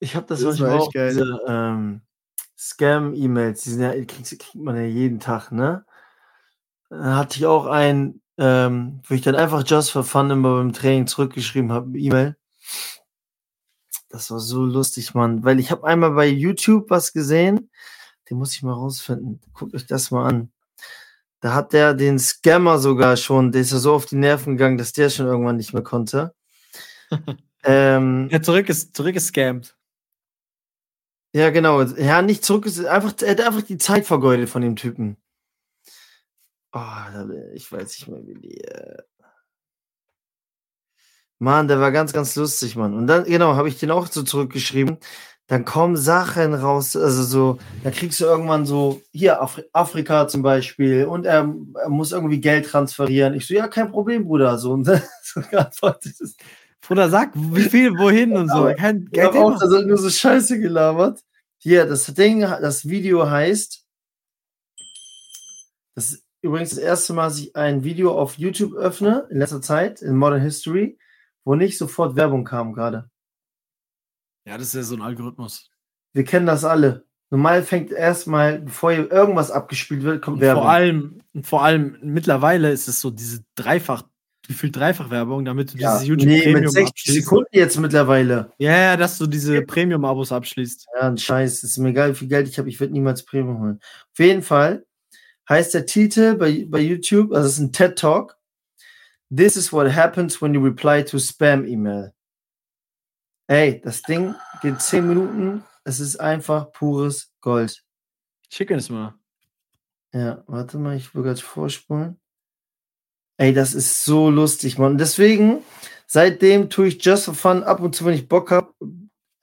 Ich 0.00 0.16
habe 0.16 0.24
das, 0.26 0.40
Das 0.40 0.58
manchmal 0.58 0.78
auch, 0.78 0.90
geil. 0.90 1.10
diese 1.10 1.38
ähm, 1.46 2.00
Scam-E-Mails, 2.58 3.62
die 3.62 3.70
sind 3.70 3.82
ja, 3.82 3.92
die 3.92 4.06
kriegt 4.06 4.54
man 4.56 4.76
ja 4.76 4.82
jeden 4.82 5.20
Tag, 5.20 5.52
ne? 5.52 5.84
Da 6.90 7.16
hatte 7.16 7.38
ich 7.38 7.46
auch 7.46 7.66
einen, 7.66 8.20
ähm, 8.38 9.00
wo 9.06 9.14
ich 9.14 9.22
dann 9.22 9.36
einfach 9.36 9.62
just 9.66 9.92
for 9.92 10.04
fun 10.04 10.30
immer 10.30 10.56
beim 10.56 10.72
Training 10.72 11.06
zurückgeschrieben 11.06 11.72
habe, 11.72 11.98
E-Mail. 11.98 12.36
Das 14.08 14.30
war 14.30 14.40
so 14.40 14.64
lustig, 14.64 15.14
Mann. 15.14 15.44
Weil 15.44 15.60
ich 15.60 15.70
habe 15.70 15.86
einmal 15.86 16.12
bei 16.12 16.26
YouTube 16.26 16.90
was 16.90 17.12
gesehen, 17.12 17.70
den 18.28 18.38
muss 18.38 18.54
ich 18.54 18.62
mal 18.62 18.72
rausfinden. 18.72 19.40
Guckt 19.52 19.74
euch 19.74 19.86
das 19.86 20.10
mal 20.10 20.26
an. 20.26 20.50
Da 21.40 21.54
hat 21.54 21.72
der 21.72 21.94
den 21.94 22.18
Scammer 22.18 22.78
sogar 22.78 23.16
schon, 23.16 23.52
der 23.52 23.60
ist 23.60 23.70
ja 23.72 23.78
so 23.78 23.94
auf 23.94 24.06
die 24.06 24.16
Nerven 24.16 24.56
gegangen, 24.56 24.78
dass 24.78 24.92
der 24.92 25.10
schon 25.10 25.26
irgendwann 25.26 25.56
nicht 25.56 25.72
mehr 25.72 25.82
konnte. 25.82 26.34
ähm, 27.64 28.28
Er 28.30 28.42
zurück 28.42 28.68
ist, 28.68 28.96
zurück 28.96 29.14
ist 29.14 29.28
scammed. 29.28 29.77
Ja, 31.32 31.50
genau. 31.50 31.82
Ja, 31.82 32.22
nicht 32.22 32.44
zurück. 32.44 32.66
Einfach, 32.66 33.14
er 33.22 33.30
hat 33.30 33.40
einfach 33.40 33.62
die 33.62 33.78
Zeit 33.78 34.06
vergeudet 34.06 34.48
von 34.48 34.62
dem 34.62 34.76
Typen. 34.76 35.16
Oh, 36.72 36.80
ich 37.54 37.70
weiß 37.70 37.84
nicht 37.84 38.08
mehr, 38.08 38.26
wie 38.26 38.34
die. 38.34 38.60
Äh 38.64 39.02
Mann, 41.40 41.68
der 41.68 41.80
war 41.80 41.92
ganz, 41.92 42.12
ganz 42.12 42.34
lustig, 42.34 42.74
Mann. 42.76 42.94
Und 42.94 43.06
dann, 43.06 43.24
genau, 43.24 43.54
habe 43.54 43.68
ich 43.68 43.78
den 43.78 43.90
auch 43.92 44.06
so 44.08 44.22
zurückgeschrieben. 44.22 44.98
Dann 45.46 45.64
kommen 45.64 45.96
Sachen 45.96 46.52
raus, 46.52 46.94
also 46.96 47.22
so, 47.22 47.58
da 47.82 47.90
kriegst 47.90 48.20
du 48.20 48.24
irgendwann 48.26 48.66
so, 48.66 49.00
hier, 49.12 49.40
Afri 49.40 49.64
Afrika 49.72 50.28
zum 50.28 50.42
Beispiel, 50.42 51.06
und 51.06 51.24
er, 51.24 51.48
er 51.82 51.88
muss 51.88 52.12
irgendwie 52.12 52.40
Geld 52.40 52.66
transferieren. 52.66 53.34
Ich 53.34 53.46
so, 53.46 53.54
ja, 53.54 53.66
kein 53.68 53.90
Problem, 53.90 54.24
Bruder. 54.24 54.58
So, 54.58 54.72
und 54.72 54.86
dann 54.86 55.02
so 55.22 55.40
geantwortet 55.40 56.20
ist, 56.20 56.38
Bruder, 56.80 57.08
sag, 57.10 57.32
wie 57.34 57.62
viel, 57.62 57.90
wohin 57.98 58.36
und 58.36 58.48
so. 58.48 58.54
Aber- 58.54 58.74
Kein 58.74 59.04
Ich 59.04 59.10
Geld 59.12 59.26
habe 59.28 59.40
auch 59.40 59.60
also 59.60 59.80
nur 59.82 59.98
so 59.98 60.08
Scheiße 60.08 60.58
gelabert. 60.60 61.22
Hier, 61.58 61.86
das 61.86 62.06
Ding, 62.14 62.40
das 62.40 62.88
Video 62.88 63.28
heißt. 63.28 63.84
Das 65.94 66.10
ist 66.12 66.24
übrigens 66.40 66.70
das 66.70 66.78
erste 66.78 67.12
Mal, 67.14 67.24
dass 67.28 67.38
ich 67.40 67.56
ein 67.56 67.82
Video 67.82 68.16
auf 68.16 68.38
YouTube 68.38 68.74
öffne, 68.74 69.26
in 69.30 69.38
letzter 69.38 69.60
Zeit, 69.60 70.00
in 70.02 70.16
Modern 70.16 70.40
History, 70.40 70.98
wo 71.44 71.54
nicht 71.56 71.76
sofort 71.78 72.14
Werbung 72.16 72.44
kam 72.44 72.72
gerade. 72.72 73.10
Ja, 74.46 74.56
das 74.56 74.68
ist 74.68 74.74
ja 74.74 74.82
so 74.82 74.94
ein 74.94 75.02
Algorithmus. 75.02 75.70
Wir 76.14 76.24
kennen 76.24 76.46
das 76.46 76.64
alle. 76.64 77.04
Normal 77.30 77.62
fängt 77.62 77.90
erstmal, 77.90 78.60
bevor 78.60 78.92
hier 78.92 79.10
irgendwas 79.10 79.50
abgespielt 79.50 80.02
wird, 80.02 80.22
kommt 80.22 80.36
Und 80.36 80.40
Werbung. 80.40 80.62
vor 80.62 80.70
allem, 80.70 81.22
und 81.34 81.46
vor 81.46 81.62
allem 81.64 81.98
mittlerweile 82.02 82.70
ist 82.70 82.88
es 82.88 83.00
so 83.00 83.10
diese 83.10 83.44
Dreifach, 83.56 84.04
gefühlt 84.48 84.74
Dreifach-Werbung, 84.74 85.44
damit 85.44 85.74
du 85.74 85.78
ja, 85.78 85.92
dieses 85.94 86.08
YouTube 86.08 86.28
nee, 86.28 86.40
Premium 86.40 86.62
mit 86.62 86.72
60 86.72 86.88
abschließt. 86.88 87.22
Sekunden 87.22 87.48
jetzt 87.52 87.78
mittlerweile. 87.78 88.52
Ja, 88.58 88.76
ja, 88.76 88.96
dass 88.96 89.18
du 89.18 89.26
diese 89.26 89.62
Premium-Abos 89.62 90.32
abschließt. 90.32 90.88
Ja, 90.94 91.08
ein 91.08 91.18
Scheiß. 91.18 91.62
Ist 91.62 91.78
mir 91.78 91.90
egal, 91.90 92.10
wie 92.10 92.16
viel 92.16 92.28
Geld 92.28 92.48
ich 92.48 92.58
habe. 92.58 92.68
Ich 92.68 92.80
werde 92.80 92.92
niemals 92.92 93.24
Premium 93.24 93.60
holen. 93.60 93.80
Auf 93.82 94.18
jeden 94.18 94.42
Fall 94.42 94.84
heißt 95.48 95.74
der 95.74 95.86
Titel 95.86 96.34
bei, 96.34 96.66
bei 96.68 96.80
YouTube, 96.80 97.32
also 97.32 97.46
es 97.46 97.54
ist 97.54 97.60
ein 97.60 97.72
TED 97.72 97.98
Talk. 97.98 98.36
This 99.34 99.56
is 99.56 99.72
what 99.72 99.94
happens 99.94 100.40
when 100.40 100.54
you 100.54 100.62
reply 100.62 101.04
to 101.04 101.18
Spam 101.18 101.66
E-Mail. 101.66 102.12
Ey, 103.46 103.80
das 103.82 104.02
Ding 104.02 104.34
geht 104.62 104.80
10 104.80 105.06
Minuten. 105.06 105.64
Es 105.84 106.00
ist 106.00 106.16
einfach 106.16 106.72
pures 106.72 107.32
Gold. 107.40 107.82
Schick 108.50 108.70
es 108.70 108.90
mal. 108.90 109.14
Ja, 110.12 110.42
warte 110.46 110.78
mal, 110.78 110.96
ich 110.96 111.14
will 111.14 111.22
gerade 111.22 111.40
vorspulen. 111.40 112.18
Ey, 113.38 113.54
das 113.54 113.72
ist 113.72 114.04
so 114.04 114.30
lustig, 114.30 114.78
Mann. 114.78 114.92
Und 114.92 114.98
Deswegen, 114.98 115.62
seitdem 116.06 116.70
tue 116.70 116.88
ich 116.88 117.04
Just 117.04 117.24
for 117.24 117.34
Fun 117.34 117.62
ab 117.62 117.80
und 117.80 117.94
zu, 117.94 118.04
wenn 118.04 118.14
ich 118.14 118.28
Bock 118.28 118.50
habe, 118.50 118.74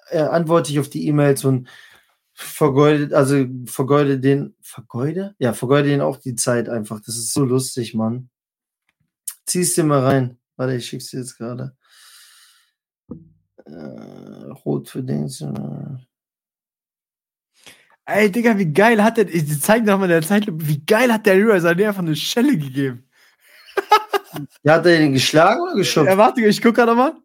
äh, 0.09 0.19
antworte 0.19 0.71
ich 0.71 0.79
auf 0.79 0.89
die 0.89 1.07
E-Mails 1.07 1.45
und 1.45 1.69
vergeudet, 2.33 3.13
also 3.13 3.45
vergeude 3.65 4.19
den, 4.19 4.53
vergeude? 4.61 5.33
Ja, 5.39 5.53
vergeude 5.53 5.87
den 5.87 6.01
auch 6.01 6.17
die 6.17 6.35
Zeit 6.35 6.67
einfach. 6.67 6.99
Das 6.99 7.15
ist 7.15 7.33
so 7.33 7.45
lustig, 7.45 7.93
Mann. 7.93 8.29
Zieh's 9.45 9.75
dir 9.75 9.85
mal 9.85 10.03
rein. 10.03 10.37
Warte, 10.57 10.75
ich 10.75 10.85
schick's 10.85 11.11
dir 11.11 11.19
jetzt 11.19 11.37
gerade. 11.37 11.77
Äh, 13.65 14.51
rot 14.65 14.89
für 14.89 15.03
den. 15.03 15.27
Äh. 15.27 16.05
Ey, 18.05 18.29
Digga, 18.29 18.57
wie 18.57 18.73
geil 18.73 19.01
hat 19.01 19.15
der, 19.17 19.33
ich 19.33 19.61
zeig 19.61 19.85
noch 19.85 19.97
mal 19.97 20.05
in 20.05 20.11
der 20.11 20.21
Zeitlupe, 20.21 20.67
wie 20.67 20.85
geil 20.85 21.13
hat 21.13 21.25
der 21.25 21.35
Leroy 21.35 21.59
Sané 21.59 21.87
einfach 21.87 22.01
eine 22.01 22.15
Schelle 22.15 22.57
gegeben. 22.57 23.04
Hat 24.67 24.85
er 24.85 24.97
den 24.97 25.13
geschlagen 25.13 25.61
oder 25.61 25.75
geschubst? 25.75 26.09
Ja, 26.09 26.17
warte, 26.17 26.41
ich 26.41 26.61
guck 26.61 26.75
gerade 26.75 26.95
mal. 26.95 27.15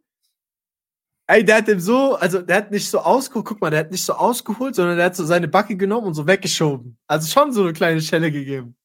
Ey, 1.27 1.45
der 1.45 1.59
hat 1.59 1.69
dem 1.69 1.79
so, 1.79 2.17
also 2.17 2.43
der 2.43 2.57
hat 2.57 2.71
nicht 2.73 2.91
so 2.91 2.99
ausgeholt, 2.99 3.47
guck 3.47 3.61
mal, 3.61 3.71
der 3.71 3.81
hat 3.81 3.91
nicht 3.93 4.05
so 4.05 4.15
ausgeholt, 4.15 4.75
sondern 4.75 4.97
der 4.97 5.07
hat 5.07 5.17
so 5.17 5.25
seine 5.25 5.47
Backe 5.47 5.77
genommen 5.77 6.09
und 6.09 6.15
so 6.15 6.27
weggeschoben. 6.27 6.99
Also 7.07 7.29
schon 7.29 7.53
so 7.53 7.63
eine 7.63 7.73
kleine 7.73 8.01
Schelle 8.01 8.33
gegeben. 8.33 8.77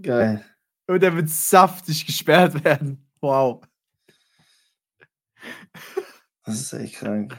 Geil. 0.00 0.44
Und 0.86 1.02
der 1.02 1.14
wird 1.14 1.28
saftig 1.28 2.06
gesperrt 2.06 2.64
werden. 2.64 3.06
Wow. 3.20 3.62
Das 6.44 6.60
ist 6.60 6.72
echt 6.72 6.96
krank. 6.96 7.36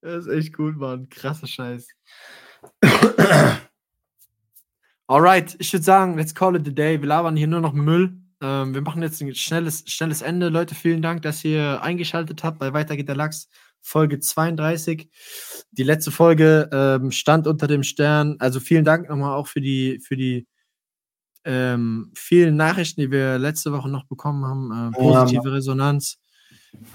Das 0.00 0.26
ist 0.26 0.32
echt 0.32 0.52
gut, 0.52 0.76
Mann. 0.76 1.08
Krasser 1.08 1.46
Scheiß. 1.46 1.88
Alright, 5.12 5.56
ich 5.58 5.70
würde 5.74 5.84
sagen, 5.84 6.16
let's 6.16 6.34
call 6.34 6.56
it 6.56 6.66
a 6.66 6.70
day. 6.70 6.98
Wir 6.98 7.06
labern 7.06 7.36
hier 7.36 7.46
nur 7.46 7.60
noch 7.60 7.74
Müll. 7.74 8.16
Ähm, 8.40 8.72
wir 8.72 8.80
machen 8.80 9.02
jetzt 9.02 9.20
ein 9.20 9.34
schnelles, 9.34 9.84
schnelles 9.86 10.22
Ende. 10.22 10.48
Leute, 10.48 10.74
vielen 10.74 11.02
Dank, 11.02 11.20
dass 11.20 11.44
ihr 11.44 11.82
eingeschaltet 11.82 12.42
habt 12.42 12.58
bei 12.58 12.72
Weiter 12.72 12.96
geht 12.96 13.08
der 13.08 13.16
Lachs, 13.16 13.50
Folge 13.82 14.20
32. 14.20 15.10
Die 15.72 15.82
letzte 15.82 16.12
Folge 16.12 16.70
ähm, 16.72 17.10
stand 17.10 17.46
unter 17.46 17.66
dem 17.66 17.82
Stern. 17.82 18.36
Also 18.38 18.58
vielen 18.58 18.86
Dank 18.86 19.10
nochmal 19.10 19.36
auch 19.36 19.48
für 19.48 19.60
die, 19.60 20.00
für 20.00 20.16
die 20.16 20.46
ähm, 21.44 22.10
vielen 22.16 22.56
Nachrichten, 22.56 23.02
die 23.02 23.10
wir 23.10 23.36
letzte 23.36 23.70
Woche 23.70 23.90
noch 23.90 24.06
bekommen 24.06 24.46
haben. 24.46 24.94
Äh, 24.94 24.98
positive 24.98 25.52
Resonanz. 25.52 26.16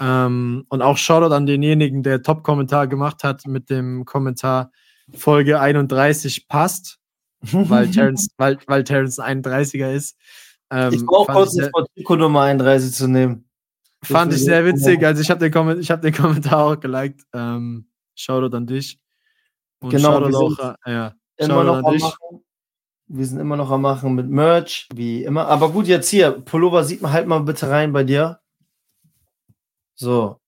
Ähm, 0.00 0.64
und 0.68 0.82
auch 0.82 0.96
Shoutout 0.96 1.32
an 1.32 1.46
denjenigen, 1.46 2.02
der 2.02 2.20
Top-Kommentar 2.24 2.88
gemacht 2.88 3.22
hat 3.22 3.46
mit 3.46 3.70
dem 3.70 4.04
Kommentar 4.04 4.72
Folge 5.14 5.60
31 5.60 6.48
passt, 6.48 6.97
weil 7.40 7.90
Terrence, 7.90 8.28
weil, 8.36 8.58
weil 8.66 8.84
Terrence 8.84 9.18
ein 9.18 9.42
31er 9.42 9.92
ist. 9.92 10.16
Ähm, 10.70 10.92
Ich 10.92 11.04
brauche 11.06 11.32
kurz 11.32 11.52
ich 11.52 11.58
das 11.58 11.64
sehr- 11.66 11.70
Portico 11.72 12.16
Nummer 12.16 12.42
31 12.42 12.92
zu 12.92 13.08
nehmen. 13.08 13.44
Fand 14.04 14.32
ich 14.32 14.44
sehr 14.44 14.64
witzig. 14.64 15.04
Also 15.04 15.22
ich 15.22 15.30
habe 15.30 15.40
den, 15.40 15.52
Komment- 15.52 15.80
ich 15.80 15.90
hab 15.90 16.02
den 16.02 16.14
Kommentar 16.14 16.64
auch 16.64 16.78
geliked. 16.78 17.22
Ähm, 17.32 17.88
Shoutout 18.14 18.56
an 18.56 18.66
dich. 18.66 18.98
Und 19.80 19.90
Genau, 19.90 20.12
Shoutout 20.12 20.28
wir 20.30 20.38
auch, 20.38 20.50
sind 20.56 20.76
äh, 20.86 20.92
ja. 20.92 21.14
Immer 21.36 21.64
noch 21.64 21.76
an 21.78 21.84
am 21.86 21.92
dich. 21.92 22.02
machen. 22.02 22.44
Wir 23.10 23.24
sind 23.26 23.38
immer 23.40 23.56
noch 23.56 23.70
am 23.70 23.80
machen 23.80 24.14
mit 24.14 24.28
Merch, 24.28 24.88
wie 24.94 25.24
immer. 25.24 25.46
Aber 25.48 25.70
gut, 25.72 25.86
jetzt 25.86 26.08
hier, 26.10 26.30
Pullover 26.32 26.84
sieht 26.84 27.00
man 27.00 27.12
halt 27.12 27.26
mal 27.26 27.38
bitte 27.40 27.70
rein 27.70 27.92
bei 27.92 28.04
dir. 28.04 28.38
So. 29.94 30.38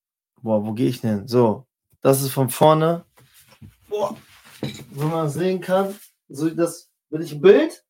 Boah, 0.43 0.64
wo 0.64 0.72
gehe 0.72 0.88
ich 0.88 1.01
denn? 1.01 1.26
So. 1.26 1.66
Das 2.03 2.22
ist 2.22 2.32
von 2.32 2.51
vorne. 2.51 3.05
Boah. 3.88 4.16
Wo 4.91 5.07
man 5.07 5.28
sehen 5.28 5.61
kann. 5.61 5.95
So, 6.33 6.49
das, 6.49 6.89
will 7.11 7.22
ich 7.22 7.33
ein 7.33 7.41
Bild? 7.41 7.85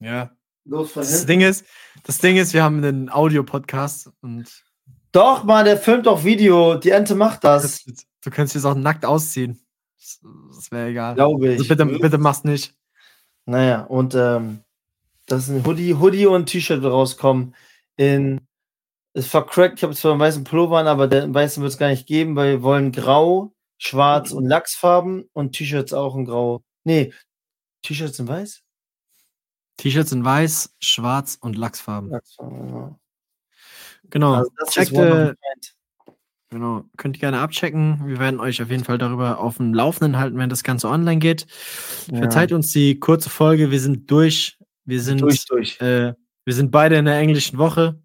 Ja. 0.00 0.30
Los 0.64 0.92
von 0.92 1.00
Das 1.02 1.10
hinten. 1.10 1.26
Ding 1.26 1.40
ist, 1.40 1.64
das 2.04 2.18
Ding 2.18 2.36
ist, 2.36 2.52
wir 2.52 2.62
haben 2.62 2.84
einen 2.84 3.10
Audio-Podcast 3.10 4.10
und 4.20 4.64
Doch, 5.12 5.44
Mann, 5.44 5.64
der 5.64 5.78
filmt 5.78 6.06
auch 6.06 6.24
Video. 6.24 6.74
Die 6.74 6.90
Ente 6.90 7.14
macht 7.14 7.44
das. 7.44 7.84
das, 7.84 8.04
du 8.22 8.30
kannst 8.30 8.54
jetzt 8.54 8.66
auch 8.66 8.74
nackt 8.74 9.06
ausziehen. 9.06 9.58
Das, 9.96 10.20
das 10.54 10.70
wäre 10.70 10.90
egal. 10.90 11.14
Glaube 11.14 11.46
ich. 11.46 11.58
Also 11.58 11.68
bitte, 11.68 11.86
bitte 11.86 12.18
mach's 12.18 12.44
nicht. 12.44 12.74
Naja, 13.46 13.84
und 13.84 14.14
ähm, 14.14 14.60
das 15.24 15.44
ist 15.44 15.48
ein 15.48 15.64
Hoodie, 15.64 15.94
Hoodie 15.94 16.26
und 16.26 16.46
T-Shirt 16.46 16.84
rauskommen. 16.84 17.54
In 17.96 18.46
ist 19.14 19.30
vercrackt, 19.30 19.78
ich 19.78 19.82
habe 19.82 19.94
zwar 19.94 20.12
einen 20.12 20.20
weißen 20.20 20.44
Pullover 20.44 20.78
an, 20.78 20.86
aber 20.86 21.08
den 21.08 21.34
weißen 21.34 21.62
wird 21.62 21.72
es 21.72 21.78
gar 21.78 21.88
nicht 21.88 22.06
geben, 22.06 22.36
weil 22.36 22.56
wir 22.56 22.62
wollen 22.62 22.92
grau, 22.92 23.52
schwarz 23.78 24.32
und 24.32 24.46
Lachsfarben 24.46 25.28
und 25.32 25.52
T-Shirts 25.52 25.94
auch 25.94 26.14
in 26.14 26.26
grau. 26.26 26.62
Nee, 26.84 27.12
T-Shirts 27.82 28.18
in 28.18 28.28
weiß? 28.28 28.62
T-Shirts 29.76 30.12
in 30.12 30.24
weiß, 30.24 30.76
schwarz 30.80 31.38
und 31.40 31.56
Lachsfarben. 31.56 32.10
Lachsfarben, 32.10 32.68
ja. 32.74 32.98
Genau. 34.10 34.34
Also 34.34 34.50
das 34.58 34.70
Checkt, 34.70 34.92
äh. 34.92 35.34
Genau, 36.50 36.84
könnt 36.96 37.16
ihr 37.16 37.20
gerne 37.20 37.40
abchecken. 37.40 38.06
Wir 38.06 38.18
werden 38.18 38.40
euch 38.40 38.62
auf 38.62 38.70
jeden 38.70 38.84
Fall 38.84 38.96
darüber 38.96 39.38
auf 39.38 39.58
dem 39.58 39.74
Laufenden 39.74 40.18
halten, 40.18 40.38
wenn 40.38 40.48
das 40.48 40.64
Ganze 40.64 40.88
online 40.88 41.18
geht. 41.18 41.46
Ja. 42.10 42.18
Verzeiht 42.18 42.52
uns 42.52 42.72
die 42.72 42.98
kurze 42.98 43.28
Folge. 43.28 43.70
Wir 43.70 43.80
sind 43.80 44.10
durch. 44.10 44.58
Wir 44.86 45.02
sind, 45.02 45.20
durch, 45.20 45.44
durch. 45.44 45.78
Äh, 45.82 46.14
wir 46.46 46.54
sind 46.54 46.70
beide 46.70 46.96
in 46.96 47.04
der 47.04 47.18
englischen 47.18 47.58
Woche. 47.58 48.02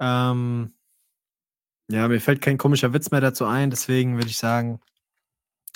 Ähm, 0.00 0.74
ja, 1.88 2.08
mir 2.08 2.20
fällt 2.20 2.42
kein 2.42 2.58
komischer 2.58 2.92
Witz 2.92 3.12
mehr 3.12 3.20
dazu 3.20 3.44
ein. 3.44 3.70
Deswegen 3.70 4.16
würde 4.16 4.30
ich 4.30 4.38
sagen, 4.38 4.80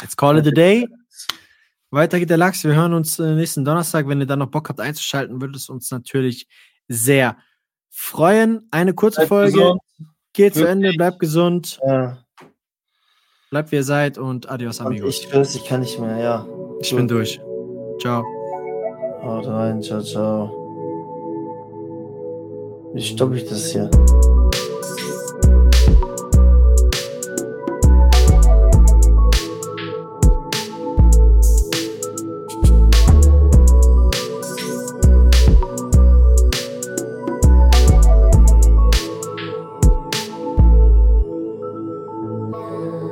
let's 0.01 0.17
call 0.17 0.37
it 0.37 0.49
a 0.49 0.51
day. 0.51 0.89
Weiter 1.91 2.19
geht 2.19 2.31
der 2.31 2.37
Lachs. 2.37 2.65
Wir 2.65 2.75
hören 2.75 2.93
uns 2.93 3.19
äh, 3.19 3.35
nächsten 3.35 3.65
Donnerstag. 3.65 4.07
Wenn 4.09 4.21
ihr 4.21 4.27
dann 4.27 4.41
noch 4.41 4.51
Bock 4.51 4.69
habt 4.69 4.81
einzuschalten, 4.81 5.41
würde 5.41 5.57
es 5.57 5.69
uns 5.69 5.91
natürlich 5.91 6.47
sehr 6.87 7.37
freuen. 7.89 8.69
Eine 8.71 8.95
kurze 8.95 9.21
Bleibt 9.21 9.29
Folge. 9.29 9.53
gesund. 9.53 9.81
Geht 10.33 10.55
zu 10.55 10.61
Wirklich. 10.61 10.73
Ende. 10.73 10.93
Bleibt 10.93 11.19
gesund. 11.19 11.81
Ja. 11.87 12.19
Bleibt 13.51 13.73
wie 13.73 13.77
ihr 13.77 13.85
seid 13.85 14.19
und 14.19 14.51
adios, 14.51 14.81
amigos. 14.81 15.21
ich 15.21 15.35
weiß, 15.35 15.55
ich 15.55 15.65
kann 15.65 15.81
nicht 15.81 15.99
mehr, 15.99 16.19
ja. 16.19 16.47
Ich 16.81 16.95
bin 16.95 17.09
durch. 17.09 17.41
Ciao. 17.99 18.23
Haut 19.23 19.47
rein, 19.47 19.83
ciao, 19.83 20.03
ciao. 20.03 20.55
Wie 22.95 23.03
stoppe 23.03 23.37
ich 23.37 23.49
das 23.49 23.73
hier? 23.73 23.91